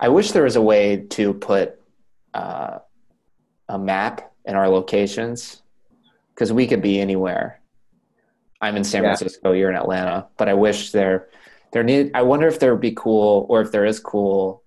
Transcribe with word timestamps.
I 0.00 0.08
wish 0.08 0.32
there 0.32 0.44
was 0.44 0.56
a 0.56 0.62
way 0.62 1.06
to 1.10 1.34
put 1.34 1.80
uh, 2.34 2.78
a 3.68 3.78
map 3.78 4.32
in 4.44 4.56
our 4.56 4.68
locations 4.68 5.62
because 6.34 6.52
we 6.52 6.66
could 6.66 6.82
be 6.82 7.00
anywhere. 7.00 7.60
I'm 8.60 8.76
in 8.76 8.84
San 8.84 9.02
Yeah. 9.02 9.10
Francisco, 9.16 9.52
you're 9.52 9.70
in 9.70 9.76
Atlanta, 9.76 10.26
but 10.36 10.48
I 10.48 10.54
wish 10.54 10.92
there 10.92 11.28
there 11.72 11.82
need 11.82 12.12
I 12.14 12.22
wonder 12.22 12.46
if 12.46 12.58
there 12.60 12.72
would 12.72 12.80
be 12.80 12.92
cool 12.92 13.46
or 13.48 13.60
if 13.60 13.72
there 13.72 13.84
is 13.84 13.98
cool 14.00 14.62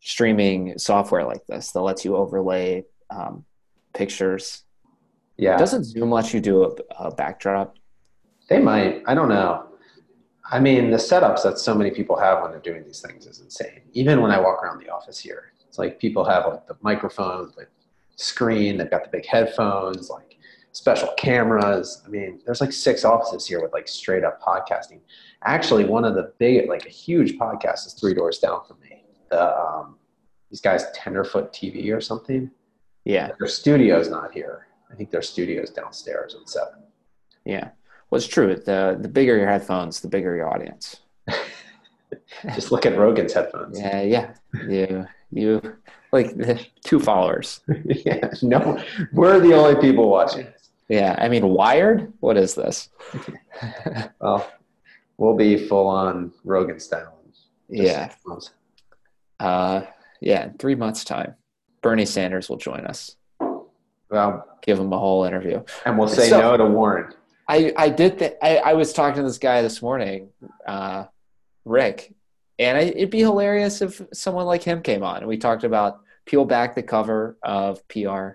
streaming 0.00 0.76
software 0.78 1.24
like 1.24 1.44
this 1.46 1.72
that 1.72 1.80
lets 1.80 2.04
you 2.04 2.16
overlay 2.16 2.84
um, 3.10 3.44
pictures. 3.94 4.64
Yeah, 5.38 5.56
Doesn't 5.56 5.84
Zoom 5.84 6.10
let 6.10 6.34
you 6.34 6.40
do 6.40 6.64
a, 6.64 7.04
a 7.06 7.14
backdrop? 7.14 7.76
they 8.48 8.58
might. 8.58 9.02
I 9.06 9.14
don't 9.14 9.28
know. 9.30 9.66
I 10.52 10.60
mean, 10.60 10.90
the 10.90 10.98
setups 10.98 11.42
that 11.44 11.58
so 11.58 11.74
many 11.74 11.90
people 11.90 12.18
have 12.18 12.42
when 12.42 12.50
they're 12.50 12.60
doing 12.60 12.84
these 12.84 13.00
things 13.00 13.26
is 13.26 13.40
insane. 13.40 13.80
Even 13.94 14.20
when 14.20 14.30
I 14.30 14.38
walk 14.38 14.62
around 14.62 14.80
the 14.80 14.90
office 14.90 15.18
here, 15.18 15.52
it's 15.66 15.78
like 15.78 15.98
people 15.98 16.24
have 16.24 16.46
like 16.46 16.66
the 16.66 16.76
microphones, 16.82 17.54
the 17.54 17.66
screen, 18.16 18.76
they've 18.76 18.90
got 18.90 19.02
the 19.02 19.08
big 19.08 19.24
headphones, 19.24 20.10
like 20.10 20.36
special 20.72 21.08
cameras. 21.16 22.02
I 22.04 22.10
mean, 22.10 22.40
there's 22.44 22.60
like 22.60 22.72
six 22.72 23.02
offices 23.02 23.46
here 23.46 23.62
with 23.62 23.72
like 23.72 23.88
straight 23.88 24.24
up 24.24 24.42
podcasting. 24.42 25.00
Actually, 25.42 25.86
one 25.86 26.04
of 26.04 26.14
the 26.14 26.34
big, 26.38 26.68
like 26.68 26.84
a 26.84 26.90
huge 26.90 27.38
podcast 27.38 27.86
is 27.86 27.94
three 27.94 28.12
doors 28.12 28.38
down 28.38 28.60
from 28.68 28.78
me. 28.80 29.04
The 29.30 29.58
um, 29.58 29.96
these 30.50 30.60
guys 30.60 30.84
Tenderfoot 30.92 31.54
TV 31.54 31.96
or 31.96 32.00
something. 32.02 32.50
Yeah, 33.04 33.30
Their 33.38 33.48
studio's 33.48 34.08
not 34.10 34.32
here. 34.32 34.66
I 34.90 34.94
think 34.94 35.10
their 35.10 35.22
studio's 35.22 35.70
downstairs 35.70 36.34
on 36.34 36.46
seven. 36.46 36.82
yeah. 37.46 37.70
Well, 38.12 38.18
it's 38.18 38.26
true. 38.26 38.54
The 38.56 38.98
the 39.00 39.08
bigger 39.08 39.38
your 39.38 39.48
headphones, 39.48 40.00
the 40.00 40.08
bigger 40.08 40.36
your 40.36 40.50
audience. 40.52 41.00
Just 42.54 42.70
look 42.70 42.84
at 42.84 42.98
Rogan's 42.98 43.32
headphones. 43.32 43.80
Yeah, 43.80 44.02
yeah. 44.02 44.34
You 44.68 45.06
you 45.30 45.76
like 46.12 46.36
the 46.36 46.62
two 46.84 47.00
followers. 47.00 47.60
yeah, 47.86 48.28
no, 48.42 48.78
we're 49.14 49.40
the 49.40 49.54
only 49.54 49.80
people 49.80 50.10
watching. 50.10 50.46
Yeah, 50.90 51.16
I 51.18 51.30
mean, 51.30 51.48
Wired. 51.48 52.12
What 52.20 52.36
is 52.36 52.54
this? 52.54 52.90
Well, 54.20 54.46
we'll 55.16 55.36
be 55.36 55.56
full 55.66 55.86
on 55.86 56.32
Rogan 56.44 56.80
style. 56.80 57.18
yeah, 57.70 58.12
uh, 59.40 59.82
yeah. 60.20 60.44
In 60.44 60.58
three 60.58 60.74
months' 60.74 61.02
time, 61.04 61.36
Bernie 61.80 62.04
Sanders 62.04 62.50
will 62.50 62.58
join 62.58 62.80
us. 62.84 63.16
Well, 64.10 64.46
Give 64.60 64.78
him 64.78 64.92
a 64.92 64.98
whole 64.98 65.24
interview. 65.24 65.62
and 65.86 65.98
we'll 65.98 66.08
say 66.08 66.28
So- 66.28 66.40
no 66.40 66.56
to 66.58 66.66
Warren. 66.66 67.14
I 67.48 67.72
I 67.76 67.88
did. 67.88 68.18
Th- 68.18 68.34
I 68.42 68.56
I 68.58 68.72
was 68.74 68.92
talking 68.92 69.16
to 69.16 69.22
this 69.22 69.38
guy 69.38 69.62
this 69.62 69.82
morning, 69.82 70.28
uh, 70.66 71.04
Rick, 71.64 72.14
and 72.58 72.78
I, 72.78 72.82
it'd 72.82 73.10
be 73.10 73.20
hilarious 73.20 73.82
if 73.82 74.00
someone 74.12 74.46
like 74.46 74.62
him 74.62 74.82
came 74.82 75.02
on 75.02 75.18
and 75.18 75.26
we 75.26 75.36
talked 75.36 75.64
about 75.64 76.00
peel 76.24 76.44
back 76.44 76.74
the 76.74 76.82
cover 76.82 77.36
of 77.42 77.86
PR. 77.88 78.30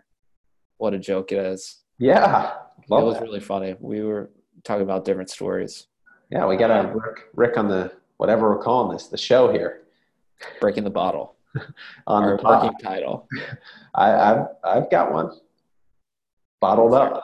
What 0.78 0.94
a 0.94 1.00
joke 1.00 1.32
it 1.32 1.40
is! 1.40 1.78
Yeah, 2.00 2.54
it 2.82 2.90
was 2.90 3.16
that. 3.16 3.24
really 3.24 3.40
funny. 3.40 3.76
We 3.80 4.04
were 4.04 4.30
talking 4.64 4.84
about 4.84 5.06
different 5.06 5.30
stories. 5.30 5.88
Yeah, 6.30 6.46
we 6.46 6.58
got 6.58 6.70
a 6.70 6.94
Rick, 6.94 7.30
Rick 7.34 7.58
on 7.58 7.68
the 7.70 7.92
whatever 8.18 8.50
we're 8.50 8.62
calling 8.62 8.92
this, 8.96 9.08
the 9.08 9.18
show 9.18 9.52
here 9.52 9.84
Breaking 10.60 10.84
the 10.84 10.90
bottle. 10.90 11.36
on 12.08 12.24
Our 12.24 12.38
the 12.38 12.44
pod. 12.44 12.64
working 12.66 12.78
title. 12.80 13.28
I, 13.96 14.12
I've 14.14 14.46
I've 14.64 14.92
got 14.92 15.12
one 15.12 15.32
bottled 16.60 16.94
up. 16.94 17.24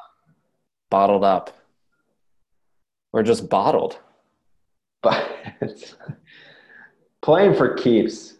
Bottled 0.90 1.24
up. 1.24 1.52
We're 3.14 3.24
just 3.24 3.48
bottled. 3.50 3.98
But 5.02 5.30
playing 7.22 7.56
for 7.56 7.74
keeps. 7.76 8.34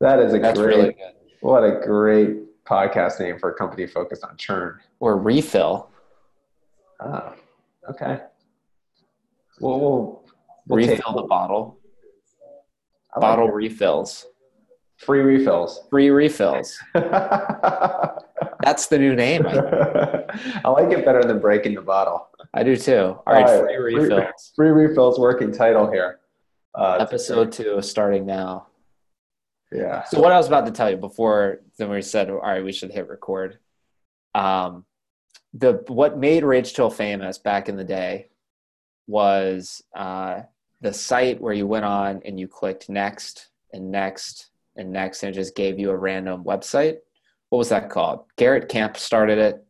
That 0.00 0.20
is 0.20 0.34
a 0.34 0.38
That's 0.38 0.58
great. 0.58 0.76
really 0.76 0.92
good. 0.92 1.14
What 1.40 1.64
a 1.64 1.80
great 1.84 2.64
podcast 2.64 3.18
name 3.18 3.38
for 3.38 3.50
a 3.50 3.54
company 3.54 3.86
focused 3.86 4.22
on 4.24 4.36
churn. 4.36 4.78
Or 5.00 5.16
refill. 5.16 5.90
Oh, 7.00 7.34
okay. 7.90 8.20
We'll, 9.60 9.80
we'll, 9.80 10.24
we'll 10.68 10.80
take 10.86 10.98
refill 10.98 11.14
the 11.14 11.22
bottle. 11.22 11.78
Like 13.16 13.22
Bottle 13.22 13.48
it. 13.48 13.54
refills. 13.54 14.26
free 14.98 15.20
refills. 15.20 15.80
Free 15.90 16.10
refills. 16.10 16.78
That's 18.62 18.86
the 18.86 18.98
new 18.98 19.14
name. 19.14 19.46
I, 19.46 20.68
like 20.68 20.90
it 20.90 21.04
better 21.04 21.22
than 21.22 21.38
breaking 21.38 21.74
the 21.74 21.82
bottle. 21.82 22.28
I 22.54 22.62
do 22.62 22.76
too. 22.76 22.96
All 22.96 23.22
right, 23.26 23.46
All 23.46 23.62
right, 23.62 23.76
free 23.76 23.94
free- 23.94 24.08
refills. 24.08 24.52
Free 24.56 24.70
refills 24.70 25.18
working 25.18 25.52
title 25.52 25.90
here. 25.90 26.20
Uh, 26.74 26.98
Episode 27.00 27.52
two 27.52 27.80
starting 27.82 28.26
now. 28.26 28.66
Yeah. 29.72 30.04
So 30.04 30.20
what 30.20 30.32
I 30.32 30.38
was 30.38 30.46
about 30.46 30.66
to 30.66 30.72
tell 30.72 30.90
you 30.90 30.96
before 30.96 31.60
then 31.76 31.90
we 31.90 32.02
said, 32.02 32.30
all 32.30 32.38
right, 32.38 32.64
we 32.64 32.72
should 32.72 32.90
hit 32.90 33.08
record. 33.08 33.58
Um, 34.34 34.84
the 35.54 35.84
what 35.88 36.18
made 36.18 36.44
Rage 36.44 36.74
Chill 36.74 36.90
famous 36.90 37.38
back 37.38 37.68
in 37.68 37.76
the 37.76 37.84
day 37.84 38.28
was 39.06 39.82
uh, 39.96 40.42
the 40.80 40.92
site 40.92 41.40
where 41.40 41.54
you 41.54 41.66
went 41.66 41.84
on 41.84 42.22
and 42.24 42.38
you 42.38 42.46
clicked 42.48 42.88
next 42.88 43.48
and 43.72 43.90
next 43.90 44.50
and 44.76 44.92
next, 44.92 45.22
and 45.22 45.30
it 45.34 45.34
just 45.38 45.56
gave 45.56 45.78
you 45.78 45.90
a 45.90 45.96
random 45.96 46.44
website. 46.44 46.98
What 47.50 47.58
was 47.58 47.68
that 47.70 47.90
called? 47.90 48.24
Garrett 48.36 48.68
Camp 48.68 48.96
started 48.96 49.38
it, 49.38 49.64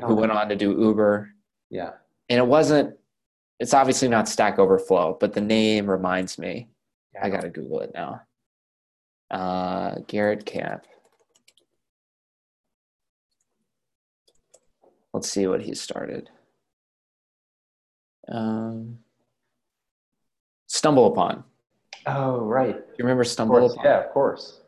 who 0.00 0.08
know. 0.08 0.14
went 0.14 0.32
on 0.32 0.48
to 0.48 0.56
do 0.56 0.72
Uber, 0.80 1.30
Yeah. 1.70 1.92
and 2.28 2.38
it 2.38 2.46
wasn't. 2.46 2.96
It's 3.60 3.74
obviously 3.74 4.08
not 4.08 4.28
Stack 4.28 4.58
Overflow, 4.58 5.16
but 5.20 5.32
the 5.32 5.40
name 5.40 5.88
reminds 5.90 6.38
me. 6.38 6.68
I 7.20 7.28
gotta 7.30 7.48
Google 7.50 7.80
it 7.80 7.90
now. 7.94 8.22
Uh, 9.30 9.96
Garrett 10.06 10.46
Camp. 10.46 10.84
Let's 15.12 15.28
see 15.30 15.46
what 15.46 15.62
he 15.62 15.74
started. 15.74 16.30
Um, 18.28 18.98
Stumble 20.66 21.06
Upon. 21.06 21.44
Oh, 22.06 22.38
right. 22.40 22.74
Do 22.76 22.80
you 22.98 23.04
remember 23.04 23.24
Stumble 23.24 23.58
course. 23.58 23.72
Upon? 23.72 23.84
Yeah, 23.84 24.04
of 24.04 24.10
course. 24.12 24.60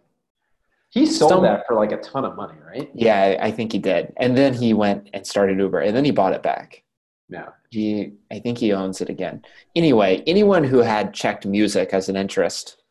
He 0.91 1.07
sold 1.07 1.33
Stum- 1.33 1.43
that 1.43 1.67
for 1.67 1.77
like 1.77 1.93
a 1.93 1.99
ton 1.99 2.25
of 2.25 2.35
money, 2.37 2.59
right? 2.67 2.91
Yeah, 2.95 3.39
I- 3.41 3.51
think 3.53 3.73
he 3.73 3.79
did. 3.79 4.13
And 4.17 4.37
then 4.37 4.53
he 4.55 4.75
went 4.75 5.09
and 5.15 5.27
started 5.27 5.59
Uber, 5.59 5.81
and 5.81 5.97
then 5.97 6.05
he 6.05 6.11
bought 6.11 6.33
it 6.33 6.43
back. 6.43 6.83
No. 7.29 7.49
He, 7.71 8.15
I 8.33 8.41
think 8.41 8.59
he 8.59 8.73
owns 8.73 9.01
it 9.01 9.09
again. 9.09 9.43
Anyway, 9.77 10.23
anyone 10.27 10.65
who 10.65 10.79
had 10.79 11.15
checked 11.15 11.47
music 11.47 11.91
as 11.95 12.09
an 12.09 12.17
interest 12.17 12.83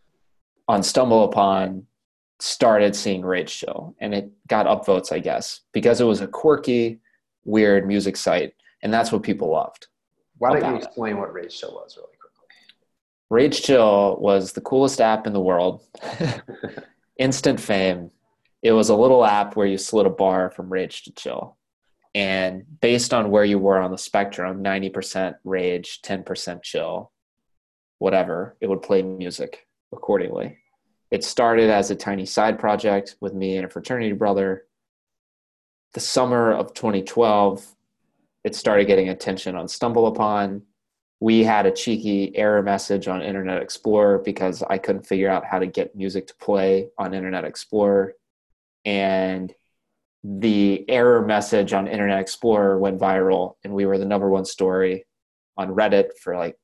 on 0.70 0.82
Stumble 0.82 1.26
Upon 1.26 1.86
started 2.40 2.96
seeing 2.96 3.22
Rage 3.22 3.54
Chill, 3.58 3.94
and 4.00 4.14
it 4.16 4.31
got 4.48 4.66
upvotes, 4.66 5.12
I 5.12 5.20
guess, 5.20 5.62
because 5.74 6.00
it 6.00 6.06
was 6.06 6.22
a 6.22 6.28
quirky, 6.28 7.00
weird 7.44 7.86
music 7.86 8.16
site, 8.16 8.54
and 8.81 8.94
that's 8.94 9.12
what 9.12 9.24
people 9.24 9.50
loved. 9.52 9.88
Why 10.38 10.52
don't 10.52 10.60
you 10.62 10.68
About 10.68 10.76
it. 10.81 10.86
explain 10.86 11.18
what 11.18 11.34
Rage 11.34 11.60
Chill 11.60 11.74
was 11.74 11.98
really 11.98 12.08
quickly? 12.18 12.48
Rage 13.30 13.62
Chill 13.62 14.16
was 14.22 14.54
the 14.54 14.62
coolest 14.62 15.02
app 15.02 15.28
in 15.28 15.34
the 15.34 15.42
world. 15.42 15.84
Instant 17.19 17.59
fame. 17.59 18.12
It 18.63 18.72
was 18.72 18.88
a 18.88 18.96
little 18.96 19.25
app 19.25 19.56
where 19.56 19.68
you 19.68 19.78
slid 19.78 20.06
a 20.06 20.09
bar 20.09 20.50
from 20.50 20.72
rage 20.72 21.03
to 21.03 21.12
chill. 21.12 21.57
And 22.16 22.63
based 22.80 23.13
on 23.13 23.30
where 23.30 23.44
you 23.44 23.59
were 23.59 23.78
on 23.78 23.91
the 23.91 23.97
spectrum 23.97 24.63
90% 24.63 25.35
rage, 25.44 26.02
10% 26.02 26.63
chill, 26.63 27.12
whatever 27.97 28.56
it 28.62 28.68
would 28.68 28.81
play 28.81 29.02
music 29.02 29.68
accordingly. 29.91 30.57
It 31.12 31.25
started 31.25 31.69
as 31.69 31.91
a 31.91 31.96
tiny 31.96 32.25
side 32.25 32.57
project 32.57 33.18
with 33.19 33.34
me 33.34 33.57
and 33.57 33.66
a 33.66 33.69
fraternity 33.69 34.13
brother. 34.13 34.66
The 35.94 36.00
summer 36.00 36.53
of 36.53 36.74
2012, 36.74 37.68
it 38.46 38.56
started 38.56 38.88
getting 38.88 39.09
attention 39.09 39.57
on 39.57 39.68
Stumble 39.68 40.07
Upon 40.07 40.62
we 41.19 41.44
had 41.44 41.66
a 41.66 41.72
cheeky 41.72 42.35
error 42.35 42.63
message 42.63 43.07
on 43.07 43.22
Internet 43.22 43.62
Explorer 43.62 44.19
because 44.19 44.63
I 44.63 44.78
couldn't 44.78 45.06
figure 45.06 45.30
out 45.30 45.46
how 45.46 45.59
to 45.59 45.68
get 45.68 45.96
music 45.96 46.27
to 46.27 46.36
play 46.36 46.89
on 46.98 47.13
Internet 47.13 47.44
Explorer. 47.44 48.13
And 48.86 49.54
the 50.24 50.89
error 50.89 51.25
message 51.25 51.74
on 51.74 51.88
Internet 51.88 52.19
Explorer 52.19 52.80
went 52.80 53.00
viral, 53.00 53.56
and 53.63 53.74
we 53.74 53.86
were 53.86 53.98
the 53.98 54.06
number 54.06 54.30
one 54.30 54.45
story 54.45 55.06
on 55.57 55.69
Reddit 55.69 56.18
for 56.21 56.38
like 56.38 56.57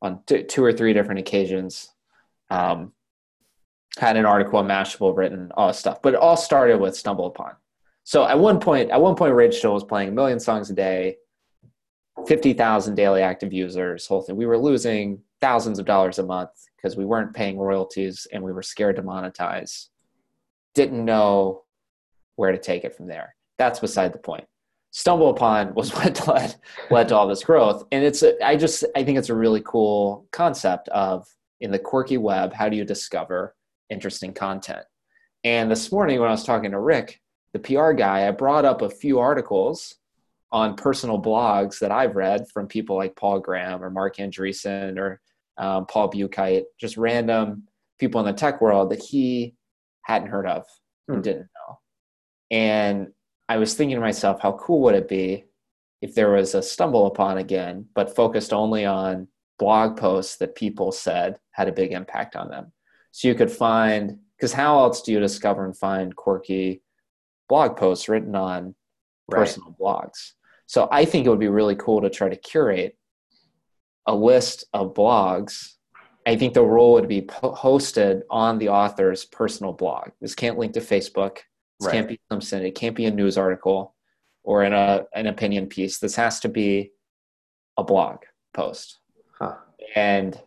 on 0.00 0.20
t- 0.26 0.42
two 0.42 0.64
or 0.64 0.72
three 0.72 0.92
different 0.92 1.20
occasions. 1.20 1.88
Um, 2.50 2.92
had 3.98 4.16
an 4.16 4.24
article 4.24 4.58
on 4.58 4.66
Mashable 4.66 5.16
written, 5.16 5.52
all 5.54 5.68
this 5.68 5.78
stuff, 5.78 6.02
but 6.02 6.14
it 6.14 6.20
all 6.20 6.36
started 6.36 6.80
with 6.80 6.96
Stumble 6.96 7.26
Upon. 7.26 7.52
So 8.04 8.26
at 8.26 8.38
one 8.38 8.58
point, 8.58 8.90
at 8.90 9.00
one 9.00 9.14
point, 9.14 9.34
Rage 9.34 9.60
Chill 9.60 9.74
was 9.74 9.84
playing 9.84 10.08
a 10.08 10.12
million 10.12 10.40
songs 10.40 10.70
a 10.70 10.74
day. 10.74 11.18
50,000 12.26 12.94
daily 12.94 13.22
active 13.22 13.52
users, 13.52 14.06
whole 14.06 14.22
thing. 14.22 14.36
We 14.36 14.46
were 14.46 14.58
losing 14.58 15.22
thousands 15.40 15.78
of 15.78 15.86
dollars 15.86 16.18
a 16.18 16.22
month 16.22 16.50
because 16.76 16.96
we 16.96 17.04
weren't 17.04 17.34
paying 17.34 17.58
royalties 17.58 18.26
and 18.32 18.42
we 18.42 18.52
were 18.52 18.62
scared 18.62 18.96
to 18.96 19.02
monetize. 19.02 19.88
Didn't 20.74 21.04
know 21.04 21.64
where 22.36 22.52
to 22.52 22.58
take 22.58 22.84
it 22.84 22.94
from 22.94 23.06
there. 23.06 23.34
That's 23.58 23.80
beside 23.80 24.12
the 24.12 24.18
point. 24.18 24.44
Stumble 24.90 25.30
upon 25.30 25.74
was 25.74 25.90
what 25.94 26.26
led 26.26 26.54
led 26.90 27.08
to 27.08 27.16
all 27.16 27.26
this 27.26 27.44
growth, 27.44 27.84
and 27.92 28.04
it's 28.04 28.22
a, 28.22 28.44
I 28.44 28.56
just 28.56 28.84
I 28.94 29.02
think 29.02 29.18
it's 29.18 29.30
a 29.30 29.34
really 29.34 29.62
cool 29.64 30.26
concept 30.32 30.88
of 30.88 31.26
in 31.60 31.70
the 31.70 31.78
quirky 31.78 32.18
web. 32.18 32.52
How 32.52 32.68
do 32.68 32.76
you 32.76 32.84
discover 32.84 33.54
interesting 33.92 34.32
content. 34.32 34.84
And 35.44 35.70
this 35.70 35.92
morning, 35.92 36.18
when 36.18 36.28
I 36.28 36.32
was 36.32 36.44
talking 36.44 36.70
to 36.72 36.80
Rick, 36.80 37.20
the 37.52 37.58
PR 37.58 37.92
guy, 37.92 38.26
I 38.26 38.30
brought 38.30 38.64
up 38.64 38.82
a 38.82 38.90
few 38.90 39.18
articles 39.18 39.96
on 40.52 40.76
personal 40.76 41.20
blogs 41.20 41.78
that 41.78 41.90
I've 41.90 42.14
read 42.14 42.46
from 42.52 42.66
people 42.66 42.96
like 42.96 43.16
Paul 43.16 43.40
Graham 43.40 43.82
or 43.82 43.90
Marc 43.90 44.18
Andreessen 44.18 44.98
or 44.98 45.20
um, 45.56 45.86
Paul 45.86 46.10
Buchheit, 46.10 46.64
just 46.78 46.96
random 46.96 47.64
people 47.98 48.20
in 48.20 48.26
the 48.26 48.32
tech 48.32 48.60
world 48.60 48.90
that 48.90 49.02
he 49.02 49.54
hadn't 50.04 50.28
heard 50.28 50.46
of 50.46 50.64
and 51.08 51.16
hmm. 51.18 51.22
didn't 51.22 51.48
know. 51.56 51.78
And 52.50 53.08
I 53.48 53.56
was 53.56 53.74
thinking 53.74 53.96
to 53.96 54.00
myself, 54.00 54.40
how 54.40 54.52
cool 54.52 54.82
would 54.82 54.94
it 54.94 55.08
be 55.08 55.46
if 56.02 56.14
there 56.14 56.32
was 56.32 56.54
a 56.54 56.58
StumbleUpon 56.58 57.38
again, 57.38 57.86
but 57.94 58.14
focused 58.14 58.52
only 58.52 58.84
on 58.84 59.28
blog 59.58 59.96
posts 59.96 60.36
that 60.36 60.56
people 60.56 60.90
said 60.90 61.38
had 61.52 61.68
a 61.68 61.72
big 61.72 61.92
impact 61.92 62.34
on 62.34 62.48
them. 62.48 62.72
So 63.12 63.28
you 63.28 63.36
could 63.36 63.50
find, 63.50 64.18
because 64.36 64.52
how 64.52 64.80
else 64.80 65.02
do 65.02 65.12
you 65.12 65.20
discover 65.20 65.64
and 65.64 65.76
find 65.76 66.16
quirky 66.16 66.82
blog 67.48 67.76
posts 67.76 68.08
written 68.08 68.34
on 68.34 68.74
right. 69.30 69.38
personal 69.38 69.76
blogs? 69.80 70.32
So 70.66 70.88
I 70.90 71.04
think 71.04 71.26
it 71.26 71.30
would 71.30 71.38
be 71.38 71.48
really 71.48 71.76
cool 71.76 72.00
to 72.00 72.10
try 72.10 72.28
to 72.28 72.36
curate 72.36 72.96
a 74.06 74.14
list 74.14 74.64
of 74.72 74.94
blogs. 74.94 75.74
I 76.26 76.36
think 76.36 76.54
the 76.54 76.62
role 76.62 76.94
would 76.94 77.08
be 77.08 77.22
hosted 77.22 78.22
on 78.30 78.58
the 78.58 78.68
author's 78.68 79.24
personal 79.24 79.72
blog. 79.72 80.10
This 80.20 80.34
can't 80.34 80.58
link 80.58 80.72
to 80.74 80.80
Facebook. 80.80 81.38
This 81.78 81.86
right. 81.86 81.92
can't 81.92 82.08
be 82.08 82.20
something. 82.30 82.64
It 82.64 82.74
can't 82.74 82.96
be 82.96 83.06
a 83.06 83.10
news 83.10 83.36
article 83.36 83.94
or 84.44 84.64
in 84.64 84.72
a 84.72 84.76
uh, 84.76 85.02
an 85.14 85.26
opinion 85.26 85.66
piece. 85.66 85.98
This 85.98 86.16
has 86.16 86.40
to 86.40 86.48
be 86.48 86.92
a 87.76 87.84
blog 87.84 88.18
post. 88.54 89.00
Huh. 89.38 89.56
And 89.94 90.40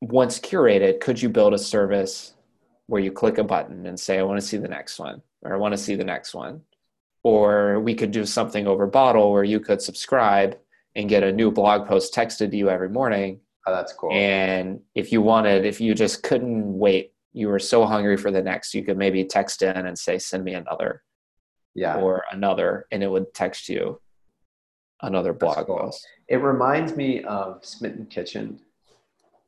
once 0.00 0.38
curated, 0.38 1.00
could 1.00 1.20
you 1.20 1.28
build 1.28 1.54
a 1.54 1.58
service 1.58 2.34
where 2.86 3.02
you 3.02 3.12
click 3.12 3.38
a 3.38 3.44
button 3.44 3.86
and 3.86 3.98
say, 3.98 4.18
I 4.18 4.22
want 4.22 4.40
to 4.40 4.46
see 4.46 4.56
the 4.56 4.68
next 4.68 4.98
one, 4.98 5.22
or 5.42 5.54
I 5.54 5.58
want 5.58 5.72
to 5.72 5.78
see 5.78 5.94
the 5.94 6.04
next 6.04 6.34
one? 6.34 6.62
Or 7.22 7.80
we 7.80 7.94
could 7.94 8.10
do 8.10 8.24
something 8.24 8.66
over 8.66 8.86
Bottle 8.86 9.32
where 9.32 9.44
you 9.44 9.60
could 9.60 9.82
subscribe 9.82 10.58
and 10.96 11.08
get 11.08 11.22
a 11.22 11.32
new 11.32 11.50
blog 11.50 11.86
post 11.86 12.14
texted 12.14 12.50
to 12.50 12.56
you 12.56 12.70
every 12.70 12.88
morning. 12.88 13.40
Oh, 13.66 13.74
that's 13.74 13.92
cool. 13.92 14.10
And 14.12 14.80
if 14.94 15.12
you 15.12 15.20
wanted, 15.22 15.64
if 15.66 15.80
you 15.80 15.94
just 15.94 16.22
couldn't 16.22 16.78
wait, 16.78 17.12
you 17.32 17.48
were 17.48 17.58
so 17.58 17.84
hungry 17.84 18.16
for 18.16 18.30
the 18.30 18.42
next, 18.42 18.74
you 18.74 18.82
could 18.82 18.96
maybe 18.96 19.24
text 19.24 19.62
in 19.62 19.76
and 19.76 19.98
say, 19.98 20.18
send 20.18 20.44
me 20.44 20.54
another 20.54 21.02
yeah. 21.74 21.96
or 21.96 22.24
another, 22.32 22.86
and 22.90 23.02
it 23.02 23.08
would 23.08 23.32
text 23.34 23.68
you 23.68 24.00
another 25.02 25.32
blog 25.32 25.66
cool. 25.66 25.78
post. 25.78 26.06
It 26.28 26.36
reminds 26.36 26.96
me 26.96 27.22
of 27.24 27.64
Smitten 27.64 28.06
Kitchen 28.06 28.60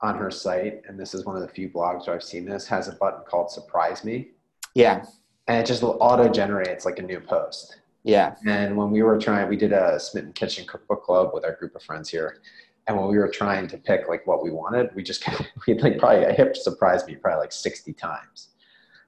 on 0.01 0.17
her 0.17 0.31
site, 0.31 0.83
and 0.87 0.99
this 0.99 1.15
is 1.15 1.25
one 1.25 1.37
of 1.37 1.43
the 1.43 1.49
few 1.49 1.69
blogs 1.69 2.07
where 2.07 2.17
I've 2.17 2.23
seen 2.23 2.45
this, 2.45 2.67
has 2.69 2.89
a 2.89 2.93
button 2.93 3.23
called 3.29 3.51
Surprise 3.51 4.05
Me. 4.05 4.31
Yeah. 4.75 5.05
And 5.49 5.59
it 5.59 5.67
just 5.67 5.83
auto 5.83 6.29
generates 6.29 6.85
like 6.85 6.99
a 6.99 7.03
new 7.03 7.21
post. 7.21 7.81
Yeah. 8.05 8.35
And 8.47 8.77
when 8.77 8.91
we 8.91 9.03
were 9.03 9.19
trying, 9.19 9.49
we 9.49 9.57
did 9.57 9.73
a 9.73 9.99
Smitten 9.99 10.33
Kitchen 10.33 10.67
cookbook 10.67 11.05
club 11.05 11.31
with 11.33 11.45
our 11.45 11.55
group 11.55 11.75
of 11.75 11.83
friends 11.83 12.09
here. 12.09 12.41
And 12.89 12.97
when 12.97 13.09
we 13.09 13.19
were 13.19 13.29
trying 13.29 13.69
to 13.69 13.79
pick 13.79 14.09
like 14.09 14.27
what 14.27 14.43
we 14.43 14.51
wanted, 14.51 14.91
we 14.95 15.03
just 15.03 15.23
kind 15.23 15.39
of, 15.39 15.47
we 15.67 15.75
like 15.79 15.99
probably 15.99 16.25
a 16.25 16.33
hip 16.33 16.57
surprised 16.57 17.07
me 17.07 17.17
probably 17.17 17.41
like 17.41 17.53
60 17.53 17.93
times. 17.93 18.49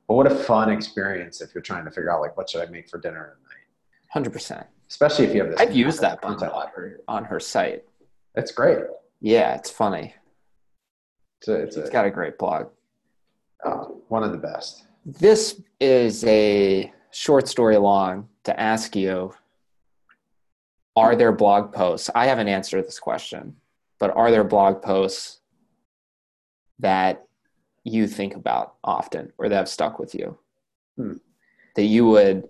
But 0.06 0.14
what 0.14 0.30
a 0.30 0.34
fun 0.34 0.70
experience 0.70 1.40
if 1.40 1.54
you're 1.54 1.62
trying 1.62 1.84
to 1.86 1.90
figure 1.90 2.12
out 2.12 2.20
like 2.20 2.36
what 2.36 2.50
should 2.50 2.66
I 2.66 2.70
make 2.70 2.88
for 2.88 2.98
dinner 2.98 3.36
tonight. 3.42 3.64
Hundred 4.10 4.32
percent. 4.32 4.66
Especially 4.88 5.24
if 5.24 5.34
you 5.34 5.40
have 5.42 5.50
this. 5.50 5.60
I've 5.60 5.74
used 5.74 6.00
that 6.02 6.20
button 6.20 6.46
on 6.48 6.68
her 6.74 7.00
on 7.08 7.24
her 7.24 7.40
site. 7.40 7.84
It's 8.34 8.52
great. 8.52 8.78
Yeah, 9.20 9.54
it's 9.54 9.70
funny. 9.70 10.14
It's, 11.40 11.48
a, 11.48 11.54
it's, 11.54 11.76
it's 11.76 11.88
a, 11.88 11.92
got 11.92 12.04
a 12.04 12.10
great 12.10 12.38
blog. 12.38 12.68
Oh, 13.64 14.02
one 14.08 14.22
of 14.22 14.32
the 14.32 14.38
best. 14.38 14.84
This 15.04 15.60
is 15.80 16.24
a 16.24 16.90
short 17.10 17.46
story 17.46 17.76
long 17.76 18.28
to 18.44 18.58
ask 18.58 18.96
you 18.96 19.34
Are 20.96 21.14
there 21.14 21.32
blog 21.32 21.72
posts? 21.72 22.08
I 22.14 22.26
haven't 22.26 22.48
answered 22.48 22.86
this 22.86 22.98
question, 22.98 23.56
but 23.98 24.16
are 24.16 24.30
there 24.30 24.44
blog 24.44 24.80
posts 24.80 25.40
that 26.78 27.26
you 27.84 28.06
think 28.06 28.34
about 28.34 28.76
often 28.82 29.30
or 29.36 29.48
that 29.48 29.56
have 29.56 29.68
stuck 29.68 29.98
with 29.98 30.14
you 30.14 30.38
hmm. 30.96 31.14
that 31.76 31.84
you 31.84 32.06
would 32.06 32.48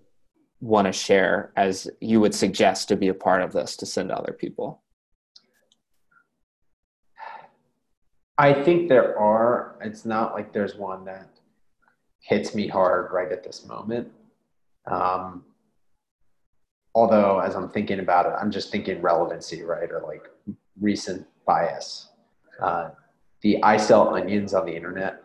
want 0.61 0.87
to 0.87 0.93
share 0.93 1.53
as 1.57 1.91
you 2.00 2.21
would 2.21 2.35
suggest 2.35 2.87
to 2.89 2.97
be 2.97 3.09
a 3.09 3.15
part 3.15 3.43
of 3.43 3.53
this 3.53 3.77
to 3.79 3.87
send 3.87 4.11
to 4.11 4.17
other 4.17 4.33
people? 4.33 4.81
I 8.39 8.53
think 8.53 8.89
there 8.89 9.19
are. 9.19 9.77
It's 9.81 10.05
not 10.05 10.35
like 10.35 10.53
there's 10.53 10.77
one 10.77 11.05
that 11.07 11.34
hits 12.25 12.55
me 12.55 12.67
hard 12.67 13.12
right 13.12 13.31
at 13.31 13.44
this 13.44 13.67
moment. 13.67 14.11
Um, 14.87 15.44
although, 16.94 17.38
as 17.38 17.55
I'm 17.55 17.69
thinking 17.69 18.00
about 18.00 18.26
it, 18.26 18.32
I'm 18.41 18.50
just 18.50 18.73
thinking 18.73 19.03
relevancy, 19.03 19.62
right? 19.62 19.91
Or 19.91 20.03
like 20.06 20.31
recent 20.81 21.26
bias. 21.47 22.09
Uh, 22.61 22.91
the 23.43 23.62
I 23.62 23.76
sell 23.76 24.15
onions 24.15 24.55
on 24.55 24.65
the 24.65 24.75
internet 24.75 25.23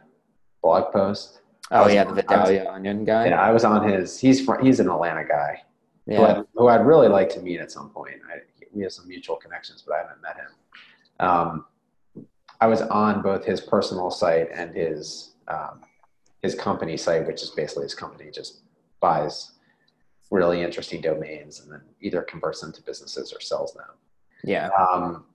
blog 0.62 0.92
post. 0.92 1.42
Oh 1.72 1.88
yeah, 1.88 2.04
the 2.04 2.13
Vidalia 2.13 2.69
Onion 2.69 3.06
guy. 3.06 3.28
Yeah, 3.28 3.42
I 3.42 3.51
was 3.51 3.63
on 3.63 3.88
his. 3.88 4.19
He's 4.19 4.44
from, 4.44 4.63
he's 4.63 4.81
an 4.81 4.90
Atlanta 4.90 5.24
guy. 5.24 5.62
Yeah. 6.06 6.18
Who, 6.18 6.24
I, 6.24 6.44
who 6.56 6.68
I'd 6.68 6.86
really 6.86 7.07
like 7.07 7.30
to 7.30 7.40
meet 7.40 7.62
at 7.62 7.72
some 7.72 7.92
point. 7.92 8.16
I, 8.28 8.40
we 8.74 8.84
have 8.84 8.92
some 8.92 9.07
mutual 9.07 9.38
connections, 9.38 9.84
but 9.88 9.96
I 9.96 9.98
haven't 10.00 10.22
met 10.22 10.36
him. 10.36 11.25
Um, 11.25 11.66
I 12.60 12.68
was 12.68 12.81
on 12.81 13.22
both 13.22 13.46
his 13.46 13.62
personal 13.62 14.12
site 14.12 14.50
and 14.54 14.75
his 14.75 15.36
um, 15.48 15.81
his 16.41 16.56
company 16.56 16.97
site, 16.97 17.27
which 17.27 17.41
is 17.41 17.50
basically 17.51 17.83
his 17.83 17.95
company 17.95 18.31
just 18.31 18.62
buys 19.00 19.51
really 20.31 20.62
interesting 20.62 21.01
domains 21.01 21.62
and 21.62 21.71
then 21.71 21.81
either 22.01 22.21
converts 22.21 22.62
them 22.62 22.71
to 22.71 22.81
businesses 22.81 23.33
or 23.33 23.39
sells 23.39 23.74
them. 23.74 23.88
Yeah. 24.44 24.69
Um, 24.69 25.25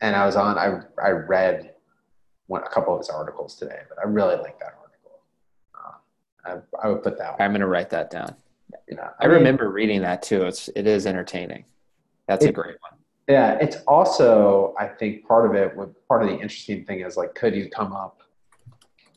and 0.00 0.16
I 0.16 0.26
was 0.26 0.36
on. 0.36 0.58
I 0.58 0.80
I 1.02 1.10
read 1.10 1.74
one, 2.48 2.62
a 2.62 2.68
couple 2.68 2.92
of 2.92 3.00
his 3.00 3.08
articles 3.08 3.56
today, 3.56 3.80
but 3.88 3.98
I 3.98 4.08
really 4.08 4.36
like 4.36 4.58
that 4.58 4.74
article. 4.80 5.20
Uh, 5.74 6.60
I, 6.82 6.86
I, 6.86 6.90
would 6.90 7.02
put 7.02 7.16
that. 7.18 7.32
One. 7.32 7.40
I'm 7.40 7.52
going 7.52 7.60
to 7.60 7.68
write 7.68 7.88
that 7.90 8.10
down. 8.10 8.34
Yeah, 8.90 9.10
I, 9.20 9.24
I 9.24 9.28
mean, 9.28 9.38
remember 9.38 9.70
reading 9.70 10.02
that 10.02 10.22
too. 10.22 10.42
It's 10.42 10.68
it 10.74 10.86
is 10.86 11.06
entertaining. 11.06 11.64
That's 12.26 12.44
it, 12.44 12.50
a 12.50 12.52
great 12.52 12.76
one. 12.80 12.98
Yeah, 13.28 13.58
it's 13.60 13.76
also 13.86 14.74
I 14.78 14.88
think 14.88 15.26
part 15.26 15.46
of 15.46 15.54
it. 15.54 15.76
Part 16.08 16.22
of 16.22 16.28
the 16.28 16.34
interesting 16.34 16.84
thing 16.84 17.00
is 17.00 17.16
like, 17.16 17.34
could 17.34 17.54
you 17.54 17.70
come 17.70 17.92
up 17.92 18.22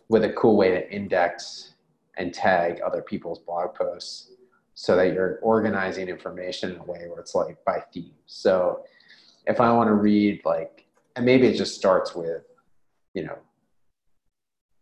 with 0.10 0.24
a 0.24 0.34
cool 0.34 0.56
way 0.56 0.70
to 0.70 0.92
index 0.92 1.74
and 2.18 2.34
tag 2.34 2.80
other 2.82 3.02
people's 3.02 3.40
blog 3.40 3.74
posts 3.74 4.32
so 4.74 4.96
that 4.96 5.14
you're 5.14 5.40
organizing 5.42 6.08
information 6.08 6.72
in 6.72 6.78
a 6.78 6.84
way 6.84 7.08
where 7.08 7.20
it's 7.20 7.34
like 7.34 7.64
by 7.66 7.80
theme. 7.94 8.12
So 8.26 8.84
if 9.48 9.62
I 9.62 9.72
want 9.72 9.88
to 9.88 9.94
read 9.94 10.42
like, 10.46 10.86
and 11.16 11.26
maybe 11.26 11.48
it 11.48 11.56
just 11.56 11.76
starts 11.76 12.14
with 12.14 12.44
you 13.16 13.24
know, 13.24 13.38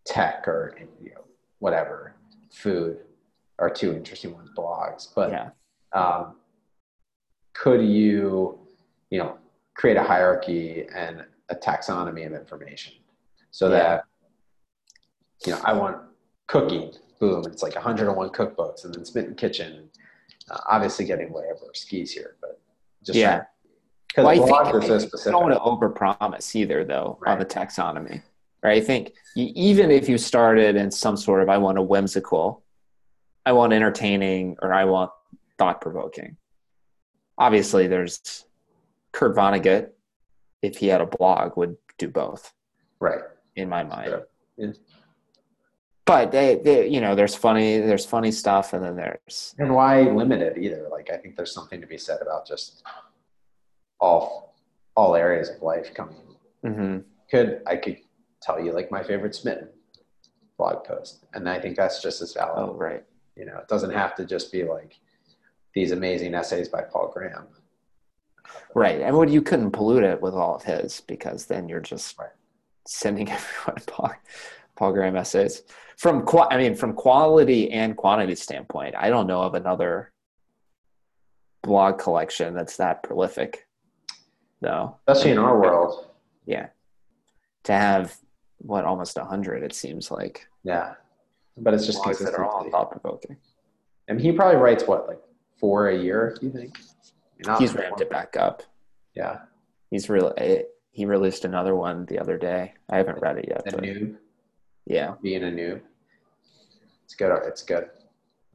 tech 0.05 0.47
or 0.47 0.75
you 1.01 1.11
know, 1.11 1.23
whatever, 1.59 2.15
food 2.51 2.97
are 3.59 3.69
two 3.69 3.93
interesting 3.93 4.33
ones, 4.33 4.49
blogs. 4.57 5.07
But 5.15 5.31
yeah. 5.31 5.49
um, 5.93 6.35
could 7.53 7.81
you, 7.85 8.59
you 9.09 9.19
know, 9.19 9.37
create 9.75 9.95
a 9.95 10.03
hierarchy 10.03 10.87
and 10.93 11.23
a 11.49 11.55
taxonomy 11.55 12.25
of 12.25 12.33
information 12.33 12.93
so 13.51 13.69
yeah. 13.69 13.77
that, 13.77 14.03
you 15.45 15.53
know, 15.53 15.61
I 15.63 15.73
want 15.73 15.97
cooking, 16.47 16.93
boom, 17.19 17.43
it's 17.45 17.63
like 17.63 17.75
101 17.75 18.29
cookbooks, 18.29 18.85
and 18.85 18.93
then 18.93 19.05
Smitten 19.05 19.35
Kitchen, 19.35 19.89
uh, 20.49 20.59
obviously 20.69 21.05
getting 21.05 21.31
way 21.31 21.45
over 21.53 21.71
skis 21.73 22.11
here, 22.11 22.35
but 22.41 22.61
just 23.03 23.17
yeah. 23.17 23.43
Well, 24.15 24.27
I 24.27 24.37
think 24.71 24.83
so 24.83 24.99
specific. 24.99 25.31
don't 25.31 25.41
want 25.41 25.53
to 25.53 25.59
overpromise 25.59 26.55
either, 26.55 26.83
though, 26.83 27.17
right. 27.21 27.31
on 27.31 27.39
the 27.39 27.45
taxonomy. 27.45 28.21
Right? 28.61 28.81
I 28.81 28.85
think 28.85 29.13
you, 29.35 29.51
even 29.55 29.89
if 29.89 30.07
you 30.07 30.17
started 30.17 30.75
in 30.75 30.91
some 30.91 31.17
sort 31.17 31.41
of, 31.41 31.49
I 31.49 31.57
want 31.57 31.79
a 31.79 31.81
whimsical, 31.81 32.63
I 33.45 33.53
want 33.53 33.73
entertaining, 33.73 34.57
or 34.61 34.71
I 34.71 34.85
want 34.85 35.11
thought 35.57 35.81
provoking. 35.81 36.37
Obviously, 37.37 37.87
there's 37.87 38.45
Kurt 39.11 39.35
Vonnegut, 39.35 39.89
if 40.61 40.77
he 40.77 40.87
had 40.87 41.01
a 41.01 41.05
blog, 41.05 41.57
would 41.57 41.75
do 41.97 42.07
both. 42.07 42.53
Right. 42.99 43.21
In 43.55 43.67
my 43.69 43.83
mind. 43.83 44.13
Yeah. 44.57 44.71
But 46.05 46.31
they, 46.31 46.55
they, 46.55 46.87
you 46.87 46.99
know, 46.99 47.15
there's 47.15 47.35
funny, 47.35 47.79
there's 47.79 48.05
funny 48.05 48.31
stuff, 48.31 48.73
and 48.73 48.83
then 48.83 48.95
there's. 48.95 49.55
And 49.57 49.73
why 49.73 50.01
limit 50.01 50.41
it 50.41 50.57
either? 50.57 50.87
Like, 50.91 51.09
I 51.09 51.17
think 51.17 51.37
there's 51.37 51.53
something 51.53 51.79
to 51.79 51.87
be 51.87 51.97
said 51.97 52.19
about 52.21 52.45
just 52.45 52.83
all 53.99 54.55
all 54.95 55.15
areas 55.15 55.49
of 55.49 55.61
life 55.61 55.93
coming. 55.93 56.17
Mm-hmm. 56.65 56.99
Could 57.31 57.61
I 57.65 57.77
could 57.77 57.97
tell 58.41 58.59
you 58.59 58.73
like 58.73 58.91
my 58.91 59.01
favorite 59.01 59.33
smitten 59.33 59.69
blog 60.57 60.83
post, 60.83 61.25
and 61.33 61.47
I 61.47 61.59
think 61.59 61.77
that's 61.77 62.01
just 62.01 62.21
as 62.21 62.33
valid. 62.33 62.69
Oh, 62.69 62.73
right. 62.73 63.03
You 63.37 63.45
know, 63.45 63.57
it 63.57 63.67
doesn't 63.69 63.91
have 63.91 64.13
to 64.15 64.25
just 64.25 64.51
be 64.51 64.63
like 64.63 64.99
these 65.73 65.91
amazing 65.91 66.35
essays 66.35 66.67
by 66.67 66.81
Paul 66.81 67.11
Graham. 67.13 67.47
Right, 68.75 69.01
and 69.01 69.15
what 69.15 69.29
you 69.29 69.41
couldn't 69.41 69.71
pollute 69.71 70.03
it 70.03 70.21
with 70.21 70.33
all 70.33 70.55
of 70.55 70.63
his 70.63 71.01
because 71.01 71.45
then 71.45 71.69
you're 71.69 71.79
just 71.79 72.19
right. 72.19 72.29
sending 72.85 73.31
everyone 73.31 73.81
Paul, 73.87 74.13
Paul 74.75 74.93
Graham 74.93 75.15
essays 75.15 75.63
from 75.97 76.27
I 76.49 76.57
mean 76.57 76.75
from 76.75 76.93
quality 76.93 77.71
and 77.71 77.95
quantity 77.95 78.35
standpoint. 78.35 78.95
I 78.97 79.09
don't 79.09 79.27
know 79.27 79.41
of 79.41 79.53
another 79.53 80.11
blog 81.61 81.97
collection 81.97 82.53
that's 82.53 82.77
that 82.77 83.03
prolific. 83.03 83.67
No, 84.61 84.97
especially 85.07 85.31
in 85.31 85.37
our 85.37 85.59
world. 85.59 86.07
Yeah, 86.45 86.67
to 87.63 87.73
have 87.73 88.15
what 88.59 88.85
almost 88.85 89.17
a 89.17 89.25
hundred, 89.25 89.63
it 89.63 89.73
seems 89.73 90.09
like. 90.09 90.47
Yeah, 90.63 90.93
but 91.57 91.73
it's 91.73 91.85
just 91.85 92.03
that 92.03 92.35
are 92.35 92.45
all 92.45 92.69
thought 92.69 92.91
provoking. 92.91 93.37
And 94.07 94.19
he 94.19 94.31
probably 94.31 94.57
writes 94.57 94.85
what 94.85 95.07
like 95.07 95.19
four 95.59 95.89
a 95.89 95.97
year. 95.97 96.35
Do 96.39 96.45
you 96.45 96.51
think? 96.51 96.77
Not 97.45 97.59
He's 97.59 97.73
ramped 97.73 98.01
it 98.01 98.09
back 98.09 98.37
up. 98.37 98.63
Yeah, 99.15 99.39
he's 99.89 100.09
really 100.09 100.33
eh, 100.37 100.61
he 100.91 101.05
released 101.05 101.43
another 101.43 101.75
one 101.75 102.05
the 102.05 102.19
other 102.19 102.37
day. 102.37 102.73
I 102.89 102.97
haven't 102.97 103.21
read 103.21 103.37
it 103.37 103.45
yet. 103.49 103.73
A 103.73 103.77
noob. 103.77 104.15
Yeah, 104.85 105.15
being 105.21 105.43
a 105.43 105.47
noob. 105.47 105.81
It's 107.05 107.15
good. 107.15 107.31
It's 107.45 107.61
good. 107.61 107.89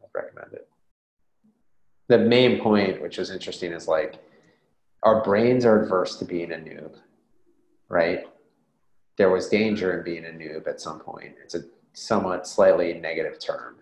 I 0.02 0.06
recommend 0.12 0.52
it. 0.52 0.68
The 2.08 2.18
main 2.18 2.60
point, 2.60 3.00
which 3.02 3.18
is 3.18 3.30
interesting, 3.30 3.72
is 3.72 3.86
like 3.86 4.16
our 5.02 5.22
brains 5.22 5.64
are 5.64 5.82
adverse 5.82 6.16
to 6.16 6.24
being 6.24 6.52
a 6.52 6.56
noob, 6.56 6.96
right? 7.88 8.26
There 9.16 9.30
was 9.30 9.48
danger 9.48 9.98
in 9.98 10.04
being 10.04 10.24
a 10.24 10.28
noob 10.28 10.66
at 10.66 10.80
some 10.80 11.00
point. 11.00 11.34
It's 11.42 11.54
a 11.54 11.62
somewhat 11.92 12.46
slightly 12.46 12.94
negative 12.94 13.38
term. 13.38 13.76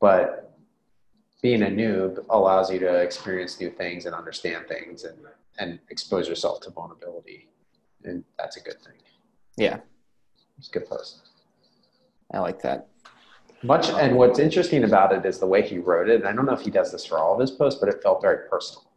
But 0.00 0.56
being 1.42 1.62
a 1.62 1.66
noob 1.66 2.24
allows 2.30 2.70
you 2.70 2.78
to 2.80 2.94
experience 2.96 3.60
new 3.60 3.70
things 3.70 4.06
and 4.06 4.14
understand 4.14 4.66
things 4.68 5.04
and, 5.04 5.18
and 5.58 5.78
expose 5.90 6.28
yourself 6.28 6.60
to 6.62 6.70
vulnerability. 6.70 7.48
And 8.04 8.24
that's 8.38 8.56
a 8.56 8.60
good 8.60 8.80
thing. 8.82 8.94
Yeah. 9.56 9.78
It's 10.58 10.68
a 10.68 10.72
good 10.72 10.88
post. 10.88 11.28
I 12.32 12.40
like 12.40 12.60
that. 12.62 12.88
Much 13.62 13.88
and 13.88 14.16
what's 14.16 14.38
interesting 14.38 14.84
about 14.84 15.12
it 15.12 15.24
is 15.26 15.38
the 15.38 15.46
way 15.46 15.66
he 15.66 15.78
wrote 15.78 16.08
it. 16.08 16.16
And 16.16 16.28
I 16.28 16.32
don't 16.32 16.46
know 16.46 16.52
if 16.52 16.60
he 16.60 16.70
does 16.70 16.92
this 16.92 17.04
for 17.04 17.18
all 17.18 17.34
of 17.34 17.40
his 17.40 17.50
posts, 17.50 17.80
but 17.80 17.88
it 17.88 18.02
felt 18.02 18.22
very 18.22 18.48
personal, 18.48 18.90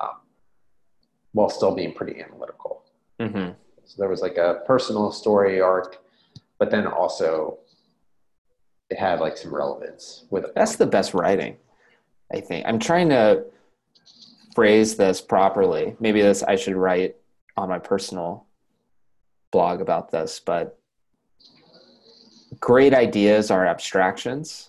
um, 0.00 0.20
while 1.32 1.48
still 1.48 1.74
being 1.74 1.92
pretty 1.92 2.20
analytical. 2.20 2.84
Mm-hmm. 3.18 3.52
So 3.84 3.94
there 3.98 4.08
was 4.08 4.20
like 4.20 4.36
a 4.36 4.62
personal 4.66 5.10
story 5.10 5.60
arc, 5.60 5.98
but 6.58 6.70
then 6.70 6.86
also 6.86 7.58
it 8.90 8.98
had 8.98 9.20
like 9.20 9.36
some 9.36 9.52
relevance 9.54 10.26
with 10.30 10.44
it. 10.44 10.54
That's 10.54 10.76
the 10.76 10.86
best 10.86 11.14
writing, 11.14 11.56
I 12.32 12.40
think. 12.40 12.66
I'm 12.66 12.78
trying 12.78 13.08
to 13.08 13.44
phrase 14.54 14.96
this 14.96 15.20
properly. 15.20 15.96
Maybe 15.98 16.22
this 16.22 16.42
I 16.42 16.56
should 16.56 16.76
write 16.76 17.16
on 17.56 17.68
my 17.68 17.78
personal 17.78 18.46
blog 19.56 19.80
about 19.80 20.10
this, 20.10 20.38
but 20.38 20.78
great 22.60 22.92
ideas 22.92 23.50
are 23.50 23.66
abstractions, 23.66 24.68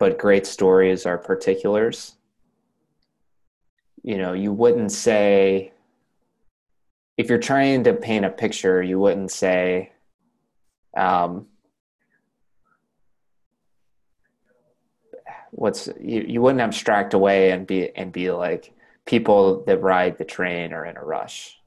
but 0.00 0.18
great 0.18 0.48
stories 0.48 1.06
are 1.06 1.16
particulars. 1.16 2.16
You 4.02 4.18
know, 4.18 4.32
you 4.32 4.52
wouldn't 4.52 4.90
say, 4.90 5.72
if 7.16 7.28
you're 7.28 7.38
trying 7.38 7.84
to 7.84 7.94
paint 7.94 8.24
a 8.24 8.30
picture, 8.30 8.82
you 8.82 8.98
wouldn't 8.98 9.30
say, 9.30 9.92
um, 10.96 11.46
what's 15.52 15.88
you, 16.00 16.24
you 16.26 16.42
wouldn't 16.42 16.62
abstract 16.62 17.14
away 17.14 17.52
and 17.52 17.64
be 17.64 17.94
and 17.94 18.10
be 18.10 18.32
like 18.32 18.72
people 19.06 19.62
that 19.66 19.80
ride 19.80 20.18
the 20.18 20.24
train 20.24 20.72
are 20.72 20.84
in 20.84 20.96
a 20.96 21.04
rush 21.04 21.60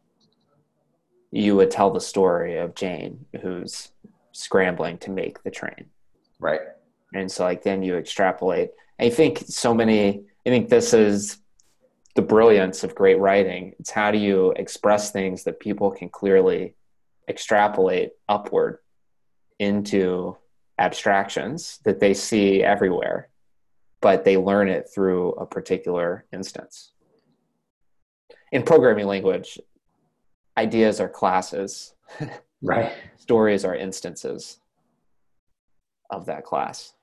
you 1.31 1.55
would 1.55 1.72
tell 1.72 1.91
the 1.91 2.01
story 2.01 2.57
of 2.57 2.75
jane 2.75 3.25
who's 3.41 3.89
scrambling 4.31 4.98
to 5.00 5.12
make 5.12 5.41
the 5.43 5.51
train. 5.51 5.86
Right. 6.39 6.62
And 7.13 7.31
so 7.31 7.43
like 7.43 7.63
then 7.63 7.81
you 7.84 7.96
extrapolate. 7.98 8.72
I 9.00 9.10
think 9.10 9.39
so 9.48 9.74
many 9.74 10.24
I 10.46 10.50
think 10.50 10.69
this 10.69 10.93
is 10.93 11.39
the 12.15 12.22
brilliance 12.22 12.84
of 12.84 12.96
great 12.96 13.19
writing. 13.19 13.75
It's 13.79 13.91
how 13.91 14.12
do 14.12 14.17
you 14.17 14.51
express 14.51 15.12
things 15.12 15.43
that 15.43 15.60
people 15.60 15.91
can 15.91 16.10
clearly 16.10 16.75
extrapolate 17.27 18.12
upward 18.29 18.79
into 19.60 20.38
abstractions 20.79 21.79
that 21.84 22.00
they 22.00 22.13
see 22.13 22.63
everywhere, 22.63 23.29
but 24.01 24.24
they 24.24 24.38
learn 24.38 24.69
it 24.69 24.89
through 24.93 25.31
a 25.34 25.46
particular 25.46 26.25
instance. 26.31 26.91
In 28.51 28.63
programming 28.63 29.07
language, 29.07 29.60
ideas 30.58 31.00
are 31.00 31.10
classes. 31.10 31.94
Right. 32.64 32.92
Stories 33.18 33.64
are 33.64 33.76
instances 33.76 34.60
of 36.10 36.26
that 36.26 36.44
class. 36.44 36.96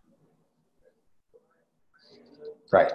Right. 2.73 2.91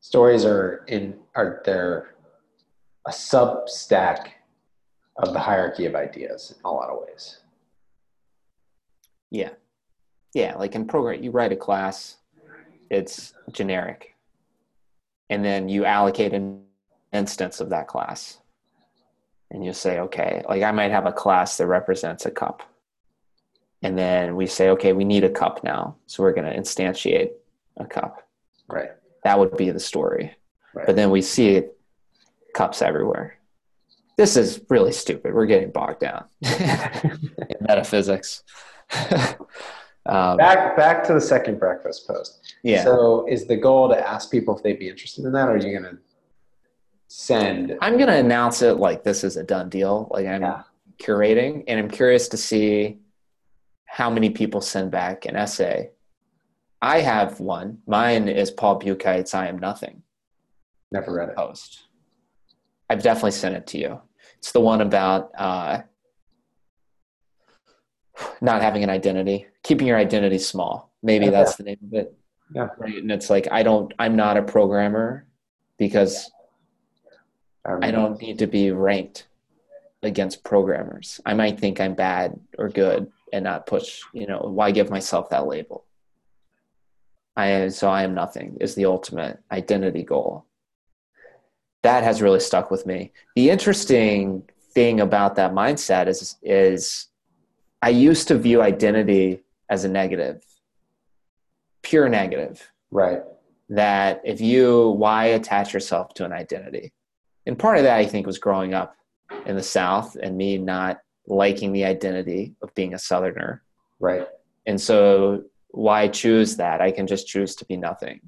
Stories 0.00 0.44
are 0.44 0.84
in 0.86 1.18
are 1.34 1.62
they're 1.64 2.14
a 3.06 3.10
substack 3.10 4.32
of 5.16 5.32
the 5.32 5.38
hierarchy 5.38 5.86
of 5.86 5.94
ideas 5.94 6.54
in 6.58 6.60
a 6.62 6.70
lot 6.70 6.90
of 6.90 6.98
ways. 7.08 7.38
Yeah. 9.30 9.52
Yeah, 10.34 10.56
like 10.56 10.74
in 10.74 10.86
program 10.86 11.22
you 11.22 11.30
write 11.30 11.52
a 11.52 11.56
class, 11.56 12.18
it's 12.90 13.32
generic. 13.50 14.14
And 15.30 15.42
then 15.42 15.70
you 15.70 15.86
allocate 15.86 16.34
an 16.34 16.64
instance 17.14 17.60
of 17.60 17.70
that 17.70 17.88
class 17.88 18.39
and 19.50 19.64
you 19.64 19.72
say, 19.72 19.98
okay, 19.98 20.42
like 20.48 20.62
I 20.62 20.70
might 20.72 20.90
have 20.90 21.06
a 21.06 21.12
class 21.12 21.56
that 21.56 21.66
represents 21.66 22.26
a 22.26 22.30
cup. 22.30 22.62
And 23.82 23.98
then 23.98 24.36
we 24.36 24.46
say, 24.46 24.68
okay, 24.70 24.92
we 24.92 25.04
need 25.04 25.24
a 25.24 25.30
cup 25.30 25.64
now. 25.64 25.96
So 26.06 26.22
we're 26.22 26.32
going 26.32 26.50
to 26.50 26.56
instantiate 26.56 27.30
a 27.78 27.86
cup. 27.86 28.28
Right. 28.68 28.90
That 29.24 29.38
would 29.38 29.56
be 29.56 29.70
the 29.70 29.80
story. 29.80 30.34
Right. 30.74 30.86
But 30.86 30.96
then 30.96 31.10
we 31.10 31.22
see 31.22 31.62
cups 32.54 32.82
everywhere. 32.82 33.38
This 34.16 34.36
is 34.36 34.60
really 34.68 34.92
stupid. 34.92 35.34
We're 35.34 35.46
getting 35.46 35.70
bogged 35.70 36.00
down 36.00 36.26
in 36.42 37.56
metaphysics. 37.60 38.42
um, 40.06 40.36
back 40.36 40.76
back 40.76 41.04
to 41.04 41.14
the 41.14 41.20
second 41.20 41.58
breakfast 41.58 42.06
post. 42.06 42.54
Yeah. 42.62 42.84
So 42.84 43.26
is 43.28 43.46
the 43.46 43.56
goal 43.56 43.88
to 43.88 43.96
ask 43.96 44.30
people 44.30 44.54
if 44.56 44.62
they'd 44.62 44.78
be 44.78 44.88
interested 44.88 45.24
in 45.24 45.32
that, 45.32 45.48
or 45.48 45.52
are 45.52 45.56
you 45.56 45.70
going 45.70 45.94
to 45.94 45.98
send. 47.10 47.76
I'm 47.80 47.98
gonna 47.98 48.14
announce 48.14 48.62
it 48.62 48.74
like 48.74 49.02
this 49.02 49.24
is 49.24 49.36
a 49.36 49.42
done 49.42 49.68
deal. 49.68 50.08
Like 50.12 50.26
I'm 50.26 50.42
yeah. 50.42 50.62
curating, 50.98 51.64
and 51.66 51.78
I'm 51.78 51.90
curious 51.90 52.28
to 52.28 52.36
see 52.36 52.98
how 53.84 54.08
many 54.08 54.30
people 54.30 54.60
send 54.60 54.92
back 54.92 55.26
an 55.26 55.34
essay. 55.34 55.90
I 56.80 57.00
have 57.00 57.40
one. 57.40 57.78
Mine 57.86 58.28
is 58.28 58.50
Paul 58.50 58.80
Buchheit's 58.80 59.34
"I 59.34 59.48
Am 59.48 59.58
Nothing." 59.58 60.02
Never 60.92 61.12
read 61.12 61.30
it. 61.30 61.36
Post. 61.36 61.82
I've 62.88 63.02
definitely 63.02 63.32
sent 63.32 63.56
it 63.56 63.66
to 63.68 63.78
you. 63.78 64.00
It's 64.38 64.52
the 64.52 64.60
one 64.60 64.80
about 64.80 65.32
uh, 65.36 65.82
not 68.40 68.62
having 68.62 68.84
an 68.84 68.90
identity, 68.90 69.46
keeping 69.64 69.88
your 69.88 69.98
identity 69.98 70.38
small. 70.38 70.92
Maybe 71.02 71.28
that's 71.28 71.56
the 71.56 71.64
name 71.64 71.78
of 71.84 71.92
it. 71.92 72.16
Yeah. 72.54 72.68
Right. 72.78 72.96
And 72.96 73.10
it's 73.10 73.30
like 73.30 73.48
I 73.50 73.64
don't. 73.64 73.92
I'm 73.98 74.14
not 74.14 74.36
a 74.36 74.42
programmer 74.42 75.26
because 75.76 76.30
I 77.64 77.90
don't 77.90 78.20
need 78.20 78.38
to 78.38 78.46
be 78.46 78.70
ranked 78.70 79.26
against 80.02 80.44
programmers. 80.44 81.20
I 81.26 81.34
might 81.34 81.60
think 81.60 81.80
I'm 81.80 81.94
bad 81.94 82.38
or 82.58 82.68
good 82.68 83.10
and 83.32 83.44
not 83.44 83.66
push, 83.66 84.02
you 84.12 84.26
know, 84.26 84.40
why 84.40 84.70
give 84.70 84.90
myself 84.90 85.28
that 85.30 85.46
label? 85.46 85.84
I 87.36 87.68
so 87.68 87.88
I 87.88 88.02
am 88.02 88.14
nothing 88.14 88.56
is 88.60 88.74
the 88.74 88.86
ultimate 88.86 89.40
identity 89.50 90.02
goal. 90.02 90.46
That 91.82 92.02
has 92.02 92.20
really 92.20 92.40
stuck 92.40 92.70
with 92.70 92.86
me. 92.86 93.12
The 93.36 93.50
interesting 93.50 94.42
thing 94.72 95.00
about 95.00 95.36
that 95.36 95.52
mindset 95.52 96.06
is 96.06 96.36
is 96.42 97.06
I 97.82 97.90
used 97.90 98.28
to 98.28 98.38
view 98.38 98.62
identity 98.62 99.40
as 99.68 99.84
a 99.84 99.88
negative. 99.88 100.44
Pure 101.82 102.08
negative. 102.08 102.70
Right. 102.90 103.22
That 103.68 104.20
if 104.24 104.40
you 104.40 104.90
why 104.90 105.26
attach 105.26 105.72
yourself 105.72 106.14
to 106.14 106.24
an 106.24 106.32
identity? 106.32 106.92
And 107.46 107.58
part 107.58 107.78
of 107.78 107.84
that 107.84 107.98
I 107.98 108.06
think 108.06 108.26
was 108.26 108.38
growing 108.38 108.74
up 108.74 108.94
in 109.46 109.56
the 109.56 109.62
South 109.62 110.16
and 110.16 110.36
me 110.36 110.58
not 110.58 110.98
liking 111.26 111.72
the 111.72 111.84
identity 111.84 112.54
of 112.62 112.74
being 112.74 112.94
a 112.94 112.98
Southerner. 112.98 113.62
Right. 113.98 114.26
And 114.66 114.80
so 114.80 115.44
why 115.68 116.08
choose 116.08 116.56
that? 116.56 116.80
I 116.80 116.90
can 116.90 117.06
just 117.06 117.26
choose 117.26 117.54
to 117.56 117.64
be 117.64 117.76
nothing 117.76 118.20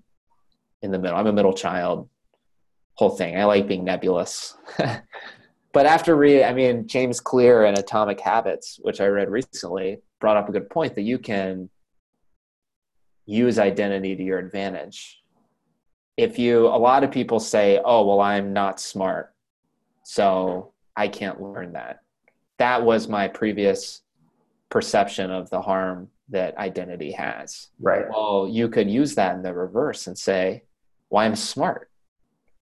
in 0.83 0.90
the 0.90 0.99
middle. 0.99 1.16
I'm 1.16 1.26
a 1.26 1.33
middle 1.33 1.52
child. 1.52 2.09
Whole 2.95 3.11
thing. 3.11 3.38
I 3.38 3.45
like 3.45 3.66
being 3.66 3.85
nebulous. 3.85 4.57
but 5.73 5.87
after 5.87 6.16
reading 6.16 6.45
I 6.45 6.52
mean, 6.52 6.87
James 6.87 7.21
Clear 7.21 7.64
and 7.64 7.78
Atomic 7.78 8.21
Habits, 8.21 8.78
which 8.83 9.00
I 9.00 9.07
read 9.07 9.31
recently, 9.31 9.99
brought 10.21 10.37
up 10.37 10.49
a 10.49 10.52
good 10.52 10.71
point 10.71 10.95
that 10.95 11.02
you 11.02 11.19
can 11.19 11.69
use 13.25 13.59
identity 13.59 14.14
to 14.16 14.23
your 14.23 14.38
advantage 14.38 15.21
if 16.16 16.38
you 16.38 16.66
a 16.66 16.78
lot 16.78 17.04
of 17.04 17.11
people 17.11 17.40
say 17.40 17.81
oh 17.85 18.07
well 18.07 18.21
i'm 18.21 18.52
not 18.52 18.81
smart 18.81 19.35
so 20.02 20.73
i 20.97 21.09
can't 21.09 21.40
learn 21.40 21.73
that 21.73 22.02
that 22.59 22.85
was 22.85 23.09
my 23.09 23.28
previous 23.28 24.02
perception 24.73 25.31
of 25.31 25.50
the 25.50 25.61
harm 25.61 26.09
that 26.31 26.57
identity 26.57 27.12
has. 27.12 27.69
Right. 27.78 28.07
Well, 28.09 28.49
you 28.50 28.69
could 28.69 28.90
use 28.90 29.14
that 29.14 29.37
in 29.37 29.42
the 29.42 29.52
reverse 29.52 30.07
and 30.07 30.19
say, 30.19 30.64
well, 31.11 31.25
I'm 31.25 31.37
smart. 31.37 31.90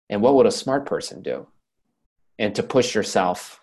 And 0.10 0.22
what 0.22 0.36
would 0.36 0.46
a 0.46 0.52
smart 0.52 0.86
person 0.86 1.22
do? 1.22 1.48
And 2.40 2.56
to 2.56 2.64
push 2.64 2.96
yourself 2.96 3.62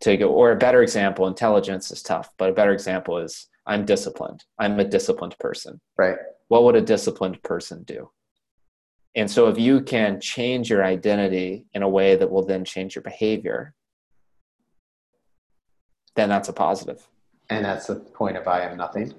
to 0.00 0.16
go, 0.16 0.28
or 0.28 0.52
a 0.52 0.56
better 0.56 0.82
example, 0.82 1.26
intelligence 1.26 1.90
is 1.90 2.02
tough, 2.02 2.30
but 2.38 2.48
a 2.48 2.54
better 2.54 2.72
example 2.72 3.18
is 3.18 3.48
I'm 3.66 3.84
disciplined. 3.84 4.44
I'm 4.58 4.80
a 4.80 4.84
disciplined 4.84 5.36
person. 5.38 5.80
Right. 5.98 6.16
What 6.48 6.64
would 6.64 6.76
a 6.76 6.80
disciplined 6.80 7.42
person 7.42 7.82
do? 7.82 8.10
And 9.16 9.30
so 9.30 9.48
if 9.48 9.58
you 9.58 9.80
can 9.80 10.20
change 10.20 10.68
your 10.68 10.84
identity 10.84 11.64
in 11.72 11.82
a 11.82 11.88
way 11.88 12.16
that 12.16 12.30
will 12.30 12.44
then 12.44 12.64
change 12.64 12.94
your 12.94 13.02
behavior, 13.02 13.74
then 16.14 16.28
that's 16.28 16.48
a 16.48 16.52
positive. 16.52 17.08
And 17.48 17.64
that's 17.64 17.86
the 17.86 17.96
point 17.96 18.36
of 18.36 18.46
I 18.46 18.60
am 18.62 18.76
nothing. 18.76 19.14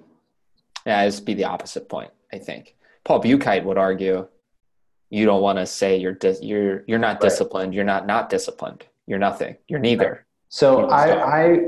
Yeah, 0.86 1.04
this 1.06 1.20
be 1.20 1.34
the 1.34 1.46
opposite 1.46 1.90
point, 1.90 2.12
I 2.32 2.38
think. 2.38 2.76
Paul 3.04 3.22
Buchheit 3.22 3.64
would 3.64 3.78
argue 3.78 4.28
you 5.10 5.26
don't 5.26 5.42
want 5.42 5.58
to 5.58 5.66
say 5.66 5.98
you're 5.98 6.14
dis- 6.14 6.42
you're 6.44 6.84
you're 6.88 7.00
not 7.00 7.16
Right. 7.16 7.22
disciplined, 7.22 7.74
you're 7.74 7.84
not 7.86 8.06
not 8.06 8.30
disciplined. 8.30 8.86
You're 9.06 9.20
nothing. 9.20 9.56
You're 9.68 9.80
neither. 9.80 10.26
So 10.50 10.78
People 10.82 10.94
I. 10.94 11.12
I 11.12 11.60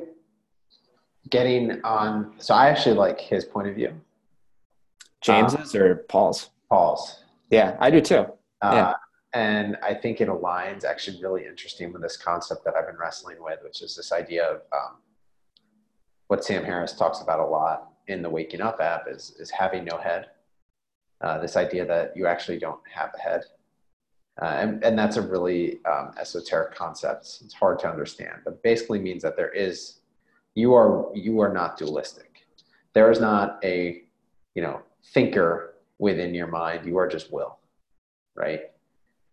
getting 1.30 1.82
on. 1.84 2.34
So 2.40 2.54
I 2.54 2.68
actually 2.70 2.96
like 2.96 3.20
his 3.20 3.46
point 3.46 3.68
of 3.68 3.76
view, 3.76 3.94
James's 5.22 5.74
uh, 5.76 5.80
or 5.80 5.96
Paul's? 6.10 6.50
Paul's, 6.70 7.19
Yeah, 7.50 7.76
I 7.80 7.90
do 7.92 8.02
too. 8.02 8.26
uh, 8.62 8.72
Yeah. 8.74 8.94
and 9.34 9.78
I 9.84 9.94
think 9.94 10.22
it 10.22 10.28
aligns 10.28 10.84
actually 10.84 11.22
really 11.22 11.46
interesting 11.46 11.92
with 11.94 12.02
this 12.02 12.18
concept 12.18 12.64
that 12.66 12.76
I've 12.76 12.88
been 12.88 12.98
wrestling 12.98 13.38
with, 13.42 13.60
which 13.64 13.82
is 13.82 13.96
this 13.96 14.12
idea 14.12 14.44
of 14.46 14.62
um, 14.74 14.98
what 16.28 16.44
Sam 16.44 16.64
Harris 16.64 16.94
talks 16.94 17.22
about 17.22 17.40
a 17.40 17.46
lot 17.46 17.92
in 18.08 18.22
the 18.22 18.30
Waking 18.30 18.62
Up 18.62 18.80
app 18.80 19.08
is 19.08 19.36
is 19.40 19.50
having 19.52 19.86
no 19.86 19.98
head. 19.98 20.28
Uh, 21.22 21.38
this 21.40 21.56
idea 21.58 21.86
that 21.86 22.16
you 22.16 22.28
actually 22.28 22.58
don't 22.60 22.80
have 22.92 23.12
a 23.14 23.20
head. 23.20 23.44
Uh, 24.42 24.46
and, 24.46 24.84
and 24.86 24.98
that's 24.98 25.18
a 25.18 25.22
really 25.22 25.84
um, 25.86 26.14
esoteric 26.18 26.74
concept. 26.74 27.40
It's 27.44 27.54
hard 27.54 27.78
to 27.80 27.90
understand, 27.90 28.38
but 28.46 28.64
basically 28.64 29.00
means 29.00 29.22
that 29.24 29.36
there 29.36 29.50
is, 29.52 30.00
you 30.56 30.74
are 30.74 31.10
you 31.14 31.42
are 31.42 31.52
not 31.52 31.78
dualistic. 31.78 32.48
There 32.94 33.12
is 33.12 33.20
not 33.20 33.60
a, 33.66 34.04
you 34.56 34.62
know, 34.62 34.82
thinker 35.14 35.69
within 36.00 36.34
your 36.34 36.48
mind. 36.48 36.86
You 36.86 36.98
are 36.98 37.08
just 37.08 37.32
will, 37.32 37.60
right? 38.36 38.72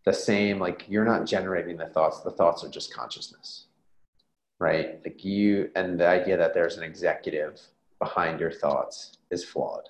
The 0.04 0.12
same, 0.12 0.58
like 0.60 0.84
you're 0.88 1.04
not 1.04 1.24
generating 1.26 1.76
the 1.76 1.86
thoughts. 1.86 2.20
The 2.20 2.30
thoughts 2.30 2.62
are 2.64 2.68
just 2.68 2.92
consciousness, 2.94 3.66
right? 4.58 5.00
Like 5.04 5.24
you, 5.24 5.70
and 5.74 5.98
the 5.98 6.06
idea 6.06 6.36
that 6.36 6.54
there's 6.54 6.76
an 6.76 6.84
executive 6.84 7.60
behind 7.98 8.38
your 8.40 8.52
thoughts 8.52 9.18
is 9.30 9.44
flawed, 9.44 9.88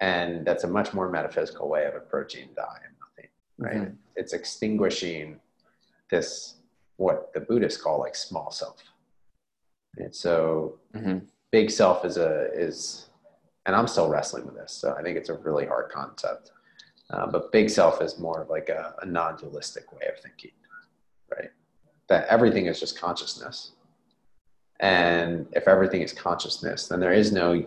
and 0.00 0.46
that's 0.46 0.64
a 0.64 0.68
much 0.68 0.92
more 0.94 1.08
metaphysical 1.08 1.68
way 1.68 1.86
of 1.86 1.94
approaching 1.94 2.50
the 2.54 2.62
I 2.62 2.76
am 2.86 2.96
nothing 3.00 3.30
right? 3.58 3.88
Mhm. 3.92 3.96
It's 4.16 4.32
extinguishing 4.32 5.38
this, 6.10 6.56
what 6.96 7.30
the 7.34 7.40
Buddhists 7.40 7.80
call 7.80 8.00
like 8.00 8.16
small 8.16 8.50
self. 8.50 8.82
And 9.98 10.14
so 10.14 10.78
Mhm. 10.94 11.26
big 11.50 11.70
self 11.70 12.04
is 12.06 12.16
a, 12.16 12.50
is, 12.54 13.09
and 13.70 13.76
I'm 13.76 13.86
still 13.86 14.08
wrestling 14.08 14.44
with 14.46 14.56
this. 14.56 14.72
So 14.72 14.96
I 14.98 15.02
think 15.04 15.16
it's 15.16 15.28
a 15.28 15.34
really 15.34 15.64
hard 15.64 15.92
concept. 15.92 16.50
Uh, 17.08 17.28
but 17.28 17.52
big 17.52 17.70
self 17.70 18.02
is 18.02 18.18
more 18.18 18.42
of 18.42 18.50
like 18.50 18.68
a, 18.68 18.96
a 19.00 19.06
non 19.06 19.36
dualistic 19.36 19.92
way 19.92 20.08
of 20.08 20.18
thinking, 20.20 20.50
right? 21.30 21.50
That 22.08 22.26
everything 22.26 22.66
is 22.66 22.80
just 22.80 22.98
consciousness. 22.98 23.70
And 24.80 25.46
if 25.52 25.68
everything 25.68 26.02
is 26.02 26.12
consciousness, 26.12 26.88
then 26.88 26.98
there 26.98 27.12
is 27.12 27.30
no 27.30 27.64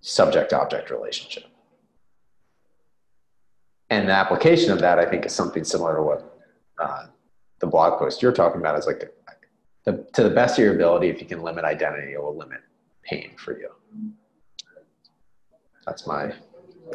subject 0.00 0.54
object 0.54 0.90
relationship. 0.90 1.44
And 3.90 4.08
the 4.08 4.12
application 4.12 4.72
of 4.72 4.78
that, 4.78 4.98
I 4.98 5.04
think, 5.04 5.26
is 5.26 5.34
something 5.34 5.64
similar 5.64 5.96
to 5.96 6.02
what 6.02 6.48
uh, 6.78 7.08
the 7.58 7.66
blog 7.66 7.98
post 7.98 8.22
you're 8.22 8.32
talking 8.32 8.62
about 8.62 8.78
is 8.78 8.86
like 8.86 9.12
the, 9.84 10.02
to 10.14 10.22
the 10.22 10.30
best 10.30 10.58
of 10.58 10.64
your 10.64 10.74
ability, 10.76 11.08
if 11.08 11.20
you 11.20 11.26
can 11.26 11.42
limit 11.42 11.66
identity, 11.66 12.14
it 12.14 12.22
will 12.22 12.38
limit 12.38 12.60
pain 13.02 13.32
for 13.36 13.58
you. 13.58 13.68
That's 15.86 16.06
my 16.06 16.32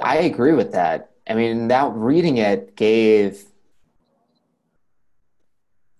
I 0.01 0.17
agree 0.17 0.53
with 0.53 0.73
that. 0.73 1.11
I 1.27 1.33
mean, 1.33 1.69
that 1.69 1.91
reading 1.93 2.37
it 2.37 2.75
gave 2.75 3.43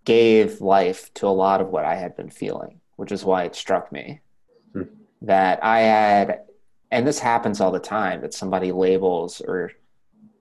gave 0.04 0.62
life 0.62 1.12
to 1.16 1.28
a 1.28 1.30
lot 1.30 1.62
of 1.62 1.70
what 1.70 1.84
I 1.84 1.96
had 1.96 2.16
been 2.16 2.30
feeling, 2.30 2.80
which 2.96 3.12
is 3.12 3.26
why 3.26 3.44
it 3.44 3.56
struck 3.56 3.92
me 3.92 4.22
Hmm. 4.74 4.84
that 5.22 5.64
I 5.64 5.80
had, 5.80 6.42
and 6.92 7.08
this 7.08 7.20
happens 7.20 7.60
all 7.60 7.72
the 7.72 7.80
time, 7.80 8.22
that 8.22 8.34
somebody 8.34 8.72
labels 8.72 9.42
or 9.42 9.72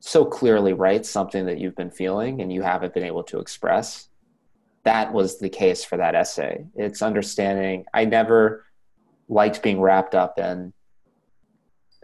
so 0.00 0.26
clearly 0.26 0.74
writes 0.74 1.09
something 1.09 1.46
that 1.46 1.59
you've 1.59 1.76
been 1.76 1.90
feeling 1.90 2.42
and 2.42 2.52
you 2.52 2.61
haven't 2.61 2.92
been 2.92 3.04
able 3.04 3.22
to 3.24 3.38
express. 3.38 4.11
That 4.83 5.14
was 5.14 5.38
the 5.38 5.48
case 5.48 5.83
for 5.83 5.96
that 5.96 6.14
essay. 6.14 6.66
It's 6.74 7.00
understanding. 7.00 7.87
I 7.94 8.04
never 8.04 8.66
liked 9.30 9.62
being 9.62 9.80
wrapped 9.80 10.14
up 10.14 10.38
in 10.38 10.74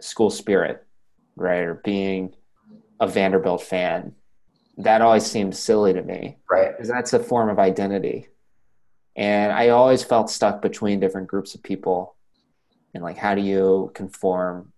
school 0.01 0.29
spirit, 0.29 0.85
right? 1.35 1.61
Or 1.61 1.75
being 1.83 2.33
a 2.99 3.07
Vanderbilt 3.07 3.61
fan. 3.63 4.13
That 4.77 5.01
always 5.01 5.25
seemed 5.25 5.55
silly 5.55 5.93
to 5.93 6.01
me 6.01 6.37
right. 6.49 6.71
because 6.71 6.87
that's 6.87 7.13
a 7.13 7.19
form 7.19 7.49
of 7.49 7.59
identity. 7.59 8.27
And 9.15 9.51
I 9.51 9.69
always 9.69 10.03
felt 10.03 10.29
stuck 10.29 10.61
between 10.61 10.99
different 10.99 11.27
groups 11.27 11.53
of 11.55 11.61
people. 11.61 12.15
And 12.93 13.03
like, 13.03 13.17
how 13.17 13.35
do 13.35 13.41
you 13.41 13.91
conform 13.93 14.71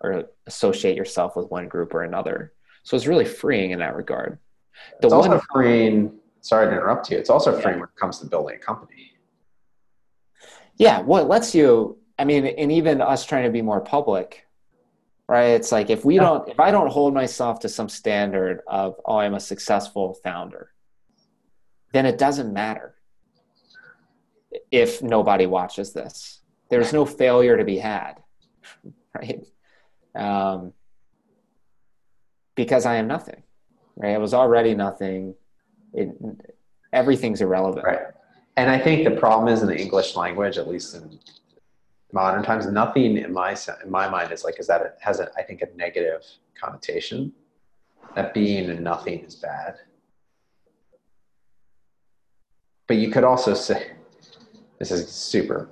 or 0.00 0.24
associate 0.46 0.96
yourself 0.96 1.36
with 1.36 1.50
one 1.50 1.68
group 1.68 1.94
or 1.94 2.02
another? 2.02 2.52
So 2.84 2.96
it's 2.96 3.06
really 3.06 3.24
freeing 3.24 3.72
in 3.72 3.80
that 3.80 3.96
regard. 3.96 4.38
The 5.00 5.06
It's 5.08 5.14
one, 5.14 5.30
also 5.32 5.44
freeing. 5.52 6.18
Sorry 6.40 6.66
to 6.66 6.72
interrupt 6.72 7.10
you. 7.10 7.18
It's 7.18 7.30
also 7.30 7.54
Yeah. 7.54 7.62
freeing 7.62 7.80
when 7.80 7.88
it 7.88 7.96
comes 7.96 8.18
to 8.20 8.26
building 8.26 8.56
a 8.56 8.58
company. 8.58 9.10
yeah, 10.76 11.00
what 11.00 11.28
lets 11.28 11.54
you, 11.54 11.98
I 12.18 12.24
mean, 12.24 12.46
and 12.46 12.70
even 12.70 13.00
us 13.00 13.24
trying 13.24 13.44
to 13.44 13.50
be 13.50 13.62
more 13.62 13.80
public, 13.80 14.46
right? 15.28 15.48
It's 15.50 15.72
like 15.72 15.90
if 15.90 16.04
we 16.04 16.16
Yeah. 16.16 16.22
don't, 16.22 16.48
if 16.48 16.60
I 16.60 16.70
don't 16.70 16.90
hold 16.90 17.14
myself 17.14 17.60
to 17.60 17.68
some 17.68 17.88
standard 17.88 18.62
of, 18.66 18.96
oh, 19.04 19.16
I'm 19.16 19.34
a 19.34 19.40
successful 19.40 20.14
founder, 20.22 20.70
then 21.92 22.06
it 22.06 22.18
doesn't 22.18 22.52
matter 22.52 22.94
if 24.70 25.02
nobody 25.02 25.46
watches 25.46 25.92
this. 25.92 26.40
There's 26.68 26.92
no 26.92 27.04
failure 27.04 27.56
to 27.56 27.64
be 27.64 27.78
had, 27.78 28.14
right? 29.14 29.44
Um, 30.14 30.72
because 32.54 32.86
I 32.86 32.96
am 32.96 33.08
nothing, 33.08 33.42
right? 33.96 34.14
I 34.14 34.18
was 34.18 34.34
already 34.34 34.74
nothing. 34.74 35.34
It, 35.92 36.10
everything's 36.92 37.40
irrelevant. 37.40 37.84
Right. 37.84 38.06
And 38.56 38.70
I 38.70 38.78
think 38.78 39.04
the 39.04 39.16
problem 39.16 39.48
is 39.52 39.62
in 39.62 39.68
the 39.68 39.76
English 39.76 40.14
language, 40.14 40.58
at 40.58 40.68
least 40.68 40.94
in 40.94 41.18
modern 42.14 42.44
times, 42.44 42.66
nothing 42.66 43.18
in 43.18 43.32
my 43.32 43.56
in 43.84 43.90
my 43.90 44.08
mind 44.08 44.32
is 44.32 44.44
like 44.44 44.58
is 44.60 44.68
that 44.68 44.80
it 44.80 44.94
has 45.00 45.18
a 45.20 45.28
I 45.36 45.42
think 45.42 45.60
a 45.62 45.66
negative 45.76 46.22
connotation. 46.58 47.32
That 48.14 48.32
being 48.32 48.82
nothing 48.82 49.24
is 49.24 49.34
bad. 49.34 49.74
But 52.86 52.98
you 52.98 53.10
could 53.10 53.24
also 53.24 53.54
say 53.54 53.92
this 54.78 54.92
is 54.92 55.10
super 55.10 55.68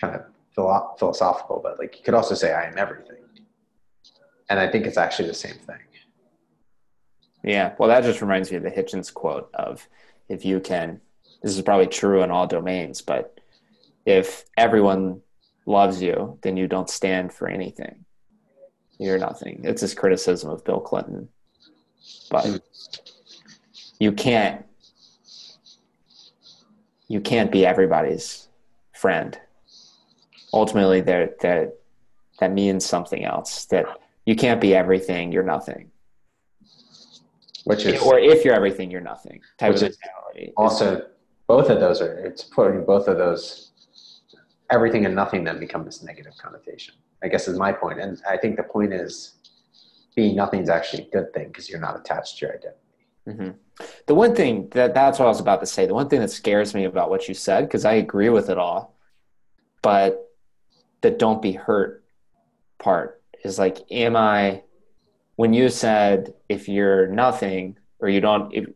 kind 0.00 0.14
of 0.14 0.22
philo- 0.54 0.94
philosophical, 0.98 1.60
but 1.62 1.78
like 1.80 1.98
you 1.98 2.04
could 2.04 2.14
also 2.14 2.34
say 2.34 2.52
I 2.52 2.66
am 2.66 2.78
everything. 2.78 3.16
And 4.48 4.60
I 4.60 4.70
think 4.70 4.86
it's 4.86 4.98
actually 4.98 5.26
the 5.26 5.34
same 5.34 5.54
thing. 5.54 5.80
Yeah, 7.42 7.74
well, 7.78 7.88
that 7.88 8.04
just 8.04 8.20
reminds 8.20 8.50
me 8.50 8.58
of 8.58 8.62
the 8.62 8.70
Hitchens 8.70 9.12
quote 9.12 9.50
of 9.54 9.88
if 10.28 10.44
you 10.44 10.60
can, 10.60 11.00
this 11.42 11.56
is 11.56 11.62
probably 11.62 11.86
true 11.86 12.22
in 12.22 12.30
all 12.30 12.46
domains, 12.46 13.00
but 13.00 13.40
if 14.06 14.44
everyone 14.56 15.20
loves 15.66 16.00
you, 16.00 16.38
then 16.42 16.56
you 16.56 16.68
don't 16.68 16.88
stand 16.88 17.32
for 17.32 17.48
anything. 17.48 18.04
You're 18.98 19.18
nothing. 19.18 19.60
It's 19.64 19.82
his 19.82 19.94
criticism 19.94 20.48
of 20.48 20.64
Bill 20.64 20.80
Clinton. 20.80 21.28
But 22.30 22.62
you 23.98 24.12
can't 24.12 24.64
you 27.08 27.20
can't 27.20 27.52
be 27.52 27.66
everybody's 27.66 28.48
friend. 28.94 29.38
Ultimately 30.52 31.00
there 31.00 31.34
that 31.40 31.74
that 32.38 32.52
means 32.52 32.86
something 32.86 33.24
else. 33.24 33.66
That 33.66 33.86
you 34.24 34.36
can't 34.36 34.60
be 34.60 34.74
everything, 34.74 35.32
you're 35.32 35.42
nothing 35.42 35.90
Which 37.64 37.84
is 37.84 38.00
or 38.02 38.18
if 38.18 38.44
you're 38.44 38.54
everything, 38.54 38.90
you're 38.90 39.00
nothing 39.00 39.40
type 39.58 39.74
of 39.74 39.82
mentality. 39.82 40.52
also 40.56 41.06
both 41.48 41.70
of 41.70 41.80
those 41.80 42.00
are 42.00 42.14
it's 42.18 42.44
putting 42.44 42.84
both 42.84 43.08
of 43.08 43.18
those 43.18 43.72
everything 44.70 45.06
and 45.06 45.14
nothing 45.14 45.44
then 45.44 45.58
become 45.58 45.84
this 45.84 46.02
negative 46.02 46.32
connotation 46.40 46.94
i 47.22 47.28
guess 47.28 47.48
is 47.48 47.58
my 47.58 47.72
point 47.72 48.00
and 48.00 48.22
i 48.28 48.36
think 48.36 48.56
the 48.56 48.62
point 48.62 48.92
is 48.92 49.34
being 50.14 50.34
nothing 50.34 50.60
is 50.60 50.68
actually 50.68 51.02
a 51.04 51.10
good 51.10 51.32
thing 51.32 51.48
because 51.48 51.68
you're 51.68 51.80
not 51.80 51.98
attached 51.98 52.38
to 52.38 52.46
your 52.46 52.54
identity 52.54 52.80
Mhm. 53.26 53.56
The 54.06 54.14
one 54.14 54.34
thing 54.34 54.68
that 54.70 54.94
that's 54.94 55.18
what 55.18 55.26
I 55.26 55.28
was 55.28 55.40
about 55.40 55.60
to 55.60 55.66
say. 55.66 55.86
The 55.86 55.94
one 55.94 56.08
thing 56.08 56.20
that 56.20 56.30
scares 56.30 56.74
me 56.74 56.84
about 56.84 57.10
what 57.10 57.28
you 57.28 57.34
said, 57.34 57.64
because 57.64 57.84
I 57.84 57.94
agree 57.94 58.28
with 58.28 58.48
it 58.48 58.58
all, 58.58 58.96
but 59.82 60.30
the 61.00 61.10
don't 61.10 61.42
be 61.42 61.52
hurt 61.52 62.04
part 62.78 63.22
is 63.44 63.58
like, 63.58 63.78
am 63.90 64.16
I, 64.16 64.62
when 65.36 65.52
you 65.52 65.68
said 65.68 66.34
if 66.48 66.68
you're 66.68 67.08
nothing 67.08 67.76
or 68.00 68.08
you 68.08 68.20
don't, 68.20 68.52
if, 68.54 68.66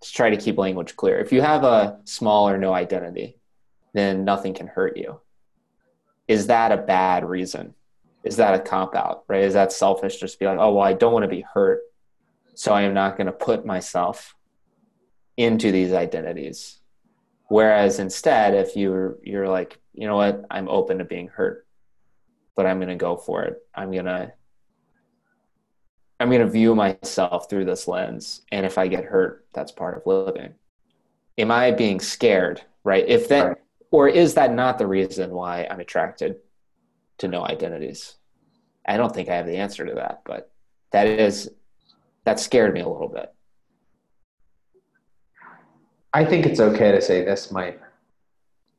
let's 0.00 0.10
try 0.10 0.30
to 0.30 0.36
keep 0.36 0.58
language 0.58 0.96
clear. 0.96 1.18
If 1.18 1.32
you 1.32 1.42
have 1.42 1.64
a 1.64 2.00
small 2.04 2.48
or 2.48 2.58
no 2.58 2.72
identity, 2.72 3.38
then 3.94 4.24
nothing 4.24 4.52
can 4.52 4.66
hurt 4.66 4.96
you. 4.96 5.20
Is 6.28 6.48
that 6.48 6.72
a 6.72 6.76
bad 6.76 7.24
reason? 7.24 7.74
Is 8.24 8.36
that 8.36 8.54
a 8.54 8.58
cop 8.58 8.94
out, 8.94 9.24
right? 9.28 9.42
Is 9.42 9.54
that 9.54 9.72
selfish? 9.72 10.18
Just 10.18 10.38
be 10.38 10.46
like, 10.46 10.58
oh, 10.58 10.74
well, 10.74 10.84
I 10.84 10.92
don't 10.92 11.12
want 11.12 11.22
to 11.22 11.28
be 11.28 11.44
hurt. 11.54 11.80
So 12.54 12.72
I 12.72 12.82
am 12.82 12.94
not 12.94 13.16
going 13.16 13.26
to 13.26 13.32
put 13.32 13.64
myself 13.64 14.34
into 15.36 15.72
these 15.72 15.92
identities. 15.92 16.80
Whereas 17.48 17.98
instead, 17.98 18.54
if 18.54 18.76
you're, 18.76 19.18
you're 19.22 19.48
like, 19.48 19.78
you 19.92 20.06
know 20.06 20.16
what, 20.16 20.44
I'm 20.50 20.68
open 20.68 20.98
to 20.98 21.04
being 21.04 21.28
hurt, 21.28 21.66
but 22.56 22.66
I'm 22.66 22.78
going 22.78 22.88
to 22.88 22.96
go 22.96 23.16
for 23.16 23.42
it. 23.42 23.62
I'm 23.74 23.92
going 23.92 24.06
to, 24.06 24.32
I'm 26.18 26.30
going 26.30 26.40
to 26.40 26.48
view 26.48 26.74
myself 26.74 27.50
through 27.50 27.66
this 27.66 27.86
lens. 27.86 28.42
And 28.50 28.64
if 28.64 28.78
I 28.78 28.88
get 28.88 29.04
hurt, 29.04 29.46
that's 29.52 29.72
part 29.72 29.96
of 29.96 30.06
living. 30.06 30.54
Am 31.36 31.50
I 31.50 31.72
being 31.72 32.00
scared? 32.00 32.62
Right. 32.82 33.04
If 33.06 33.28
that, 33.28 33.46
right. 33.46 33.58
Or 33.90 34.08
is 34.08 34.34
that 34.34 34.52
not 34.52 34.78
the 34.78 34.86
reason 34.86 35.30
why 35.30 35.66
I'm 35.70 35.80
attracted 35.80 36.36
to 37.18 37.28
no 37.28 37.44
identities? 37.44 38.16
I 38.86 38.96
don't 38.96 39.14
think 39.14 39.28
I 39.28 39.36
have 39.36 39.46
the 39.46 39.56
answer 39.56 39.86
to 39.86 39.94
that, 39.94 40.22
but 40.24 40.50
that 40.92 41.06
is, 41.06 41.50
that 42.24 42.40
scared 42.40 42.74
me 42.74 42.80
a 42.80 42.88
little 42.88 43.08
bit. 43.08 43.32
I 46.12 46.24
think 46.24 46.46
it's 46.46 46.60
okay 46.60 46.92
to 46.92 47.00
say 47.00 47.24
this 47.24 47.50
might 47.50 47.80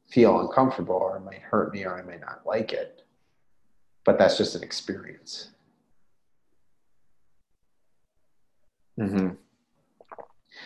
feel 0.10 0.40
uncomfortable 0.40 0.96
or 0.96 1.18
it 1.18 1.22
might 1.22 1.42
hurt 1.42 1.74
me 1.74 1.84
or 1.84 1.98
I 1.98 2.02
may 2.02 2.18
not 2.18 2.42
like 2.46 2.72
it. 2.72 3.04
But 4.06 4.18
that's 4.18 4.38
just 4.38 4.56
an 4.56 4.64
experience. 4.64 5.50
Mm-hmm. 9.00 9.30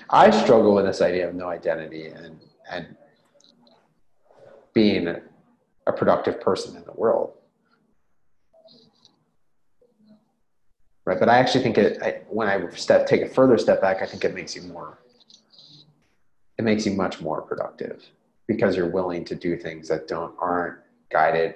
I 0.09 0.29
struggle 0.29 0.75
with 0.75 0.85
this 0.85 1.01
idea 1.01 1.27
of 1.27 1.35
no 1.35 1.47
identity 1.47 2.07
and 2.07 2.39
and 2.69 2.95
being 4.79 5.13
a 5.87 5.91
productive 5.91 6.39
person 6.39 6.77
in 6.77 6.83
the 6.85 6.93
world. 6.93 7.33
Right, 11.03 11.19
but 11.19 11.27
I 11.27 11.37
actually 11.37 11.63
think 11.63 11.77
it. 11.77 12.01
I, 12.01 12.21
when 12.29 12.47
I 12.47 12.69
step 12.75 13.05
take 13.05 13.21
a 13.21 13.27
further 13.27 13.57
step 13.57 13.81
back, 13.81 14.01
I 14.01 14.05
think 14.05 14.23
it 14.23 14.33
makes 14.33 14.55
you 14.55 14.61
more. 14.61 14.99
It 16.57 16.63
makes 16.63 16.85
you 16.85 16.93
much 16.93 17.19
more 17.19 17.41
productive 17.41 18.05
because 18.47 18.77
you're 18.77 18.89
willing 18.89 19.25
to 19.25 19.35
do 19.35 19.57
things 19.57 19.89
that 19.89 20.07
don't 20.07 20.33
aren't 20.39 20.77
guided 21.11 21.55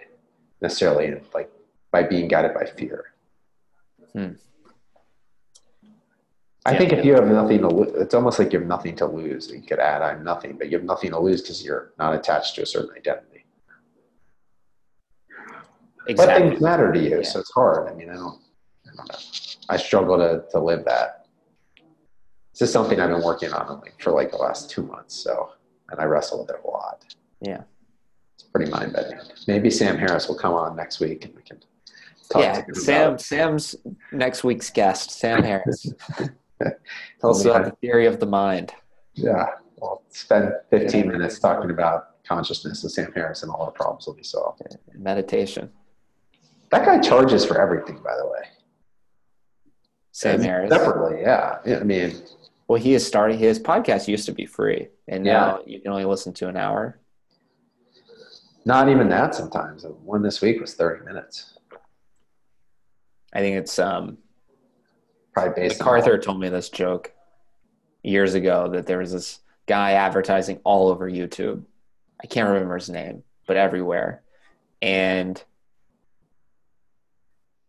necessarily 0.61 1.15
like 1.33 1.49
by 1.91 2.03
being 2.03 2.27
guided 2.27 2.53
by 2.53 2.65
fear. 2.65 3.05
Hmm. 4.11 4.33
I 6.65 6.71
yeah, 6.71 6.77
think 6.77 6.93
if 6.93 7.03
you 7.03 7.13
have 7.15 7.27
nothing 7.27 7.59
to 7.59 7.67
lose, 7.67 7.91
it's 7.95 8.13
almost 8.13 8.39
like 8.39 8.53
you 8.53 8.59
have 8.59 8.67
nothing 8.67 8.95
to 8.97 9.05
lose. 9.05 9.51
You 9.51 9.61
could 9.61 9.79
add 9.79 10.01
I'm 10.01 10.23
nothing, 10.23 10.57
but 10.57 10.69
you 10.69 10.77
have 10.77 10.85
nothing 10.85 11.11
to 11.11 11.19
lose 11.19 11.41
because 11.41 11.63
you're 11.63 11.91
not 11.99 12.15
attached 12.15 12.55
to 12.55 12.61
a 12.61 12.65
certain 12.65 12.95
identity. 12.95 13.45
Exactly. 16.07 16.15
But 16.15 16.49
things 16.49 16.61
matter 16.61 16.91
to 16.91 16.99
you, 16.99 17.17
yeah. 17.17 17.23
so 17.23 17.39
it's 17.39 17.51
hard. 17.51 17.89
I 17.89 17.93
mean, 17.93 18.09
I 18.09 18.15
don't, 18.15 18.41
I 18.85 18.95
don't 18.95 19.11
know. 19.11 19.17
I 19.69 19.77
struggle 19.77 20.17
to, 20.17 20.43
to 20.51 20.59
live 20.59 20.85
that. 20.85 21.27
This 22.53 22.61
is 22.61 22.71
something 22.71 22.99
I've 22.99 23.09
been 23.09 23.23
working 23.23 23.51
on 23.51 23.81
like, 23.81 24.01
for 24.01 24.11
like 24.11 24.31
the 24.31 24.37
last 24.37 24.69
two 24.69 24.83
months. 24.83 25.15
So, 25.15 25.51
and 25.89 25.99
I 25.99 26.05
wrestle 26.05 26.41
with 26.41 26.49
it 26.49 26.61
a 26.63 26.67
lot. 26.67 27.03
Yeah. 27.41 27.63
It's 28.35 28.43
pretty 28.43 28.71
mind 28.71 28.93
bending. 28.93 29.19
Maybe 29.47 29.69
Sam 29.69 29.97
Harris 29.97 30.27
will 30.27 30.37
come 30.37 30.53
on 30.53 30.75
next 30.75 30.99
week 30.99 31.25
and 31.25 31.35
we 31.35 31.41
can 31.41 31.59
talk 32.29 32.41
yeah, 32.41 32.63
Sam, 32.73 33.17
Sam's 33.17 33.75
next 34.11 34.43
week's 34.43 34.69
guest, 34.69 35.11
Sam 35.11 35.43
Harris. 35.43 35.91
also 37.23 37.51
about 37.51 37.65
the 37.65 37.87
theory 37.87 38.05
of 38.05 38.19
the 38.19 38.25
mind. 38.25 38.73
Yeah. 39.13 39.45
Well, 39.77 40.03
spend 40.09 40.53
15 40.69 41.07
minutes 41.07 41.39
talking 41.39 41.69
about 41.69 42.23
consciousness 42.25 42.83
and 42.83 42.91
Sam 42.91 43.11
Harris 43.13 43.43
and 43.43 43.51
all 43.51 43.65
the 43.65 43.71
problems 43.71 44.07
will 44.07 44.13
be 44.13 44.23
solved. 44.23 44.61
Meditation. 44.93 45.71
That 46.71 46.85
guy 46.85 46.99
charges 46.99 47.45
for 47.45 47.61
everything, 47.61 48.01
by 48.03 48.15
the 48.17 48.25
way. 48.25 48.47
Sam 50.11 50.35
and 50.35 50.45
Harris. 50.45 50.71
Separately, 50.71 51.21
yeah. 51.21 51.57
yeah. 51.65 51.79
I 51.79 51.83
mean, 51.83 52.15
well, 52.67 52.81
he 52.81 52.93
is 52.93 53.05
starting. 53.05 53.37
His 53.37 53.59
podcast 53.59 54.07
used 54.07 54.25
to 54.27 54.31
be 54.31 54.45
free, 54.45 54.87
and 55.07 55.23
now 55.23 55.59
yeah. 55.65 55.73
you 55.73 55.81
can 55.81 55.91
only 55.91 56.05
listen 56.05 56.33
to 56.33 56.47
an 56.47 56.55
hour. 56.55 56.99
Not 58.65 58.89
even 58.89 59.09
that. 59.09 59.35
Sometimes 59.35 59.85
one 60.03 60.21
this 60.21 60.41
week 60.41 60.61
was 60.61 60.75
thirty 60.75 61.03
minutes. 61.03 61.57
I 63.33 63.39
think 63.39 63.57
it's 63.57 63.79
um, 63.79 64.17
probably 65.33 65.53
based. 65.63 65.79
MacArthur 65.79 66.17
told 66.17 66.39
me 66.39 66.49
this 66.49 66.69
joke 66.69 67.13
years 68.03 68.33
ago 68.33 68.69
that 68.69 68.85
there 68.85 68.99
was 68.99 69.11
this 69.11 69.39
guy 69.65 69.93
advertising 69.93 70.59
all 70.63 70.89
over 70.89 71.09
YouTube. 71.09 71.63
I 72.21 72.27
can't 72.27 72.49
remember 72.49 72.75
his 72.75 72.89
name, 72.89 73.23
but 73.47 73.57
everywhere, 73.57 74.21
and 74.81 75.41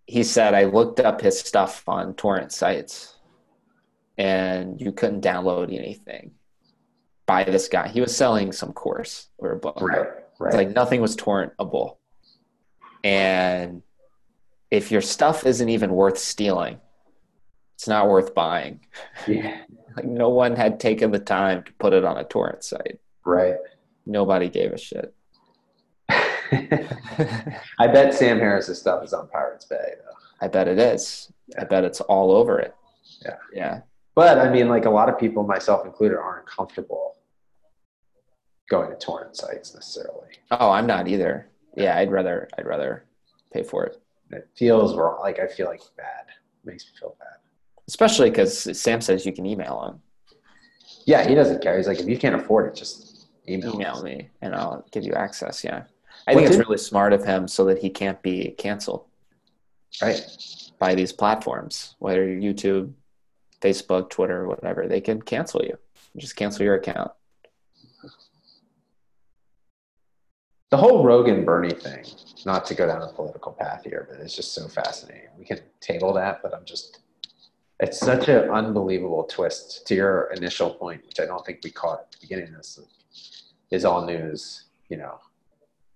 he 0.07 0.22
said 0.22 0.55
I 0.55 0.64
looked 0.64 1.00
up 1.00 1.20
his 1.20 1.40
stuff 1.40 1.88
on 1.88 2.14
torrent 2.14 2.53
sites 2.53 3.16
and 4.18 4.81
you 4.81 4.92
couldn't 4.92 5.24
download 5.24 5.74
anything 5.74 6.33
by 7.27 7.44
this 7.44 7.68
guy. 7.68 7.88
He 7.88 8.00
was 8.00 8.14
selling 8.14 8.53
some 8.53 8.72
course 8.72 9.29
or 9.38 9.53
a 9.53 9.57
book. 9.57 9.81
Right. 9.81 10.09
Right. 10.38 10.48
It's 10.48 10.57
like 10.57 10.70
nothing 10.70 11.00
was 11.00 11.16
torrentable. 11.16 11.96
And 13.03 13.83
if 14.70 14.90
your 14.90 15.00
stuff 15.00 15.46
isn't 15.46 15.68
even 15.68 15.90
worth 15.90 16.18
stealing, 16.18 16.81
it's 17.74 17.88
not 17.88 18.08
worth 18.08 18.34
buying. 18.34 18.80
Yeah. 19.26 19.60
like 19.96 20.06
no 20.06 20.28
one 20.28 20.56
had 20.56 20.80
taken 20.80 21.10
the 21.10 21.18
time 21.18 21.62
to 21.64 21.72
put 21.74 21.92
it 21.92 22.04
on 22.04 22.16
a 22.16 22.24
torrent 22.24 22.64
site. 22.64 23.00
Right. 23.24 23.56
Nobody 24.06 24.48
gave 24.48 24.72
a 24.72 24.78
shit. 24.78 25.14
I 26.08 27.87
bet 27.87 28.14
Sam 28.14 28.38
Harris's 28.38 28.78
stuff 28.78 29.02
is 29.02 29.12
on 29.12 29.28
Pirates 29.28 29.64
Bay, 29.64 29.94
though. 30.04 30.44
I 30.44 30.48
bet 30.48 30.68
it 30.68 30.78
is. 30.78 31.32
Yeah. 31.48 31.62
I 31.62 31.64
bet 31.64 31.84
it's 31.84 32.00
all 32.02 32.32
over 32.32 32.58
it. 32.58 32.74
Yeah. 33.24 33.37
Yeah. 33.52 33.80
But 34.14 34.38
I 34.38 34.50
mean, 34.50 34.68
like 34.68 34.84
a 34.84 34.90
lot 34.90 35.08
of 35.08 35.18
people, 35.18 35.44
myself 35.44 35.84
included, 35.84 36.18
aren't 36.18 36.46
comfortable 36.46 37.16
going 38.70 38.90
to 38.90 38.96
torrent 38.96 39.37
sites 39.37 39.74
necessarily. 39.74 40.28
Oh, 40.50 40.70
I'm 40.70 40.87
not 40.87 41.08
either. 41.08 41.48
Yeah, 41.76 41.96
I'd 41.98 42.10
rather 42.10 42.48
I'd 42.56 42.66
rather 42.66 43.04
pay 43.52 43.62
for 43.62 43.84
it. 43.84 44.00
It 44.30 44.48
feels 44.56 44.96
wrong. 44.96 45.18
Like 45.20 45.38
I 45.38 45.46
feel 45.46 45.66
like 45.66 45.80
bad. 45.96 46.26
It 46.28 46.66
makes 46.66 46.84
me 46.87 46.92
feel 46.98 47.16
bad. 47.18 47.38
Especially 47.88 48.31
because 48.31 48.81
Sam 48.81 49.01
says 49.01 49.27
you 49.27 49.33
can 49.33 49.47
email 49.47 49.83
him. 49.85 50.01
Yeah, 51.07 51.27
he 51.27 51.35
doesn't 51.35 51.62
care. 51.62 51.77
He's 51.77 51.87
like, 51.87 52.01
if 52.01 52.09
you 52.09 52.18
can't 52.18 52.35
afford 52.35 52.68
it, 52.68 52.75
just 52.75 53.27
email, 53.49 53.75
email 53.75 54.03
me 54.03 54.31
and 54.40 54.55
I'll 54.55 54.87
give 54.90 55.05
you 55.05 55.12
access. 55.12 55.62
Yeah. 55.62 55.85
I 56.27 56.35
think 56.35 56.49
it's 56.49 56.57
really 56.57 56.79
smart 56.79 57.12
of 57.12 57.25
him 57.25 57.47
so 57.47 57.66
that 57.66 57.79
he 57.79 57.90
can't 57.90 58.20
be 58.23 58.55
canceled. 58.57 59.05
Right. 60.01 60.27
By 60.79 60.94
these 60.94 61.12
platforms, 61.12 61.94
whether 61.99 62.27
YouTube, 62.27 62.92
Facebook, 63.61 64.09
Twitter, 64.09 64.47
whatever, 64.47 64.88
they 64.88 65.01
can 65.01 65.20
cancel 65.20 65.62
you. 65.62 65.79
Just 66.16 66.37
cancel 66.37 66.64
your 66.64 66.77
account. 66.77 67.11
The 70.70 70.79
whole 70.79 71.05
Rogan 71.05 71.44
Bernie 71.44 71.70
thing, 71.70 72.05
not 72.44 72.64
to 72.66 72.75
go 72.75 72.87
down 72.87 73.03
a 73.03 73.12
political 73.12 73.53
path 73.53 73.85
here, 73.85 74.09
but 74.11 74.20
it's 74.20 74.35
just 74.35 74.55
so 74.55 74.66
fascinating. 74.66 75.29
We 75.38 75.44
can 75.44 75.61
table 75.81 76.12
that, 76.14 76.40
but 76.42 76.55
I'm 76.55 76.64
just, 76.64 77.01
it's 77.80 77.98
such 77.98 78.28
an 78.28 78.50
unbelievable 78.50 79.24
twist 79.24 79.87
to 79.87 79.94
your 79.94 80.32
initial 80.34 80.70
point, 80.70 81.04
which 81.06 81.20
I 81.20 81.26
don't 81.26 81.44
think 81.44 81.60
we 81.64 81.70
caught 81.70 82.00
at 82.00 82.12
the 82.12 82.18
beginning 82.20 82.48
of 82.48 82.56
this, 82.56 82.80
is 83.70 83.84
all 83.84 84.06
news, 84.06 84.64
you 84.88 84.96
know, 84.96 85.18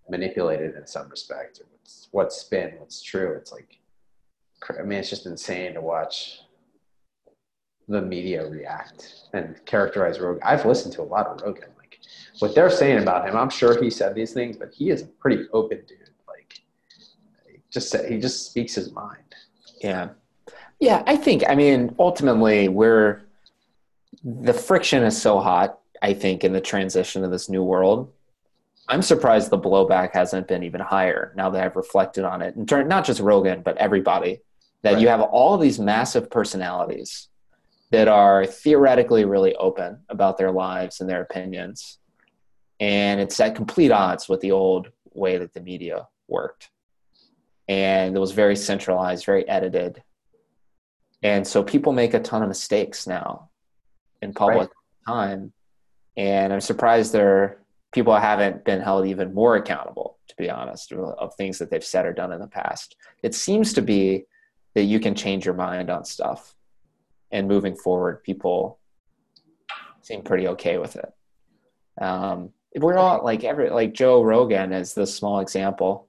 manipulated 0.09 0.75
in 0.75 0.87
some 0.87 1.09
respect. 1.09 1.61
What's, 1.71 2.09
what's 2.11 2.37
spin, 2.37 2.75
what's 2.79 3.01
true. 3.03 3.35
It's 3.35 3.53
like, 3.53 3.79
I 4.79 4.83
mean, 4.83 4.99
it's 4.99 5.11
just 5.11 5.27
insane 5.27 5.75
to 5.75 5.81
watch 5.81 6.41
the 7.87 8.03
media 8.03 8.47
react 8.49 9.25
and 9.33 9.65
characterize 9.65 10.21
Rogan. 10.21 10.43
I've 10.45 10.67
listened 10.67 10.95
to 10.95 11.03
a 11.03 11.05
lot 11.05 11.27
of 11.27 11.41
Rogan. 11.41 11.71
Like 11.79 11.99
what 12.41 12.55
they're 12.55 12.71
saying 12.71 13.03
about 13.03 13.29
him, 13.29 13.37
I'm 13.37 13.51
sure 13.51 13.83
he 13.83 13.91
said 13.91 14.15
these 14.15 14.33
things, 14.33 14.57
but 14.57 14.73
he 14.73 14.91
is 14.91 15.03
a 15.03 15.07
pretty 15.07 15.47
open 15.53 15.83
dude. 15.87 16.11
Like 16.27 16.61
just 17.71 17.97
he 18.07 18.19
just 18.19 18.47
speaks 18.47 18.75
his 18.75 18.93
mind. 18.93 19.35
Yeah. 19.81 20.11
Yeah, 20.81 21.03
I 21.07 21.17
think 21.17 21.45
I 21.49 21.55
mean 21.55 21.95
ultimately 21.99 22.69
we're 22.69 23.23
the 24.25 24.53
friction 24.53 25.03
is 25.03 25.21
so 25.21 25.39
hot, 25.39 25.79
I 26.03 26.13
think, 26.13 26.45
in 26.45 26.53
the 26.53 26.61
transition 26.61 27.23
to 27.23 27.29
this 27.29 27.49
new 27.49 27.63
world 27.63 28.13
I'm 28.89 29.03
surprised 29.03 29.51
the 29.51 29.59
blowback 29.59 30.15
hasn't 30.15 30.49
been 30.49 30.63
even 30.63 30.81
higher 30.81 31.33
now 31.37 31.51
that 31.51 31.63
I've 31.63 31.77
reflected 31.77 32.25
on 32.25 32.41
it. 32.41 32.57
And 32.57 32.89
not 32.89 33.05
just 33.05 33.21
Rogan, 33.21 33.63
but 33.63 33.77
everybody. 33.77 34.41
That 34.83 34.95
right. 34.95 35.03
you 35.03 35.09
have 35.09 35.21
all 35.21 35.59
these 35.59 35.79
massive 35.79 36.31
personalities 36.31 37.29
that 37.91 38.09
are 38.09 38.47
theoretically 38.47 39.25
really 39.25 39.55
open 39.57 39.99
about 40.09 40.39
their 40.39 40.53
lives 40.53 41.01
and 41.01 41.11
their 41.11 41.21
opinions. 41.21 41.99
And 42.81 43.21
it's 43.21 43.39
at 43.41 43.57
complete 43.57 43.91
odds 43.91 44.29
with 44.29 44.41
the 44.41 44.53
old 44.53 44.89
way 45.13 45.37
that 45.37 45.53
the 45.53 45.61
media 45.61 46.07
worked. 46.29 46.71
And 47.67 48.17
it 48.17 48.21
was 48.21 48.33
very 48.33 48.57
centralized, 48.57 49.27
very 49.27 49.47
edited. 49.49 50.03
And 51.23 51.47
so 51.47 51.63
people 51.63 51.93
make 51.93 52.15
a 52.15 52.21
ton 52.21 52.43
of 52.43 52.49
mistakes 52.49 53.07
now 53.07 53.51
in 54.23 54.33
public 54.33 54.71
right. 55.07 55.15
time. 55.15 55.53
And 56.17 56.53
I'm 56.53 56.61
surprised 56.61 57.13
there 57.13 57.63
people 57.93 58.15
haven't 58.15 58.65
been 58.65 58.81
held 58.81 59.07
even 59.07 59.35
more 59.35 59.57
accountable, 59.57 60.19
to 60.29 60.35
be 60.37 60.51
honest, 60.51 60.93
of 60.93 61.35
things 61.35 61.59
that 61.59 61.71
they've 61.71 61.85
said 61.85 62.07
or 62.07 62.13
done 62.13 62.33
in 62.33 62.41
the 62.41 62.47
past. 62.47 62.97
It 63.23 63.35
seems 63.35 63.73
to 63.75 63.83
be 63.83 64.25
that 64.75 64.85
you 64.85 65.01
can 65.01 65.15
change 65.15 65.45
your 65.45 65.55
mind 65.55 65.91
on 65.91 66.05
stuff 66.05 66.55
and 67.31 67.49
moving 67.49 67.75
forward, 67.75 68.23
people 68.23 68.79
seem 70.03 70.23
pretty 70.23 70.49
okay 70.49 70.79
with 70.79 70.97
it. 70.97 71.13
Um, 72.01 72.51
we're 72.77 72.95
not 72.95 73.25
like 73.25 73.45
every 73.45 73.71
like 73.71 73.93
Joe 73.93 74.23
Rogan 74.23 74.73
is 74.73 74.95
the 74.95 75.07
small 75.07 75.41
example. 75.41 76.09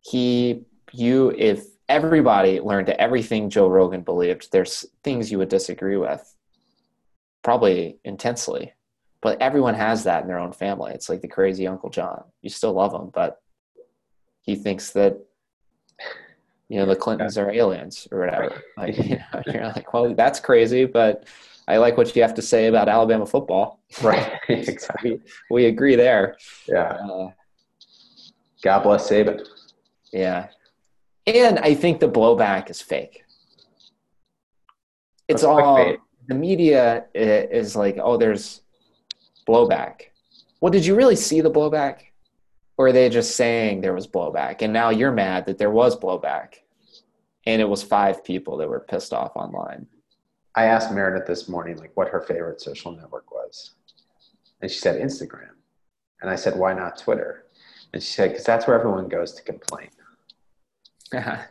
He, 0.00 0.62
you, 0.92 1.34
if 1.36 1.64
everybody 1.88 2.60
learned 2.60 2.88
everything 2.90 3.50
Joe 3.50 3.68
Rogan 3.68 4.02
believed, 4.02 4.50
there's 4.52 4.86
things 5.02 5.30
you 5.30 5.38
would 5.38 5.48
disagree 5.48 5.96
with, 5.96 6.34
probably 7.42 7.98
intensely. 8.04 8.72
But 9.20 9.40
everyone 9.40 9.74
has 9.74 10.04
that 10.04 10.22
in 10.22 10.28
their 10.28 10.38
own 10.38 10.52
family. 10.52 10.92
It's 10.92 11.08
like 11.08 11.22
the 11.22 11.28
crazy 11.28 11.66
Uncle 11.66 11.90
John. 11.90 12.24
You 12.42 12.50
still 12.50 12.72
love 12.72 12.92
him, 12.92 13.10
but 13.12 13.40
he 14.42 14.54
thinks 14.54 14.90
that 14.90 15.18
you 16.68 16.78
know 16.78 16.86
the 16.86 16.96
clintons 16.96 17.38
are 17.38 17.50
aliens 17.50 18.06
or 18.10 18.20
whatever. 18.20 18.62
Like 18.76 18.96
you 19.04 19.16
know 19.16 19.42
you're 19.46 19.66
like 19.66 19.92
well 19.92 20.14
that's 20.14 20.40
crazy 20.40 20.86
but 20.86 21.24
i 21.68 21.76
like 21.76 21.96
what 21.96 22.14
you 22.16 22.22
have 22.22 22.34
to 22.34 22.42
say 22.42 22.66
about 22.66 22.88
alabama 22.88 23.26
football. 23.26 23.80
Right. 24.02 24.32
Exactly. 24.48 25.12
we, 25.12 25.20
we 25.50 25.66
agree 25.66 25.96
there. 25.96 26.36
Yeah. 26.66 26.96
Uh, 27.10 27.30
god 28.62 28.82
bless 28.82 29.08
saban. 29.08 29.46
Yeah 30.12 30.48
and 31.26 31.58
i 31.60 31.74
think 31.74 32.00
the 32.00 32.08
blowback 32.08 32.70
is 32.70 32.80
fake. 32.80 33.24
It's 35.28 35.42
all 35.42 35.96
the 36.28 36.34
media 36.34 37.04
uh, 37.16 37.58
is 37.60 37.74
like 37.76 37.98
oh 38.02 38.16
there's 38.16 38.60
blowback. 39.48 40.10
Well 40.60 40.70
did 40.70 40.84
you 40.84 40.94
really 40.94 41.16
see 41.16 41.40
the 41.40 41.50
blowback? 41.50 42.00
Or 42.76 42.88
are 42.88 42.92
they 42.92 43.08
just 43.08 43.36
saying 43.36 43.80
there 43.80 43.94
was 43.94 44.06
blowback? 44.06 44.60
And 44.60 44.72
now 44.72 44.90
you're 44.90 45.12
mad 45.12 45.46
that 45.46 45.58
there 45.58 45.70
was 45.70 45.96
blowback. 45.96 46.54
And 47.46 47.62
it 47.62 47.68
was 47.68 47.82
five 47.82 48.24
people 48.24 48.56
that 48.56 48.68
were 48.68 48.80
pissed 48.80 49.12
off 49.12 49.36
online. 49.36 49.86
I 50.56 50.64
asked 50.64 50.92
meredith 50.92 51.26
this 51.26 51.48
morning 51.48 51.76
like 51.78 51.92
what 51.94 52.08
her 52.08 52.20
favorite 52.20 52.60
social 52.60 52.92
network 52.92 53.30
was. 53.32 53.72
And 54.60 54.70
she 54.70 54.78
said 54.78 55.00
instagram. 55.00 55.50
And 56.20 56.30
i 56.30 56.36
said 56.36 56.58
why 56.58 56.74
not 56.74 56.98
twitter? 56.98 57.46
And 57.92 58.02
she 58.02 58.12
said 58.12 58.30
because 58.30 58.44
that's 58.44 58.66
where 58.66 58.78
everyone 58.78 59.08
goes 59.08 59.32
to 59.32 59.42
complain 59.42 59.88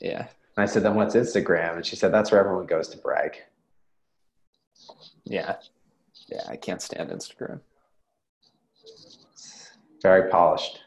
and 0.00 0.58
i 0.58 0.64
said 0.64 0.82
then 0.82 0.94
what's 0.94 1.14
instagram 1.14 1.76
and 1.76 1.86
she 1.86 1.96
said 1.96 2.12
that's 2.12 2.30
where 2.30 2.40
everyone 2.40 2.66
goes 2.66 2.88
to 2.88 2.98
brag 2.98 3.36
yeah 5.24 5.56
yeah 6.28 6.42
i 6.48 6.56
can't 6.56 6.82
stand 6.82 7.10
instagram 7.10 7.60
very 10.02 10.30
polished. 10.30 10.80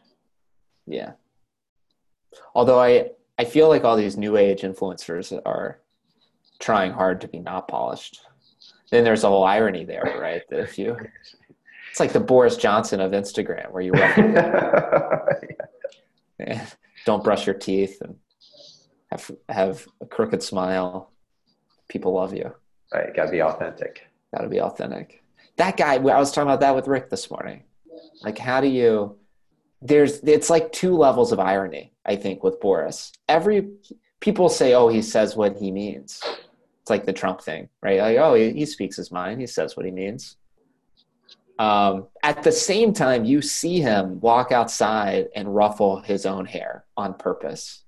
Yeah. 0.86 1.13
Although 2.56 2.80
I 2.80 3.12
I 3.38 3.46
feel 3.46 3.70
like 3.70 3.84
all 3.84 3.96
these 3.96 4.18
new 4.18 4.38
age 4.38 4.62
influencers 4.62 5.39
are 5.46 5.80
trying 6.60 6.94
hard 6.94 7.22
to 7.22 7.28
be 7.28 7.39
not 7.39 7.68
polished. 7.68 8.22
Then 8.92 9.04
there's 9.04 9.24
a 9.24 9.30
whole 9.30 9.44
irony 9.44 9.86
there, 9.86 10.18
right? 10.20 10.42
That 10.50 10.60
if 10.60 10.78
you 10.78 10.98
it's 11.89 12.00
like 12.00 12.13
the 12.13 12.20
Boris 12.20 12.58
Johnson 12.58 13.00
of 13.00 13.12
Instagram 13.12 13.72
where 13.72 13.84
you 13.84 13.94
yeah. 16.39 16.66
Don't 17.06 17.24
brush 17.24 17.46
your 17.46 17.56
teeth 17.56 18.02
and 18.02 18.16
have 19.12 19.32
have 19.50 19.88
a 20.02 20.06
crooked 20.06 20.42
smile. 20.42 21.12
People 21.89 22.13
love 22.13 22.34
you. 22.34 22.54
Right, 22.94 23.16
gotta 23.16 23.32
be 23.32 23.42
authentic. 23.42 24.08
Gotta 24.36 24.50
be 24.50 24.62
authentic. 24.62 25.24
That 25.58 25.78
guy, 25.78 25.96
I 25.96 25.98
was 25.98 26.32
talking 26.32 26.50
about 26.50 26.62
that 26.62 26.76
with 26.76 26.88
Rick 26.88 27.10
this 27.10 27.30
morning. 27.30 27.63
Like, 28.24 28.38
how 28.38 28.62
do 28.62 28.68
you? 28.68 29.18
There's 29.82 30.20
it's 30.20 30.50
like 30.50 30.72
two 30.72 30.96
levels 30.96 31.32
of 31.32 31.39
irony. 31.39 31.94
I 32.06 32.16
think 32.16 32.44
with 32.44 32.60
Boris, 32.60 33.12
every 33.28 33.70
people 34.20 34.50
say, 34.50 34.74
"Oh, 34.74 34.88
he 34.88 35.02
says 35.02 35.36
what 35.36 35.58
he 35.58 35.72
means." 35.72 36.22
It's 36.82 36.89
like 36.89 37.06
the 37.06 37.13
Trump 37.13 37.42
thing, 37.42 37.70
right? 37.82 38.00
Like, 38.00 38.18
oh, 38.18 38.34
he, 38.34 38.52
he 38.52 38.66
speaks 38.66 38.98
his 38.98 39.12
mind. 39.12 39.39
He 39.39 39.48
says 39.48 39.78
what 39.78 39.86
he 39.86 39.92
means. 39.92 40.36
Um, 41.60 42.08
at 42.24 42.44
the 42.44 42.52
same 42.52 42.94
time, 42.94 43.26
you 43.26 43.42
see 43.42 43.80
him 43.80 44.20
walk 44.20 44.52
outside 44.52 45.28
and 45.36 45.54
ruffle 45.54 46.00
his 46.02 46.26
own 46.26 46.46
hair 46.46 46.86
on 46.98 47.13
purpose 47.13 47.84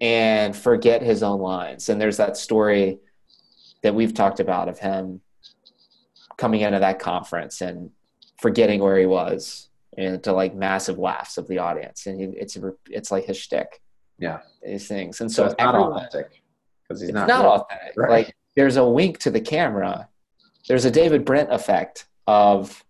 and 0.00 0.54
forget 0.56 1.02
his 1.02 1.22
own 1.22 1.40
lines. 1.40 1.88
And 1.88 2.00
there's 2.00 2.16
that 2.16 2.36
story 2.36 2.98
that 3.82 3.94
we've 3.94 4.14
talked 4.14 4.40
about 4.40 4.68
of 4.68 4.78
him 4.78 5.20
coming 6.36 6.60
into 6.60 6.78
that 6.78 6.98
conference 6.98 7.60
and 7.60 7.90
forgetting 8.40 8.80
where 8.80 8.98
he 8.98 9.06
was 9.06 9.68
and 9.96 10.22
to 10.24 10.32
like 10.32 10.54
massive 10.54 10.98
laughs 10.98 11.38
of 11.38 11.46
the 11.48 11.58
audience. 11.58 12.06
And 12.06 12.20
he, 12.20 12.26
it's 12.38 12.56
it's 12.88 13.10
like 13.10 13.26
his 13.26 13.36
shtick. 13.36 13.80
Yeah, 14.18 14.40
these 14.62 14.86
things. 14.88 15.20
And 15.20 15.30
so, 15.30 15.44
so 15.44 15.50
it's 15.50 15.58
not 15.58 15.74
authentic 15.74 16.42
because 16.82 17.00
he's 17.00 17.12
not, 17.12 17.28
not 17.28 17.44
authentic. 17.44 17.96
Right. 17.96 18.10
Like 18.10 18.36
there's 18.56 18.76
a 18.76 18.86
wink 18.86 19.18
to 19.18 19.30
the 19.30 19.40
camera. 19.40 20.08
There's 20.68 20.84
a 20.84 20.90
David 20.90 21.24
Brent 21.24 21.52
effect 21.52 22.06
of 22.26 22.84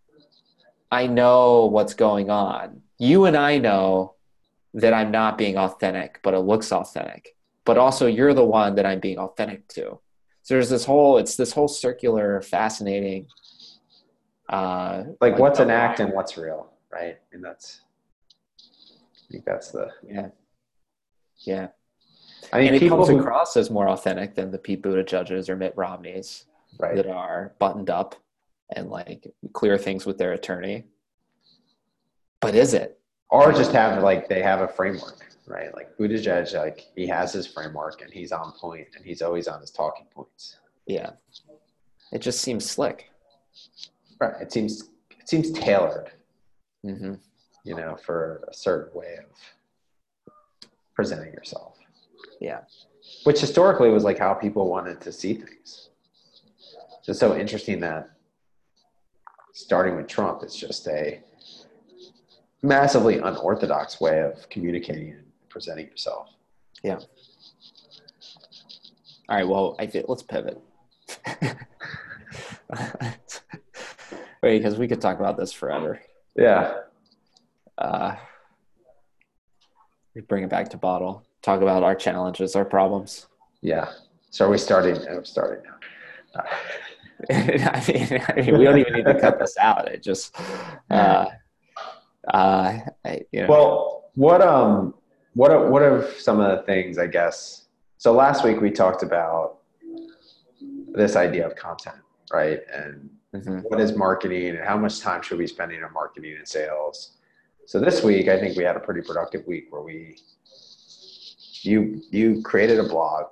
I 0.92 1.06
know 1.06 1.66
what's 1.66 1.94
going 1.94 2.28
on. 2.28 2.82
You 2.98 3.24
and 3.24 3.36
I 3.36 3.56
know 3.56 4.14
that 4.74 4.92
I'm 4.92 5.10
not 5.10 5.38
being 5.38 5.56
authentic, 5.56 6.20
but 6.22 6.34
it 6.34 6.40
looks 6.40 6.70
authentic. 6.70 7.34
But 7.64 7.78
also 7.78 8.06
you're 8.06 8.34
the 8.34 8.44
one 8.44 8.74
that 8.74 8.84
I'm 8.84 9.00
being 9.00 9.18
authentic 9.18 9.66
to. 9.68 9.98
So 10.42 10.54
there's 10.54 10.68
this 10.68 10.84
whole 10.84 11.16
it's 11.16 11.36
this 11.36 11.52
whole 11.52 11.68
circular 11.68 12.42
fascinating 12.42 13.28
uh, 14.48 15.04
like, 15.20 15.32
like 15.32 15.38
what's 15.38 15.60
an 15.60 15.70
act 15.70 16.00
and 16.00 16.12
what's 16.12 16.36
real, 16.36 16.70
right? 16.92 17.16
And 17.32 17.42
that's, 17.42 17.80
I 18.58 19.32
think 19.32 19.44
that's 19.46 19.70
the 19.70 19.88
yeah, 20.06 20.28
yeah. 21.38 21.68
I 22.52 22.58
mean, 22.58 22.74
and 22.74 22.82
it 22.82 22.88
comes 22.88 23.08
who, 23.08 23.18
across 23.18 23.56
as 23.56 23.70
more 23.70 23.88
authentic 23.88 24.34
than 24.34 24.50
the 24.50 24.58
Pete 24.58 24.82
Buttigieg's 24.82 25.48
or 25.48 25.56
Mitt 25.56 25.72
Romney's 25.74 26.44
right. 26.78 26.94
that 26.96 27.06
are 27.06 27.54
buttoned 27.58 27.88
up 27.88 28.16
and 28.72 28.90
like 28.90 29.26
clear 29.52 29.78
things 29.78 30.06
with 30.06 30.18
their 30.18 30.32
attorney. 30.32 30.84
But 32.40 32.54
is 32.54 32.74
it? 32.74 32.98
Or 33.30 33.52
just 33.52 33.72
have 33.72 34.02
like 34.02 34.28
they 34.28 34.42
have 34.42 34.60
a 34.60 34.68
framework, 34.68 35.24
right? 35.46 35.74
Like 35.74 35.96
Buttigieg, 35.96 36.52
like 36.54 36.86
he 36.94 37.06
has 37.06 37.32
his 37.32 37.46
framework 37.46 38.02
and 38.02 38.12
he's 38.12 38.32
on 38.32 38.52
point 38.52 38.88
and 38.96 39.04
he's 39.04 39.22
always 39.22 39.48
on 39.48 39.60
his 39.60 39.70
talking 39.70 40.06
points. 40.14 40.58
Yeah, 40.86 41.10
it 42.12 42.20
just 42.20 42.40
seems 42.40 42.68
slick. 42.68 43.10
Right. 44.20 44.34
It 44.40 44.52
seems 44.52 44.90
it 45.18 45.28
seems 45.28 45.50
tailored. 45.52 46.10
Mm-hmm. 46.84 47.14
You 47.64 47.76
know, 47.76 47.96
for 47.96 48.44
a 48.48 48.54
certain 48.54 48.92
way 48.98 49.18
of 49.18 50.34
presenting 50.94 51.32
yourself. 51.32 51.78
Yeah. 52.40 52.60
Which 53.24 53.40
historically 53.40 53.90
was 53.90 54.04
like 54.04 54.18
how 54.18 54.34
people 54.34 54.68
wanted 54.68 55.00
to 55.02 55.12
see 55.12 55.34
things. 55.34 55.90
It's 57.06 57.18
so 57.18 57.36
interesting 57.36 57.80
that 57.80 58.10
starting 59.52 59.96
with 59.96 60.08
Trump, 60.08 60.42
it's 60.42 60.56
just 60.56 60.86
a 60.88 61.20
massively 62.62 63.18
unorthodox 63.18 64.00
way 64.00 64.20
of 64.20 64.48
communicating 64.48 65.12
and 65.12 65.24
presenting 65.48 65.86
yourself. 65.86 66.28
Yeah. 66.82 66.98
All 69.28 69.36
right. 69.36 69.46
Well, 69.46 69.76
I 69.78 69.86
think 69.86 70.06
let's 70.08 70.22
pivot. 70.22 70.60
Wait, 74.42 74.58
because 74.58 74.76
we 74.76 74.88
could 74.88 75.00
talk 75.00 75.20
about 75.20 75.36
this 75.36 75.52
forever. 75.52 76.00
Yeah. 76.36 76.80
Uh, 77.78 78.16
we 80.14 80.22
bring 80.22 80.44
it 80.44 80.50
back 80.50 80.70
to 80.70 80.76
bottle. 80.76 81.24
Talk 81.42 81.62
about 81.62 81.82
our 81.82 81.94
challenges, 81.94 82.56
our 82.56 82.64
problems. 82.64 83.26
Yeah. 83.60 83.92
So 84.30 84.46
are 84.46 84.50
we 84.50 84.58
starting? 84.58 84.96
I'm 85.08 85.24
starting 85.24 85.64
now. 85.64 86.40
Uh. 86.40 86.46
I, 87.30 87.84
mean, 87.88 88.22
I 88.28 88.40
mean, 88.40 88.58
we 88.58 88.64
don't 88.64 88.78
even 88.78 88.94
need 88.94 89.06
to 89.06 89.18
cut 89.18 89.38
this 89.38 89.56
out. 89.58 89.88
It 89.88 90.02
just, 90.02 90.36
uh, 90.90 91.26
uh, 92.32 92.78
I, 93.04 93.20
you 93.32 93.42
know. 93.42 93.48
Well, 93.48 94.10
what 94.14 94.42
um, 94.42 94.94
what 95.34 95.50
are, 95.50 95.70
what 95.70 95.82
are 95.82 96.10
some 96.18 96.40
of 96.40 96.56
the 96.56 96.62
things? 96.64 96.98
I 96.98 97.06
guess. 97.06 97.66
So 97.98 98.12
last 98.12 98.44
week 98.44 98.60
we 98.60 98.70
talked 98.70 99.02
about 99.02 99.58
this 100.92 101.16
idea 101.16 101.46
of 101.46 101.54
content, 101.56 101.96
right? 102.32 102.60
And 102.74 103.10
Mm-hmm. 103.34 103.60
What 103.60 103.80
is 103.80 103.96
marketing 103.96 104.48
and 104.48 104.58
how 104.58 104.76
much 104.76 105.00
time 105.00 105.22
should 105.22 105.38
we 105.38 105.44
be 105.44 105.48
spending 105.48 105.82
on 105.82 105.92
marketing 105.92 106.36
and 106.36 106.46
sales? 106.46 107.12
So 107.66 107.80
this 107.80 108.02
week, 108.02 108.28
I 108.28 108.38
think 108.38 108.56
we 108.56 108.64
had 108.64 108.76
a 108.76 108.80
pretty 108.80 109.00
productive 109.00 109.46
week 109.46 109.68
where 109.70 109.80
we, 109.80 110.18
you, 111.62 112.02
you 112.10 112.42
created 112.42 112.78
a 112.78 112.82
blog. 112.82 113.26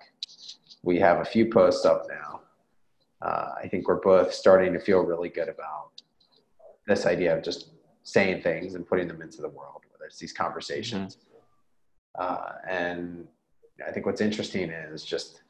We 0.83 0.99
have 1.01 1.21
a 1.21 1.25
few 1.25 1.51
posts 1.51 1.85
up 1.85 2.07
now. 2.09 2.30
Uh, 3.23 3.51
I 3.63 3.69
think 3.69 3.87
we're 3.89 4.01
both 4.01 4.33
starting 4.33 4.73
to 4.73 4.81
feel 4.81 5.01
really 5.01 5.29
good 5.29 5.49
about 5.49 5.91
this 6.87 7.07
idea 7.07 7.37
of 7.37 7.43
just 7.43 7.71
saying 8.03 8.43
things 8.43 8.75
and 8.75 8.87
putting 8.87 9.09
them 9.09 9.23
into 9.23 9.43
the 9.43 9.49
world, 9.49 9.83
whether 9.93 10.07
it's 10.07 10.19
these 10.19 10.33
conversations. 10.33 11.17
Mm-hmm. 11.17 11.27
Uh, 12.19 12.53
and 12.69 13.27
I 13.87 13.93
think 13.93 14.07
what's 14.07 14.21
interesting 14.21 14.71
is 14.71 15.05
just 15.05 15.43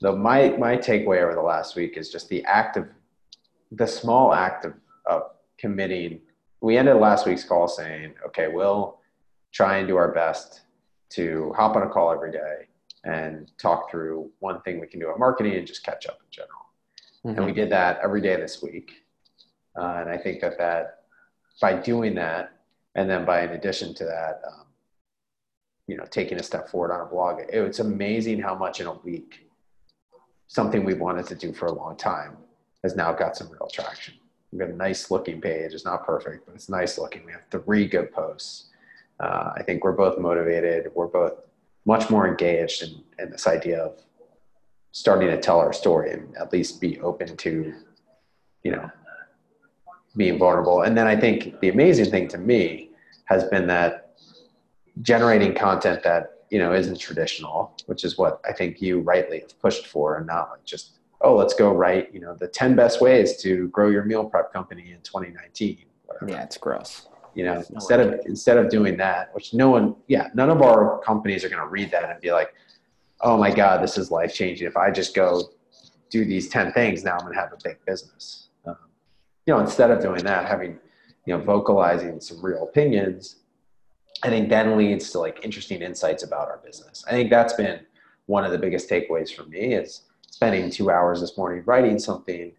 the 0.00 0.12
my 0.12 0.50
my 0.50 0.76
takeaway 0.76 1.22
over 1.22 1.34
the 1.34 1.42
last 1.42 1.76
week 1.76 1.96
is 1.96 2.10
just 2.10 2.28
the 2.28 2.44
act 2.44 2.76
of 2.76 2.86
the 3.72 3.86
small 3.86 4.32
act 4.32 4.64
of, 4.64 4.74
of 5.06 5.22
committing. 5.58 6.20
We 6.60 6.76
ended 6.76 6.96
last 6.96 7.26
week's 7.26 7.44
call 7.44 7.68
saying, 7.68 8.14
okay, 8.26 8.48
we'll 8.48 8.98
try 9.52 9.78
and 9.78 9.88
do 9.88 9.96
our 9.96 10.12
best 10.12 10.62
to 11.10 11.52
hop 11.56 11.76
on 11.76 11.82
a 11.82 11.88
call 11.88 12.12
every 12.12 12.32
day 12.32 12.68
and 13.04 13.50
talk 13.58 13.90
through 13.90 14.30
one 14.40 14.60
thing 14.62 14.80
we 14.80 14.86
can 14.86 15.00
do 15.00 15.10
in 15.12 15.18
marketing 15.18 15.54
and 15.56 15.66
just 15.66 15.84
catch 15.84 16.06
up 16.06 16.18
in 16.20 16.26
general. 16.30 16.67
Mm-hmm. 17.26 17.36
And 17.36 17.46
we 17.46 17.52
did 17.52 17.70
that 17.70 18.00
every 18.02 18.20
day 18.20 18.36
this 18.36 18.62
week. 18.62 18.92
Uh, 19.78 19.98
and 20.00 20.10
I 20.10 20.16
think 20.16 20.40
that 20.40 20.58
that 20.58 21.00
by 21.60 21.74
doing 21.74 22.14
that, 22.16 22.52
and 22.94 23.08
then 23.08 23.24
by 23.24 23.42
in 23.42 23.50
addition 23.50 23.94
to 23.94 24.04
that, 24.04 24.40
um, 24.46 24.66
you 25.86 25.96
know, 25.96 26.04
taking 26.10 26.38
a 26.38 26.42
step 26.42 26.68
forward 26.68 26.92
on 26.92 27.00
a 27.00 27.06
blog, 27.06 27.40
it, 27.40 27.48
it's 27.52 27.78
amazing 27.78 28.40
how 28.40 28.54
much 28.54 28.80
in 28.80 28.86
a 28.86 28.92
week 28.92 29.48
something 30.46 30.84
we've 30.84 31.00
wanted 31.00 31.26
to 31.26 31.34
do 31.34 31.52
for 31.52 31.66
a 31.66 31.72
long 31.72 31.96
time 31.96 32.36
has 32.82 32.96
now 32.96 33.12
got 33.12 33.36
some 33.36 33.48
real 33.50 33.68
traction. 33.72 34.14
We've 34.50 34.60
got 34.60 34.70
a 34.70 34.76
nice 34.76 35.10
looking 35.10 35.40
page. 35.40 35.72
It's 35.74 35.84
not 35.84 36.06
perfect, 36.06 36.46
but 36.46 36.54
it's 36.54 36.68
nice 36.68 36.98
looking. 36.98 37.24
We 37.24 37.32
have 37.32 37.44
three 37.50 37.86
good 37.86 38.12
posts. 38.12 38.70
Uh, 39.20 39.52
I 39.56 39.62
think 39.62 39.84
we're 39.84 39.92
both 39.92 40.18
motivated. 40.18 40.90
We're 40.94 41.06
both 41.06 41.46
much 41.84 42.08
more 42.08 42.26
engaged 42.26 42.82
in, 42.82 43.02
in 43.18 43.30
this 43.30 43.46
idea 43.46 43.80
of 43.80 44.02
starting 44.98 45.28
to 45.28 45.40
tell 45.40 45.60
our 45.60 45.72
story 45.72 46.12
and 46.12 46.36
at 46.36 46.52
least 46.52 46.80
be 46.80 46.98
open 47.00 47.36
to, 47.36 47.72
you 48.64 48.72
know, 48.72 48.90
being 50.16 50.38
vulnerable. 50.38 50.82
And 50.82 50.98
then 50.98 51.06
I 51.06 51.16
think 51.16 51.60
the 51.60 51.68
amazing 51.68 52.10
thing 52.10 52.26
to 52.28 52.38
me 52.38 52.90
has 53.26 53.44
been 53.44 53.68
that 53.68 54.16
generating 55.02 55.54
content 55.54 56.02
that 56.02 56.32
you 56.50 56.58
know 56.58 56.72
isn't 56.72 56.98
traditional, 56.98 57.76
which 57.86 58.02
is 58.04 58.18
what 58.18 58.40
I 58.44 58.52
think 58.52 58.82
you 58.82 59.00
rightly 59.00 59.40
have 59.40 59.56
pushed 59.60 59.86
for, 59.86 60.16
and 60.16 60.26
not 60.26 60.50
like 60.50 60.64
just 60.64 60.98
oh 61.20 61.36
let's 61.36 61.54
go 61.54 61.72
write 61.72 62.12
you 62.12 62.20
know 62.20 62.34
the 62.34 62.48
ten 62.48 62.74
best 62.74 63.00
ways 63.00 63.36
to 63.42 63.68
grow 63.68 63.90
your 63.90 64.04
meal 64.04 64.24
prep 64.24 64.52
company 64.52 64.92
in 64.92 65.00
2019. 65.02 65.78
Whatever. 66.06 66.32
Yeah, 66.32 66.42
it's 66.42 66.58
gross. 66.58 67.06
You 67.34 67.44
know, 67.44 67.54
no 67.54 67.64
instead 67.74 68.00
of 68.00 68.20
instead 68.26 68.56
of 68.56 68.68
doing 68.70 68.96
that, 68.96 69.32
which 69.34 69.54
no 69.54 69.70
one, 69.70 69.94
yeah, 70.08 70.28
none 70.34 70.50
of 70.50 70.60
our 70.62 70.98
companies 71.04 71.44
are 71.44 71.48
going 71.48 71.62
to 71.62 71.68
read 71.68 71.90
that 71.92 72.10
and 72.10 72.20
be 72.20 72.32
like, 72.32 72.52
oh 73.20 73.36
my 73.36 73.50
god, 73.54 73.82
this 73.82 73.98
is 73.98 74.10
life 74.10 74.34
changing. 74.34 74.66
If 74.66 74.76
I 74.76 74.90
just 74.90 75.14
go 75.14 75.50
do 76.10 76.24
these 76.24 76.48
ten 76.48 76.72
things, 76.72 77.04
now 77.04 77.12
I'm 77.12 77.20
going 77.20 77.34
to 77.34 77.40
have 77.40 77.52
a 77.52 77.58
big 77.62 77.78
business. 77.86 78.48
Um, 78.66 78.76
you 79.46 79.54
know, 79.54 79.60
instead 79.60 79.90
of 79.90 80.00
doing 80.00 80.24
that, 80.24 80.46
having 80.46 80.78
you 81.26 81.36
know 81.36 81.42
vocalizing 81.42 82.20
some 82.20 82.44
real 82.44 82.64
opinions 82.64 83.36
I 84.22 84.28
think 84.28 84.48
then 84.48 84.76
leads 84.76 85.10
to 85.10 85.20
like 85.20 85.44
interesting 85.44 85.82
insights 85.82 86.22
about 86.22 86.48
our 86.48 86.58
business. 86.64 87.04
I 87.06 87.12
think 87.12 87.30
that's 87.30 87.52
been 87.52 87.80
one 88.26 88.44
of 88.44 88.50
the 88.50 88.58
biggest 88.58 88.90
takeaways 88.90 89.32
for 89.32 89.44
me 89.44 89.74
is 89.74 90.02
spending 90.28 90.70
two 90.70 90.90
hours 90.90 91.20
this 91.20 91.38
morning 91.38 91.62
writing 91.66 91.98
something 91.98 92.52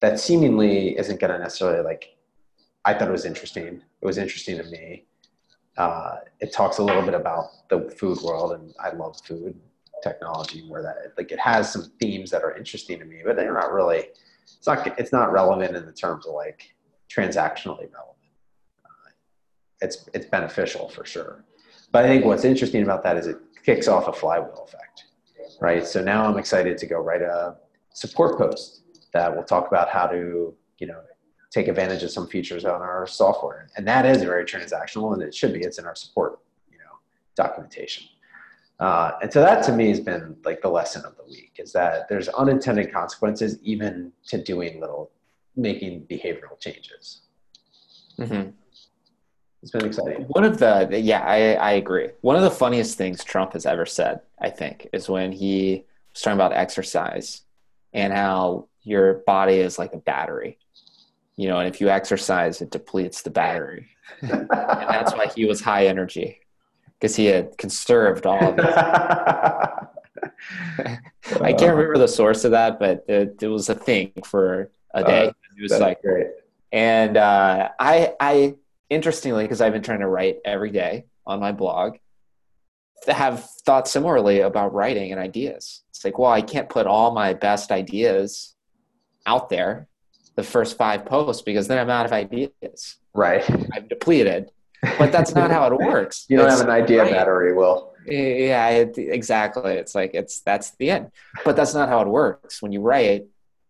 that 0.00 0.18
seemingly 0.18 0.98
isn't 0.98 1.20
going 1.20 1.32
to 1.32 1.38
necessarily 1.38 1.84
like 1.84 2.16
I 2.84 2.92
thought 2.92 3.08
it 3.08 3.12
was 3.12 3.24
interesting. 3.24 3.80
It 4.02 4.06
was 4.06 4.18
interesting 4.18 4.58
to 4.58 4.64
me. 4.64 5.04
Uh, 5.78 6.16
it 6.40 6.52
talks 6.52 6.78
a 6.78 6.82
little 6.82 7.02
bit 7.02 7.14
about 7.14 7.68
the 7.70 7.90
food 7.98 8.20
world, 8.20 8.52
and 8.52 8.74
I 8.78 8.90
love 8.90 9.18
food 9.24 9.58
technology. 10.04 10.60
Where 10.68 10.82
that 10.82 10.96
like 11.18 11.32
it 11.32 11.40
has 11.40 11.72
some 11.72 11.90
themes 12.00 12.30
that 12.30 12.42
are 12.44 12.56
interesting 12.56 12.98
to 13.00 13.04
me, 13.04 13.22
but 13.24 13.34
they're 13.36 13.54
not 13.54 13.72
really. 13.72 14.02
It's 14.44 14.66
not. 14.66 14.98
It's 15.00 15.12
not 15.12 15.32
relevant 15.32 15.74
in 15.74 15.84
the 15.86 15.92
terms 15.92 16.26
of 16.26 16.34
like 16.34 16.74
transactionally 17.14 17.88
relevant 17.92 18.14
uh, 18.84 19.10
it's 19.80 20.08
it's 20.14 20.26
beneficial 20.26 20.88
for 20.88 21.04
sure. 21.04 21.44
But 21.92 22.04
I 22.04 22.08
think 22.08 22.24
what's 22.24 22.44
interesting 22.44 22.82
about 22.82 23.02
that 23.04 23.16
is 23.16 23.26
it 23.26 23.38
kicks 23.64 23.88
off 23.88 24.08
a 24.08 24.12
flywheel 24.12 24.66
effect, 24.66 25.04
right? 25.60 25.86
So 25.86 26.02
now 26.02 26.26
I'm 26.26 26.38
excited 26.38 26.76
to 26.78 26.86
go 26.86 26.98
write 26.98 27.22
a 27.22 27.56
support 27.92 28.36
post 28.36 28.82
that 29.12 29.34
will 29.34 29.44
talk 29.44 29.68
about 29.68 29.88
how 29.88 30.06
to 30.06 30.54
you 30.78 30.86
know 30.86 31.00
take 31.50 31.68
advantage 31.68 32.02
of 32.02 32.10
some 32.10 32.26
features 32.26 32.64
on 32.64 32.82
our 32.82 33.06
software, 33.06 33.68
and 33.76 33.86
that 33.86 34.04
is 34.06 34.22
very 34.22 34.44
transactional, 34.44 35.12
and 35.14 35.22
it 35.22 35.34
should 35.34 35.52
be. 35.52 35.60
It's 35.60 35.78
in 35.78 35.86
our 35.86 35.94
support 35.94 36.40
you 36.70 36.78
know 36.78 36.94
documentation. 37.36 38.06
Uh, 38.80 39.12
and 39.22 39.32
so 39.32 39.40
that 39.40 39.62
to 39.64 39.72
me 39.72 39.88
has 39.88 40.00
been 40.00 40.36
like 40.44 40.60
the 40.60 40.68
lesson 40.68 41.04
of 41.04 41.16
the 41.16 41.24
week 41.24 41.52
is 41.58 41.72
that 41.72 42.08
there's 42.08 42.28
unintended 42.28 42.92
consequences 42.92 43.58
even 43.62 44.12
to 44.26 44.42
doing 44.42 44.80
little 44.80 45.10
making 45.56 46.04
behavioral 46.10 46.58
changes. 46.58 47.22
Mm-hmm. 48.18 48.50
It's 49.62 49.70
been 49.70 49.86
exciting. 49.86 50.24
One 50.24 50.44
of 50.44 50.58
the 50.58 50.88
yeah, 50.92 51.20
I, 51.20 51.54
I 51.54 51.72
agree. 51.72 52.10
One 52.20 52.36
of 52.36 52.42
the 52.42 52.50
funniest 52.50 52.98
things 52.98 53.24
Trump 53.24 53.54
has 53.54 53.64
ever 53.64 53.86
said, 53.86 54.20
I 54.38 54.50
think, 54.50 54.88
is 54.92 55.08
when 55.08 55.32
he 55.32 55.86
was 56.12 56.20
talking 56.20 56.36
about 56.36 56.52
exercise 56.52 57.42
and 57.94 58.12
how 58.12 58.68
your 58.82 59.14
body 59.26 59.54
is 59.54 59.78
like 59.78 59.94
a 59.94 59.98
battery. 59.98 60.58
You 61.36 61.48
know, 61.48 61.58
and 61.60 61.68
if 61.68 61.80
you 61.80 61.88
exercise, 61.88 62.60
it 62.60 62.70
depletes 62.70 63.22
the 63.22 63.30
battery. 63.30 63.88
and 64.20 64.48
that's 64.50 65.14
why 65.14 65.28
he 65.34 65.46
was 65.46 65.60
high 65.62 65.86
energy. 65.86 66.40
Because 67.04 67.16
he 67.16 67.26
had 67.26 67.58
conserved 67.58 68.24
all 68.24 68.42
of 68.42 68.58
it. 68.58 68.64
I 71.42 71.52
can't 71.52 71.76
remember 71.76 71.98
the 71.98 72.08
source 72.08 72.46
of 72.46 72.52
that, 72.52 72.78
but 72.78 73.04
it, 73.06 73.42
it 73.42 73.48
was 73.48 73.68
a 73.68 73.74
thing 73.74 74.12
for 74.24 74.70
a 74.94 75.04
day. 75.04 75.26
Uh, 75.26 75.32
it 75.54 75.62
was 75.62 75.78
like 75.78 76.00
great. 76.00 76.28
And 76.72 77.18
uh, 77.18 77.68
I 77.78 78.14
I 78.18 78.54
interestingly, 78.88 79.44
because 79.44 79.60
I've 79.60 79.74
been 79.74 79.82
trying 79.82 80.00
to 80.00 80.08
write 80.08 80.38
every 80.46 80.70
day 80.70 81.04
on 81.26 81.40
my 81.40 81.52
blog, 81.52 81.98
have 83.06 83.46
thought 83.66 83.86
similarly 83.86 84.40
about 84.40 84.72
writing 84.72 85.12
and 85.12 85.20
ideas. 85.20 85.82
It's 85.90 86.06
like, 86.06 86.18
well, 86.18 86.32
I 86.32 86.40
can't 86.40 86.70
put 86.70 86.86
all 86.86 87.12
my 87.12 87.34
best 87.34 87.70
ideas 87.70 88.56
out 89.26 89.50
there 89.50 89.88
the 90.36 90.42
first 90.42 90.78
five 90.78 91.04
posts 91.04 91.42
because 91.42 91.68
then 91.68 91.76
I'm 91.76 91.90
out 91.90 92.06
of 92.06 92.12
ideas. 92.12 92.96
Right. 93.12 93.44
I'm 93.74 93.88
depleted. 93.88 94.52
But 94.98 95.12
that's 95.12 95.34
not 95.34 95.50
how 95.50 95.66
it 95.66 95.78
works. 95.78 96.26
you 96.28 96.36
don't 96.36 96.46
it's, 96.46 96.58
have 96.58 96.68
an 96.68 96.74
idea 96.74 97.02
right. 97.02 97.12
battery, 97.12 97.54
Will. 97.54 97.92
Yeah, 98.06 98.68
it, 98.68 98.98
exactly. 98.98 99.72
It's 99.72 99.94
like 99.94 100.12
it's 100.14 100.40
that's 100.40 100.72
the 100.72 100.90
end. 100.90 101.10
But 101.44 101.56
that's 101.56 101.74
not 101.74 101.88
how 101.88 102.00
it 102.00 102.08
works. 102.08 102.60
When 102.60 102.72
you 102.72 102.80
write, 102.80 103.26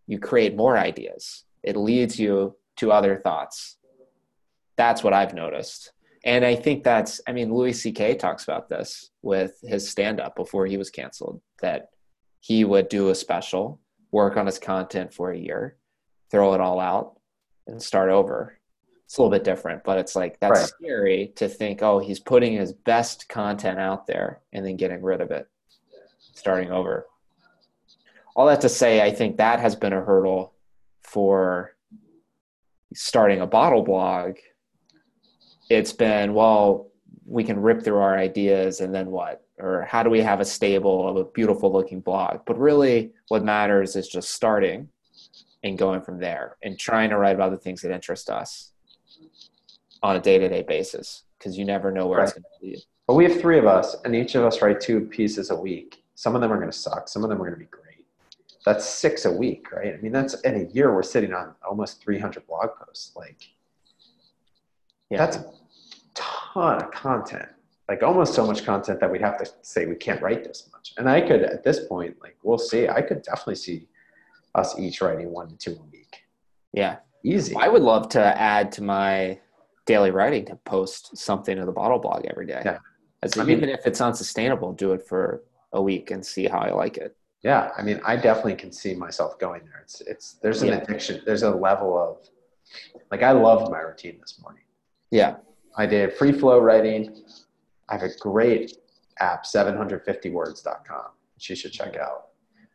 you 0.07 0.19
create 0.19 0.55
more 0.55 0.77
ideas. 0.77 1.43
It 1.63 1.75
leads 1.77 2.19
you 2.19 2.55
to 2.77 2.91
other 2.91 3.15
thoughts 3.17 3.77
that's 4.75 5.03
what 5.03 5.13
I've 5.13 5.33
noticed. 5.33 5.91
And 6.23 6.43
I 6.43 6.55
think 6.55 6.83
that's, 6.83 7.21
I 7.27 7.33
mean, 7.33 7.53
Louis 7.53 7.73
C.K. 7.73 8.15
talks 8.15 8.43
about 8.43 8.67
this 8.67 9.11
with 9.21 9.59
his 9.61 9.89
stand 9.89 10.19
up 10.19 10.35
before 10.35 10.65
he 10.65 10.77
was 10.77 10.89
canceled, 10.89 11.41
that 11.61 11.89
he 12.39 12.65
would 12.65 12.89
do 12.89 13.09
a 13.09 13.15
special, 13.15 13.79
work 14.11 14.37
on 14.37 14.47
his 14.47 14.59
content 14.59 15.13
for 15.13 15.31
a 15.31 15.37
year, 15.37 15.77
throw 16.31 16.53
it 16.53 16.61
all 16.61 16.79
out, 16.79 17.19
and 17.67 17.81
start 17.81 18.09
over. 18.09 18.57
It's 19.05 19.17
a 19.17 19.21
little 19.21 19.31
bit 19.31 19.43
different, 19.43 19.83
but 19.83 19.97
it's 19.97 20.15
like 20.15 20.39
that's 20.39 20.59
right. 20.59 20.69
scary 20.69 21.33
to 21.35 21.47
think, 21.47 21.83
oh, 21.83 21.99
he's 21.99 22.19
putting 22.19 22.53
his 22.53 22.73
best 22.73 23.29
content 23.29 23.79
out 23.79 24.07
there 24.07 24.41
and 24.51 24.65
then 24.65 24.77
getting 24.77 25.01
rid 25.01 25.21
of 25.21 25.31
it, 25.31 25.47
starting 26.33 26.71
over. 26.71 27.05
All 28.35 28.47
that 28.47 28.61
to 28.61 28.69
say, 28.69 29.01
I 29.01 29.11
think 29.11 29.37
that 29.37 29.59
has 29.59 29.75
been 29.75 29.93
a 29.93 30.01
hurdle 30.01 30.53
for 31.03 31.75
starting 32.93 33.41
a 33.41 33.47
bottle 33.47 33.83
blog 33.83 34.37
it's 35.69 35.91
been 35.91 36.33
well 36.33 36.87
we 37.25 37.43
can 37.43 37.59
rip 37.59 37.83
through 37.83 37.97
our 37.97 38.17
ideas 38.17 38.81
and 38.81 38.93
then 38.93 39.09
what 39.11 39.43
or 39.57 39.83
how 39.89 40.03
do 40.03 40.09
we 40.09 40.21
have 40.21 40.39
a 40.39 40.45
stable 40.45 41.07
of 41.07 41.15
a 41.17 41.31
beautiful 41.31 41.71
looking 41.71 41.99
blog 41.99 42.39
but 42.45 42.57
really 42.57 43.11
what 43.29 43.43
matters 43.43 43.95
is 43.95 44.07
just 44.07 44.31
starting 44.31 44.87
and 45.63 45.77
going 45.77 46.01
from 46.01 46.19
there 46.19 46.57
and 46.63 46.77
trying 46.77 47.09
to 47.09 47.17
write 47.17 47.35
about 47.35 47.51
the 47.51 47.57
things 47.57 47.81
that 47.81 47.91
interest 47.91 48.29
us 48.29 48.71
on 50.03 50.15
a 50.15 50.19
day-to-day 50.19 50.63
basis 50.63 51.23
because 51.37 51.57
you 51.57 51.65
never 51.65 51.91
know 51.91 52.07
where 52.07 52.19
right. 52.19 52.23
it's 52.29 52.33
going 52.33 52.43
to 52.43 52.65
lead 52.65 52.79
but 53.07 53.15
we 53.15 53.23
have 53.23 53.39
three 53.39 53.57
of 53.57 53.65
us 53.65 53.95
and 54.05 54.15
each 54.15 54.35
of 54.35 54.43
us 54.43 54.61
write 54.61 54.79
two 54.79 55.01
pieces 55.01 55.49
a 55.49 55.55
week 55.55 56.03
some 56.15 56.35
of 56.35 56.41
them 56.41 56.51
are 56.51 56.57
going 56.57 56.71
to 56.71 56.77
suck 56.77 57.07
some 57.07 57.23
of 57.23 57.29
them 57.29 57.41
are 57.41 57.45
going 57.45 57.53
to 57.53 57.59
be 57.59 57.65
great 57.65 58.05
that's 58.65 58.85
six 58.85 59.25
a 59.25 59.31
week 59.31 59.71
right 59.71 59.93
i 59.93 59.97
mean 59.97 60.11
that's 60.11 60.33
in 60.41 60.55
a 60.55 60.73
year 60.73 60.93
we're 60.93 61.03
sitting 61.03 61.33
on 61.33 61.53
almost 61.67 62.01
300 62.01 62.45
blog 62.47 62.69
posts 62.79 63.15
like 63.15 63.49
yeah. 65.09 65.17
That's 65.17 65.37
a 65.37 65.45
ton 66.13 66.81
of 66.81 66.91
content. 66.91 67.49
Like 67.87 68.01
almost 68.01 68.33
so 68.33 68.45
much 68.47 68.65
content 68.65 68.99
that 68.99 69.11
we'd 69.11 69.21
have 69.21 69.37
to 69.37 69.49
say 69.61 69.85
we 69.85 69.95
can't 69.95 70.21
write 70.21 70.43
this 70.43 70.69
much. 70.73 70.93
And 70.97 71.07
I 71.07 71.21
could 71.21 71.43
at 71.43 71.63
this 71.63 71.85
point, 71.87 72.15
like 72.21 72.37
we'll 72.43 72.57
see. 72.57 72.87
I 72.87 73.01
could 73.01 73.21
definitely 73.21 73.55
see 73.55 73.87
us 74.55 74.77
each 74.79 75.01
writing 75.01 75.29
one 75.31 75.49
to 75.49 75.55
two 75.55 75.71
a 75.71 75.83
week. 75.91 76.23
Yeah. 76.73 76.97
Easy. 77.23 77.55
I 77.55 77.67
would 77.67 77.81
love 77.81 78.09
to 78.09 78.21
add 78.21 78.71
to 78.73 78.83
my 78.83 79.39
daily 79.85 80.11
writing 80.11 80.45
to 80.45 80.55
post 80.57 81.17
something 81.17 81.57
to 81.57 81.65
the 81.65 81.71
bottle 81.71 81.99
blog 81.99 82.25
every 82.25 82.45
day. 82.45 82.61
Yeah. 82.65 82.79
As, 83.23 83.37
I 83.37 83.43
mean, 83.43 83.57
even 83.57 83.69
if 83.69 83.85
it's 83.85 84.01
unsustainable, 84.01 84.73
do 84.73 84.93
it 84.93 85.07
for 85.07 85.43
a 85.73 85.81
week 85.81 86.11
and 86.11 86.25
see 86.25 86.45
how 86.45 86.59
I 86.59 86.71
like 86.71 86.97
it. 86.97 87.15
Yeah, 87.43 87.69
I 87.77 87.83
mean, 87.83 88.01
I 88.05 88.15
definitely 88.15 88.55
can 88.55 88.71
see 88.71 88.95
myself 88.95 89.37
going 89.37 89.61
there. 89.65 89.81
It's 89.83 90.01
it's 90.01 90.33
there's 90.41 90.63
an 90.63 90.69
Yeah. 90.69 90.77
addiction. 90.77 91.21
There's 91.25 91.43
a 91.43 91.51
level 91.51 91.97
of 91.97 92.27
like 93.11 93.21
I 93.21 93.31
loved 93.31 93.71
my 93.71 93.79
routine 93.79 94.17
this 94.19 94.39
morning. 94.41 94.63
Yeah. 95.11 95.37
I 95.77 95.85
did 95.85 96.13
free 96.13 96.31
flow 96.31 96.59
writing. 96.59 97.23
I 97.89 97.97
have 97.97 98.03
a 98.03 98.15
great 98.19 98.77
app, 99.19 99.45
750words.com, 99.45 101.05
which 101.35 101.49
you 101.49 101.55
should 101.55 101.71
check 101.71 101.93
mm-hmm. 101.93 102.01
out, 102.01 102.27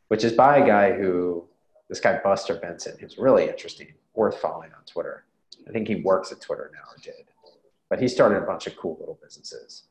which 0.08 0.22
is 0.22 0.32
by 0.32 0.58
a 0.58 0.66
guy 0.66 0.92
who, 0.92 1.48
this 1.88 2.00
guy 2.00 2.20
Buster 2.22 2.54
Benson, 2.54 2.96
who's 3.00 3.18
really 3.18 3.48
interesting, 3.48 3.92
worth 4.14 4.38
following 4.38 4.70
on 4.72 4.84
Twitter. 4.84 5.24
I 5.68 5.72
think 5.72 5.88
he 5.88 5.96
works 5.96 6.32
at 6.32 6.40
Twitter 6.40 6.70
now 6.74 6.90
or 6.90 6.96
did, 7.02 7.30
but 7.88 8.00
he 8.00 8.08
started 8.08 8.38
a 8.42 8.46
bunch 8.46 8.66
of 8.66 8.76
cool 8.76 8.96
little 8.98 9.18
businesses. 9.22 9.84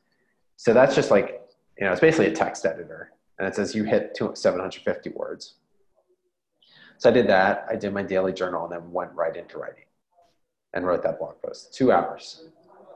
So 0.56 0.74
that's 0.74 0.96
just 0.96 1.12
like, 1.12 1.42
you 1.78 1.86
know, 1.86 1.92
it's 1.92 2.02
basically 2.02 2.28
a 2.28 2.36
text 2.36 2.66
editor 2.66 3.12
and 3.38 3.48
it 3.48 3.56
says 3.56 3.74
you 3.74 3.86
hit 3.86 4.14
two, 4.16 4.32
750 4.36 5.12
words. 5.12 5.56
So 6.98 7.10
I 7.10 7.14
did 7.14 7.28
that. 7.28 7.66
I 7.70 7.76
did 7.76 7.94
my 7.94 8.04
daily 8.04 8.34
journal 8.34 8.66
and 8.66 8.74
then 8.74 8.92
went 8.92 9.14
right 9.14 9.36
into 9.36 9.58
writing 9.58 9.86
and 10.74 10.86
wrote 10.86 11.02
that 11.04 11.18
blog 11.18 11.42
post. 11.42 11.74
Two 11.74 11.92
hours. 11.92 12.44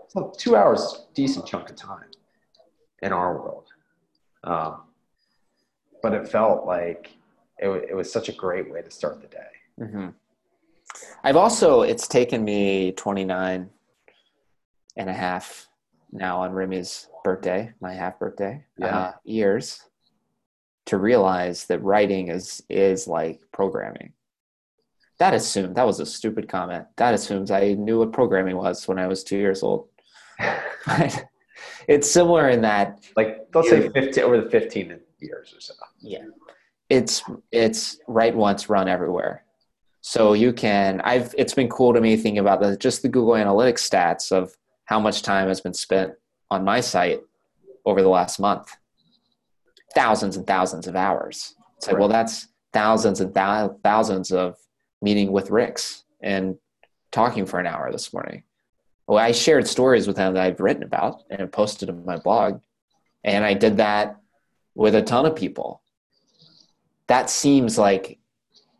So 0.10 0.34
two 0.38 0.56
hours, 0.56 1.06
decent 1.14 1.46
chunk 1.46 1.70
of 1.70 1.78
time 1.78 2.12
in 3.02 3.14
our 3.14 3.38
world. 3.38 3.68
Um, 4.44 4.82
but 6.02 6.14
it 6.14 6.28
felt 6.28 6.66
like 6.66 7.12
it, 7.58 7.70
it 7.90 7.96
was 7.96 8.12
such 8.12 8.28
a 8.28 8.34
great 8.34 8.70
way 8.70 8.82
to 8.82 8.92
start 8.92 9.22
the 9.22 9.28
day. 9.28 9.88
hmm 9.88 10.10
I've 11.24 11.36
also, 11.36 11.82
it's 11.82 12.08
taken 12.08 12.44
me 12.44 12.92
29 12.94 13.70
and 14.98 15.10
a 15.10 15.14
half 15.14 15.68
now 16.12 16.42
on 16.42 16.52
Remy's 16.52 17.08
birthday, 17.24 17.74
my 17.82 17.94
half 17.94 18.20
birthday, 18.20 18.64
Yeah. 18.78 18.98
uh, 18.98 19.12
years 19.24 19.82
to 20.86 20.98
realize 20.98 21.66
that 21.66 21.82
writing 21.82 22.28
is, 22.28 22.62
is 22.70 23.08
like 23.08 23.42
programming. 23.52 24.14
That 25.20 25.34
assumed, 25.34 25.76
that 25.76 25.86
was 25.86 26.00
a 26.00 26.06
stupid 26.06 26.50
comment. 26.50 26.86
That 26.98 27.14
assumes 27.14 27.52
I 27.52 27.74
knew 27.74 28.00
what 28.00 28.12
programming 28.12 28.58
was 28.58 28.88
when 28.88 29.00
I 29.00 29.08
was 29.08 29.24
two 29.24 29.38
years 29.38 29.64
old. 29.64 29.88
It's 31.88 32.10
similar 32.10 32.50
in 32.50 32.62
that 32.62 33.04
like 33.16 33.48
let's 33.54 33.70
say 33.70 33.90
15 33.90 34.24
over 34.24 34.42
the 34.42 34.50
15 34.50 35.00
years 35.20 35.54
or 35.56 35.60
so. 35.60 35.74
Yeah. 36.00 36.26
It's 36.90 37.24
it's 37.52 38.00
write 38.08 38.36
once, 38.36 38.70
run 38.70 38.88
everywhere. 38.88 39.43
So 40.06 40.34
you 40.34 40.52
can 40.52 41.00
I've 41.02 41.34
it's 41.38 41.54
been 41.54 41.70
cool 41.70 41.94
to 41.94 42.02
me 42.02 42.18
thinking 42.18 42.40
about 42.40 42.60
the 42.60 42.76
just 42.76 43.02
the 43.02 43.08
Google 43.08 43.34
Analytics 43.36 43.90
stats 43.90 44.34
of 44.34 44.54
how 44.84 45.00
much 45.00 45.22
time 45.22 45.48
has 45.48 45.62
been 45.62 45.74
spent 45.74 46.12
on 46.52 46.66
my 46.66 46.82
site 46.82 47.22
over 47.86 48.02
the 48.02 48.10
last 48.10 48.38
month. 48.38 48.70
Thousands 49.96 50.36
and 50.36 50.46
thousands 50.46 50.88
of 50.88 50.98
hours. 50.98 51.56
It's 51.78 51.88
like, 51.88 51.98
well, 51.98 52.10
that's 52.10 52.50
thousands 52.74 53.22
and 53.22 53.34
thou- 53.34 53.78
thousands 53.82 54.34
of 54.34 54.58
meeting 55.02 55.32
with 55.32 55.50
Ricks 55.50 56.04
and 56.22 56.58
talking 57.14 57.46
for 57.46 57.62
an 57.62 57.66
hour 57.68 57.90
this 57.90 58.12
morning. 58.12 58.44
Well, 59.08 59.20
I 59.20 59.32
shared 59.32 59.68
stories 59.68 60.06
with 60.06 60.18
him 60.18 60.34
that 60.34 60.44
I've 60.44 60.60
written 60.60 60.84
about 60.84 61.24
and 61.30 61.50
posted 61.50 61.90
on 61.90 62.04
my 62.04 62.18
blog. 62.18 62.60
And 63.24 63.46
I 63.46 63.54
did 63.54 63.78
that 63.78 64.18
with 64.76 64.96
a 64.96 65.02
ton 65.02 65.26
of 65.26 65.36
people. 65.36 65.82
That 67.08 67.30
seems 67.30 67.78
like 67.78 68.20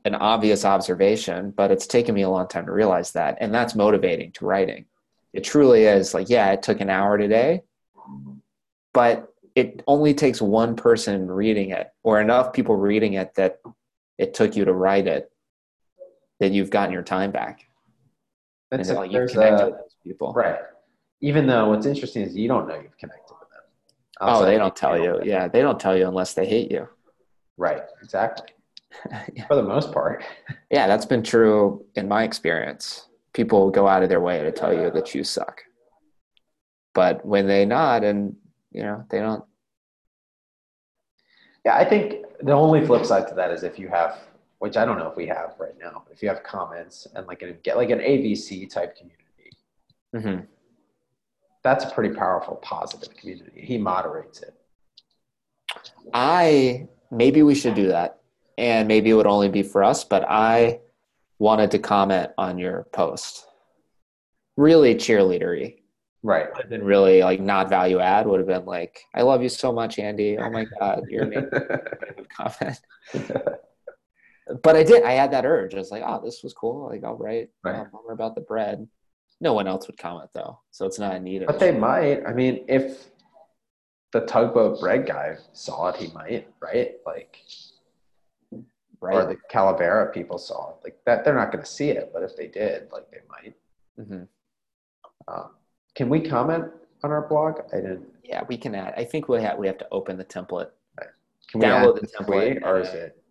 an 0.06 0.16
obvious 0.16 0.66
observation, 0.66 1.52
but 1.52 1.72
it's 1.72 1.88
taken 1.88 2.14
me 2.14 2.24
a 2.24 2.30
long 2.30 2.48
time 2.48 2.66
to 2.66 2.72
realize 2.72 3.12
that. 3.14 3.38
And 3.40 3.54
that's 3.54 3.74
motivating 3.76 4.32
to 4.34 4.46
writing. 4.46 4.86
It 5.32 5.44
truly 5.44 5.86
is 5.86 6.14
like, 6.14 6.30
yeah, 6.30 6.52
it 6.52 6.62
took 6.62 6.82
an 6.82 6.90
hour 6.90 7.18
today, 7.18 7.64
but 8.94 9.34
it 9.56 9.82
only 9.88 10.14
takes 10.14 10.42
one 10.42 10.76
person 10.76 11.30
reading 11.30 11.70
it 11.70 11.92
or 12.04 12.20
enough 12.20 12.54
people 12.54 12.76
reading 12.76 13.14
it 13.14 13.34
that 13.36 13.60
it 14.18 14.34
took 14.34 14.56
you 14.56 14.66
to 14.66 14.74
write 14.74 15.08
it 15.08 15.32
that 16.40 16.52
you've 16.52 16.70
gotten 16.70 16.92
your 16.94 17.04
time 17.04 17.32
back. 17.32 17.66
And 18.72 18.80
That's 18.80 18.90
that, 18.90 18.96
a- 18.98 19.00
like, 19.00 19.12
you've 19.12 19.20
there's 19.20 19.32
connected 19.34 19.64
a- 19.64 19.66
with 19.68 19.76
those 19.80 19.96
people. 20.04 20.34
right. 20.34 20.60
Even 21.22 21.48
though 21.48 21.70
what's 21.70 21.86
interesting 21.86 22.24
is 22.24 22.36
you 22.36 22.50
don't 22.50 22.68
know 22.68 22.76
you've 22.76 22.98
connected 22.98 23.32
with 23.40 23.50
them. 23.50 23.62
Oh, 24.20 24.44
they 24.46 24.58
don't 24.58 24.76
tell 24.76 24.98
you. 25.02 25.22
Yeah, 25.24 25.48
they 25.48 25.62
don't 25.62 25.80
tell 25.80 25.96
you 25.98 26.06
unless 26.08 26.34
they 26.34 26.46
hate 26.46 26.70
you. 26.70 26.90
Right. 27.56 27.82
Exactly. 28.02 28.48
For 29.48 29.56
the 29.56 29.64
most 29.64 29.92
part. 29.92 30.24
Yeah, 30.72 30.88
that's 30.88 31.06
been 31.06 31.24
true 31.24 31.86
in 31.96 32.08
my 32.08 32.24
experience. 32.24 33.08
People 33.34 33.70
go 33.72 33.88
out 33.88 34.04
of 34.04 34.10
their 34.10 34.22
way 34.22 34.42
to 34.44 34.52
tell 34.52 34.74
you 34.74 34.92
that 34.92 35.14
you 35.16 35.24
suck. 35.24 35.62
But 36.94 37.26
when 37.26 37.48
they 37.48 37.66
nod 37.66 38.04
and, 38.04 38.36
you 38.72 38.84
know, 38.84 39.04
they 39.10 39.20
don't, 39.20 39.44
Yeah, 41.66 41.76
I 41.76 41.86
think 41.86 42.26
the 42.42 42.52
only 42.52 42.86
flip 42.86 43.06
side 43.06 43.28
to 43.30 43.36
that 43.36 43.52
is 43.52 43.64
if 43.64 43.80
you 43.80 43.88
have, 43.88 44.20
which 44.60 44.78
I 44.78 44.86
don't 44.86 44.98
know 45.00 45.08
if 45.10 45.16
we 45.18 45.26
have 45.28 45.56
right 45.60 45.78
now, 45.80 46.04
if 46.12 46.22
you 46.22 46.30
have 46.30 46.44
comments 46.44 47.08
and 47.16 47.26
like 47.26 47.42
an 47.42 47.58
get 47.64 47.78
like 47.78 47.90
an 47.90 48.00
AVC 48.00 48.70
type 48.70 48.96
community, 48.96 49.52
Mhm. 50.14 50.48
that's 51.64 51.86
a 51.86 51.90
pretty 51.90 52.14
powerful 52.14 52.58
positive 52.58 53.16
community. 53.18 53.62
He 53.62 53.78
moderates 53.78 54.42
it. 54.42 54.54
I, 56.14 56.88
maybe 57.10 57.42
we 57.42 57.56
should 57.56 57.74
do 57.76 57.88
that. 57.88 58.20
And 58.58 58.88
maybe 58.88 59.10
it 59.10 59.14
would 59.14 59.28
only 59.28 59.50
be 59.50 59.64
for 59.64 59.84
us, 59.84 60.04
but 60.04 60.24
I 60.30 60.80
wanted 61.40 61.72
to 61.72 61.80
comment 61.80 62.32
on 62.38 62.58
your 62.60 62.88
post. 62.94 63.46
Really 64.58 64.96
cheerleadery. 64.96 65.78
Right. 66.22 66.48
Would 66.54 66.62
have 66.62 66.70
been 66.70 66.84
really 66.86 67.22
like 67.22 67.42
not 67.42 67.68
value 67.68 68.00
add, 68.00 68.28
would 68.28 68.40
have 68.40 68.48
been 68.48 68.66
like, 68.66 69.02
I 69.14 69.24
love 69.24 69.42
you 69.44 69.50
so 69.50 69.74
much, 69.74 70.00
Andy. 70.00 70.38
Oh 70.38 70.50
my 70.50 70.66
God, 70.80 71.04
you're 71.10 71.24
amazing. 71.24 71.50
comment. 72.38 72.80
but 74.64 74.76
I 74.76 74.84
did. 74.84 75.04
I 75.04 75.12
had 75.14 75.32
that 75.32 75.46
urge. 75.46 75.74
I 75.76 75.80
was 75.80 75.92
like, 75.92 76.04
oh, 76.06 76.22
this 76.24 76.42
was 76.44 76.54
cool. 76.54 76.88
Like, 76.90 77.04
I'll 77.04 77.18
write 77.18 77.50
Right. 77.64 77.76
uh, 77.76 77.86
bummer 77.92 78.14
about 78.14 78.36
the 78.36 78.42
bread. 78.42 78.88
No 79.42 79.54
one 79.54 79.68
else 79.68 79.88
would 79.88 79.98
comment 79.98 80.30
though, 80.34 80.60
so 80.72 80.86
it's 80.86 81.00
not 81.00 81.16
a 81.16 81.20
need. 81.20 81.42
of 81.42 81.48
But 81.48 81.60
they 81.60 81.72
might. 81.72 82.26
I 82.26 82.32
mean, 82.34 82.64
if 82.70 83.08
the 84.14 84.22
tugboat 84.22 84.80
bread 84.80 85.06
guy 85.06 85.36
saw 85.52 85.90
it, 85.90 85.98
he 85.98 86.14
might, 86.14 86.48
right? 86.62 86.94
Like, 87.06 87.38
or 89.12 89.26
the 89.26 89.38
Calavera 89.52 90.14
people 90.14 90.38
saw. 90.38 90.74
Like 90.84 90.98
that, 91.06 91.24
they're 91.26 91.36
not 91.36 91.52
going 91.52 91.64
to 91.64 91.70
see 91.70 91.90
it, 91.90 92.12
but 92.14 92.24
if 92.24 92.36
they 92.36 92.48
did, 92.48 92.90
like 92.92 93.10
they 93.12 93.20
might. 93.30 93.56
hmm 94.08 94.24
Um, 95.28 95.52
can 95.96 96.10
we 96.10 96.22
comment 96.22 96.66
on 97.04 97.12
our 97.12 97.28
blog? 97.28 97.60
I 97.74 97.78
didn't. 97.78 98.06
Yeah, 98.24 98.44
we 98.48 98.58
can 98.58 98.74
add. 98.76 98.94
I 98.98 99.04
think 99.04 99.28
we 99.28 99.42
have 99.42 99.58
we 99.58 99.68
have 99.68 99.78
to 99.80 99.88
open 99.92 100.18
the 100.18 100.26
template. 100.26 100.70
Can 101.52 101.60
we 101.60 101.66
Download 101.66 102.00
the 102.00 102.08
template 102.08 102.64
or 102.64 102.80
is 102.80 102.88
uh, 102.90 102.98
it 102.98 103.24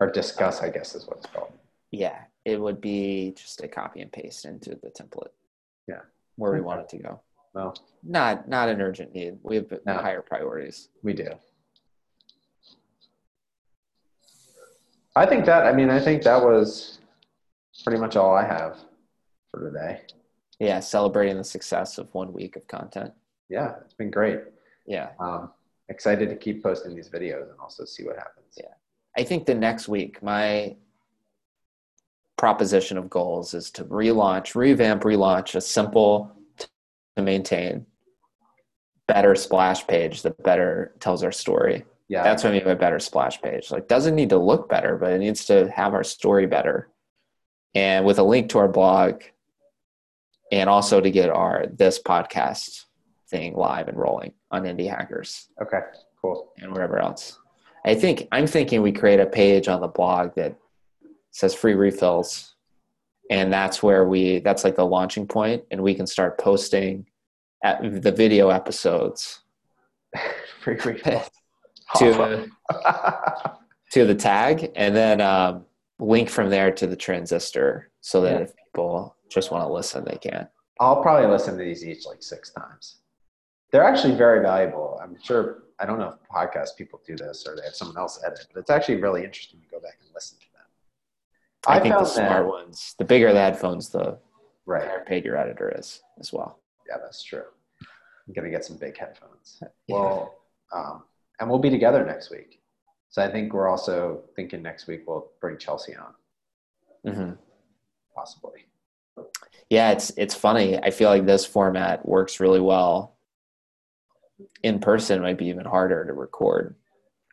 or 0.00 0.12
Disqus? 0.12 0.62
I 0.62 0.68
guess 0.68 0.94
is 0.94 1.06
what 1.06 1.18
it's 1.18 1.26
called. 1.26 1.52
Yeah, 1.90 2.18
it 2.44 2.60
would 2.60 2.80
be 2.80 3.32
just 3.36 3.62
a 3.62 3.68
copy 3.68 4.00
and 4.02 4.12
paste 4.12 4.44
into 4.44 4.70
the 4.82 4.90
template. 4.90 5.32
Yeah. 5.88 6.00
where 6.36 6.52
we 6.52 6.60
want 6.60 6.80
it 6.80 6.88
to 6.90 6.98
go. 6.98 7.20
Well, 7.54 7.74
Not 8.02 8.48
not 8.48 8.68
an 8.68 8.80
urgent 8.80 9.14
need. 9.14 9.38
We 9.42 9.56
have 9.56 9.72
No. 9.86 9.94
higher 9.94 10.22
priorities. 10.22 10.88
we 11.02 11.12
do. 11.14 11.28
I 15.16 15.26
think 15.26 15.44
that. 15.46 15.66
I 15.66 15.72
mean, 15.72 15.90
I 15.90 16.00
think 16.00 16.22
that 16.22 16.42
was 16.42 16.98
pretty 17.84 18.00
much 18.00 18.16
all 18.16 18.34
I 18.34 18.44
have 18.44 18.78
for 19.50 19.70
today. 19.70 20.02
Yeah, 20.58 20.80
celebrating 20.80 21.36
the 21.36 21.44
success 21.44 21.98
of 21.98 22.12
one 22.14 22.32
week 22.32 22.56
of 22.56 22.66
content. 22.68 23.12
Yeah, 23.48 23.74
it's 23.84 23.94
been 23.94 24.10
great. 24.10 24.40
Yeah. 24.86 25.10
Um, 25.18 25.50
excited 25.88 26.28
to 26.28 26.36
keep 26.36 26.62
posting 26.62 26.94
these 26.94 27.10
videos 27.10 27.50
and 27.50 27.58
also 27.60 27.84
see 27.84 28.04
what 28.04 28.16
happens. 28.16 28.54
Yeah. 28.56 28.74
I 29.16 29.24
think 29.24 29.46
the 29.46 29.54
next 29.54 29.88
week, 29.88 30.22
my 30.22 30.76
proposition 32.36 32.98
of 32.98 33.08
goals 33.10 33.54
is 33.54 33.70
to 33.72 33.84
relaunch, 33.84 34.54
revamp, 34.54 35.02
relaunch 35.02 35.54
a 35.54 35.60
simple 35.60 36.32
to 37.16 37.22
maintain 37.22 37.86
better 39.06 39.34
splash 39.34 39.86
page 39.86 40.22
that 40.22 40.42
better 40.42 40.94
tells 40.98 41.22
our 41.22 41.32
story. 41.32 41.84
Yeah, 42.08 42.22
That's 42.22 42.44
when 42.44 42.52
we 42.52 42.58
have 42.58 42.68
a 42.68 42.76
better 42.76 42.98
splash 42.98 43.40
page. 43.40 43.70
Like 43.70 43.88
doesn't 43.88 44.14
need 44.14 44.30
to 44.30 44.38
look 44.38 44.68
better, 44.68 44.96
but 44.98 45.12
it 45.12 45.18
needs 45.18 45.46
to 45.46 45.70
have 45.70 45.94
our 45.94 46.04
story 46.04 46.46
better. 46.46 46.90
And 47.74 48.04
with 48.04 48.18
a 48.18 48.22
link 48.22 48.50
to 48.50 48.58
our 48.58 48.68
blog 48.68 49.22
and 50.52 50.68
also 50.68 51.00
to 51.00 51.10
get 51.10 51.30
our 51.30 51.66
this 51.72 52.00
podcast 52.00 52.84
thing 53.28 53.54
live 53.56 53.88
and 53.88 53.98
rolling 53.98 54.34
on 54.50 54.64
Indie 54.64 54.88
Hackers 54.88 55.48
okay, 55.60 55.80
cool. 56.20 56.52
and 56.58 56.72
wherever 56.72 56.98
else. 56.98 57.38
I 57.86 57.94
think 57.94 58.28
I'm 58.32 58.46
thinking 58.46 58.82
we 58.82 58.92
create 58.92 59.20
a 59.20 59.26
page 59.26 59.66
on 59.66 59.80
the 59.80 59.88
blog 59.88 60.34
that 60.36 60.56
says 61.30 61.54
free 61.54 61.74
refills, 61.74 62.54
and 63.30 63.52
that's 63.52 63.82
where 63.82 64.06
we 64.06 64.40
that's 64.40 64.62
like 64.62 64.76
the 64.76 64.86
launching 64.86 65.26
point, 65.26 65.64
and 65.70 65.82
we 65.82 65.94
can 65.94 66.06
start 66.06 66.38
posting 66.38 67.06
at 67.64 68.02
the 68.02 68.12
video 68.12 68.50
episodes 68.50 69.40
Free 70.60 70.76
refill. 70.84 71.24
To 71.96 72.48
to 73.92 74.04
the 74.04 74.14
tag, 74.14 74.72
and 74.74 74.94
then 74.94 75.20
um, 75.20 75.64
link 75.98 76.28
from 76.28 76.50
there 76.50 76.72
to 76.72 76.86
the 76.86 76.96
transistor, 76.96 77.90
so 78.00 78.20
that 78.22 78.32
Yeah. 78.34 78.40
if 78.44 78.52
people 78.56 79.16
just 79.30 79.50
want 79.50 79.64
to 79.66 79.72
listen, 79.72 80.04
they 80.04 80.16
can. 80.16 80.48
I'll 80.80 81.02
probably 81.02 81.28
listen 81.30 81.56
to 81.56 81.62
these 81.64 81.84
each 81.86 82.06
like 82.06 82.22
six 82.22 82.50
times. 82.50 82.96
They're 83.70 83.84
actually 83.84 84.14
very 84.16 84.40
valuable. 84.42 84.98
I'm 85.02 85.16
sure. 85.22 85.60
I 85.80 85.86
don't 85.86 85.98
know 85.98 86.08
if 86.08 86.14
podcast 86.32 86.76
people 86.76 87.00
do 87.04 87.16
this 87.16 87.44
or 87.48 87.56
they 87.56 87.62
have 87.64 87.74
someone 87.74 87.98
else 87.98 88.20
edit, 88.24 88.46
but 88.54 88.60
it's 88.60 88.70
actually 88.70 88.96
really 89.02 89.24
interesting 89.24 89.60
to 89.60 89.66
go 89.66 89.80
back 89.80 89.98
and 90.00 90.08
listen 90.14 90.38
to 90.38 90.46
them. 90.52 90.62
I, 91.66 91.80
think 91.80 91.96
the 91.96 92.04
smart 92.04 92.44
that- 92.44 92.46
ones, 92.48 92.94
the 92.98 93.04
bigger 93.04 93.32
the 93.32 93.40
headphones, 93.40 93.88
the 93.90 94.18
Right. 94.66 94.82
higher 94.86 95.04
paid 95.04 95.24
your 95.24 95.36
editor 95.36 95.74
is 95.76 96.00
as 96.20 96.32
well. 96.32 96.60
Yeah, 96.88 96.96
that's 97.02 97.22
true. 97.24 97.42
I'm 98.26 98.32
gonna 98.34 98.50
get 98.50 98.64
some 98.64 98.76
big 98.78 98.96
headphones. 98.96 99.58
Yeah. 99.60 99.68
Well, 99.88 100.34
um, 100.72 101.02
and 101.40 101.48
we'll 101.48 101.58
be 101.58 101.70
together 101.70 102.04
next 102.04 102.30
week. 102.30 102.60
So 103.10 103.22
I 103.22 103.30
think 103.30 103.52
we're 103.52 103.68
also 103.68 104.22
thinking 104.34 104.62
next 104.62 104.86
week 104.86 105.02
we'll 105.06 105.30
bring 105.40 105.56
Chelsea 105.58 105.94
on, 105.94 106.14
mm-hmm. 107.06 107.32
possibly. 108.14 108.66
Yeah, 109.70 109.92
it's 109.92 110.10
it's 110.16 110.34
funny. 110.34 110.78
I 110.78 110.90
feel 110.90 111.08
like 111.08 111.24
this 111.26 111.46
format 111.46 112.06
works 112.06 112.40
really 112.40 112.60
well. 112.60 113.16
In 114.62 114.80
person 114.80 115.22
might 115.22 115.38
be 115.38 115.46
even 115.46 115.64
harder 115.64 116.04
to 116.04 116.12
record 116.12 116.74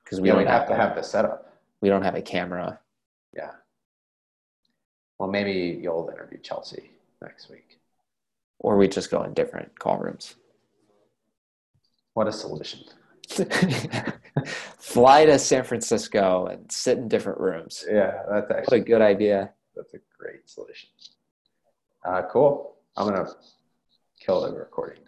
because 0.03 0.19
we 0.19 0.23
We 0.29 0.35
don't 0.35 0.45
don't 0.45 0.53
have 0.53 0.67
to 0.67 0.75
have 0.75 0.95
the 0.95 1.01
setup. 1.01 1.51
we 1.81 1.89
don't 1.89 2.03
have 2.03 2.15
a 2.15 2.21
camera. 2.21 2.79
Yeah. 3.35 3.51
Well, 5.17 5.29
maybe 5.29 5.79
you'll 5.81 6.09
interview 6.13 6.39
Chelsea 6.39 6.91
next 7.21 7.49
week. 7.49 7.79
or 8.59 8.77
we 8.77 8.87
just 8.87 9.09
go 9.09 9.23
in 9.23 9.33
different 9.33 9.77
call 9.79 9.97
rooms. 9.97 10.35
What 12.13 12.27
a 12.27 12.31
solution. 12.31 12.81
Fly 14.79 15.25
to 15.25 15.39
San 15.39 15.63
Francisco 15.63 16.47
and 16.47 16.71
sit 16.71 16.97
in 16.97 17.07
different 17.07 17.39
rooms. 17.39 17.85
Yeah, 17.89 18.23
that's 18.47 18.69
What 18.69 18.73
a 18.73 18.79
good 18.79 19.01
idea. 19.01 19.51
that's 19.75 19.93
a 19.93 19.99
great 20.17 20.49
solution. 20.49 20.89
Uh, 22.05 22.23
cool. 22.31 22.75
I'm 22.97 23.07
gonna 23.07 23.29
kill 24.19 24.41
the 24.41 24.53
recording. 24.57 25.03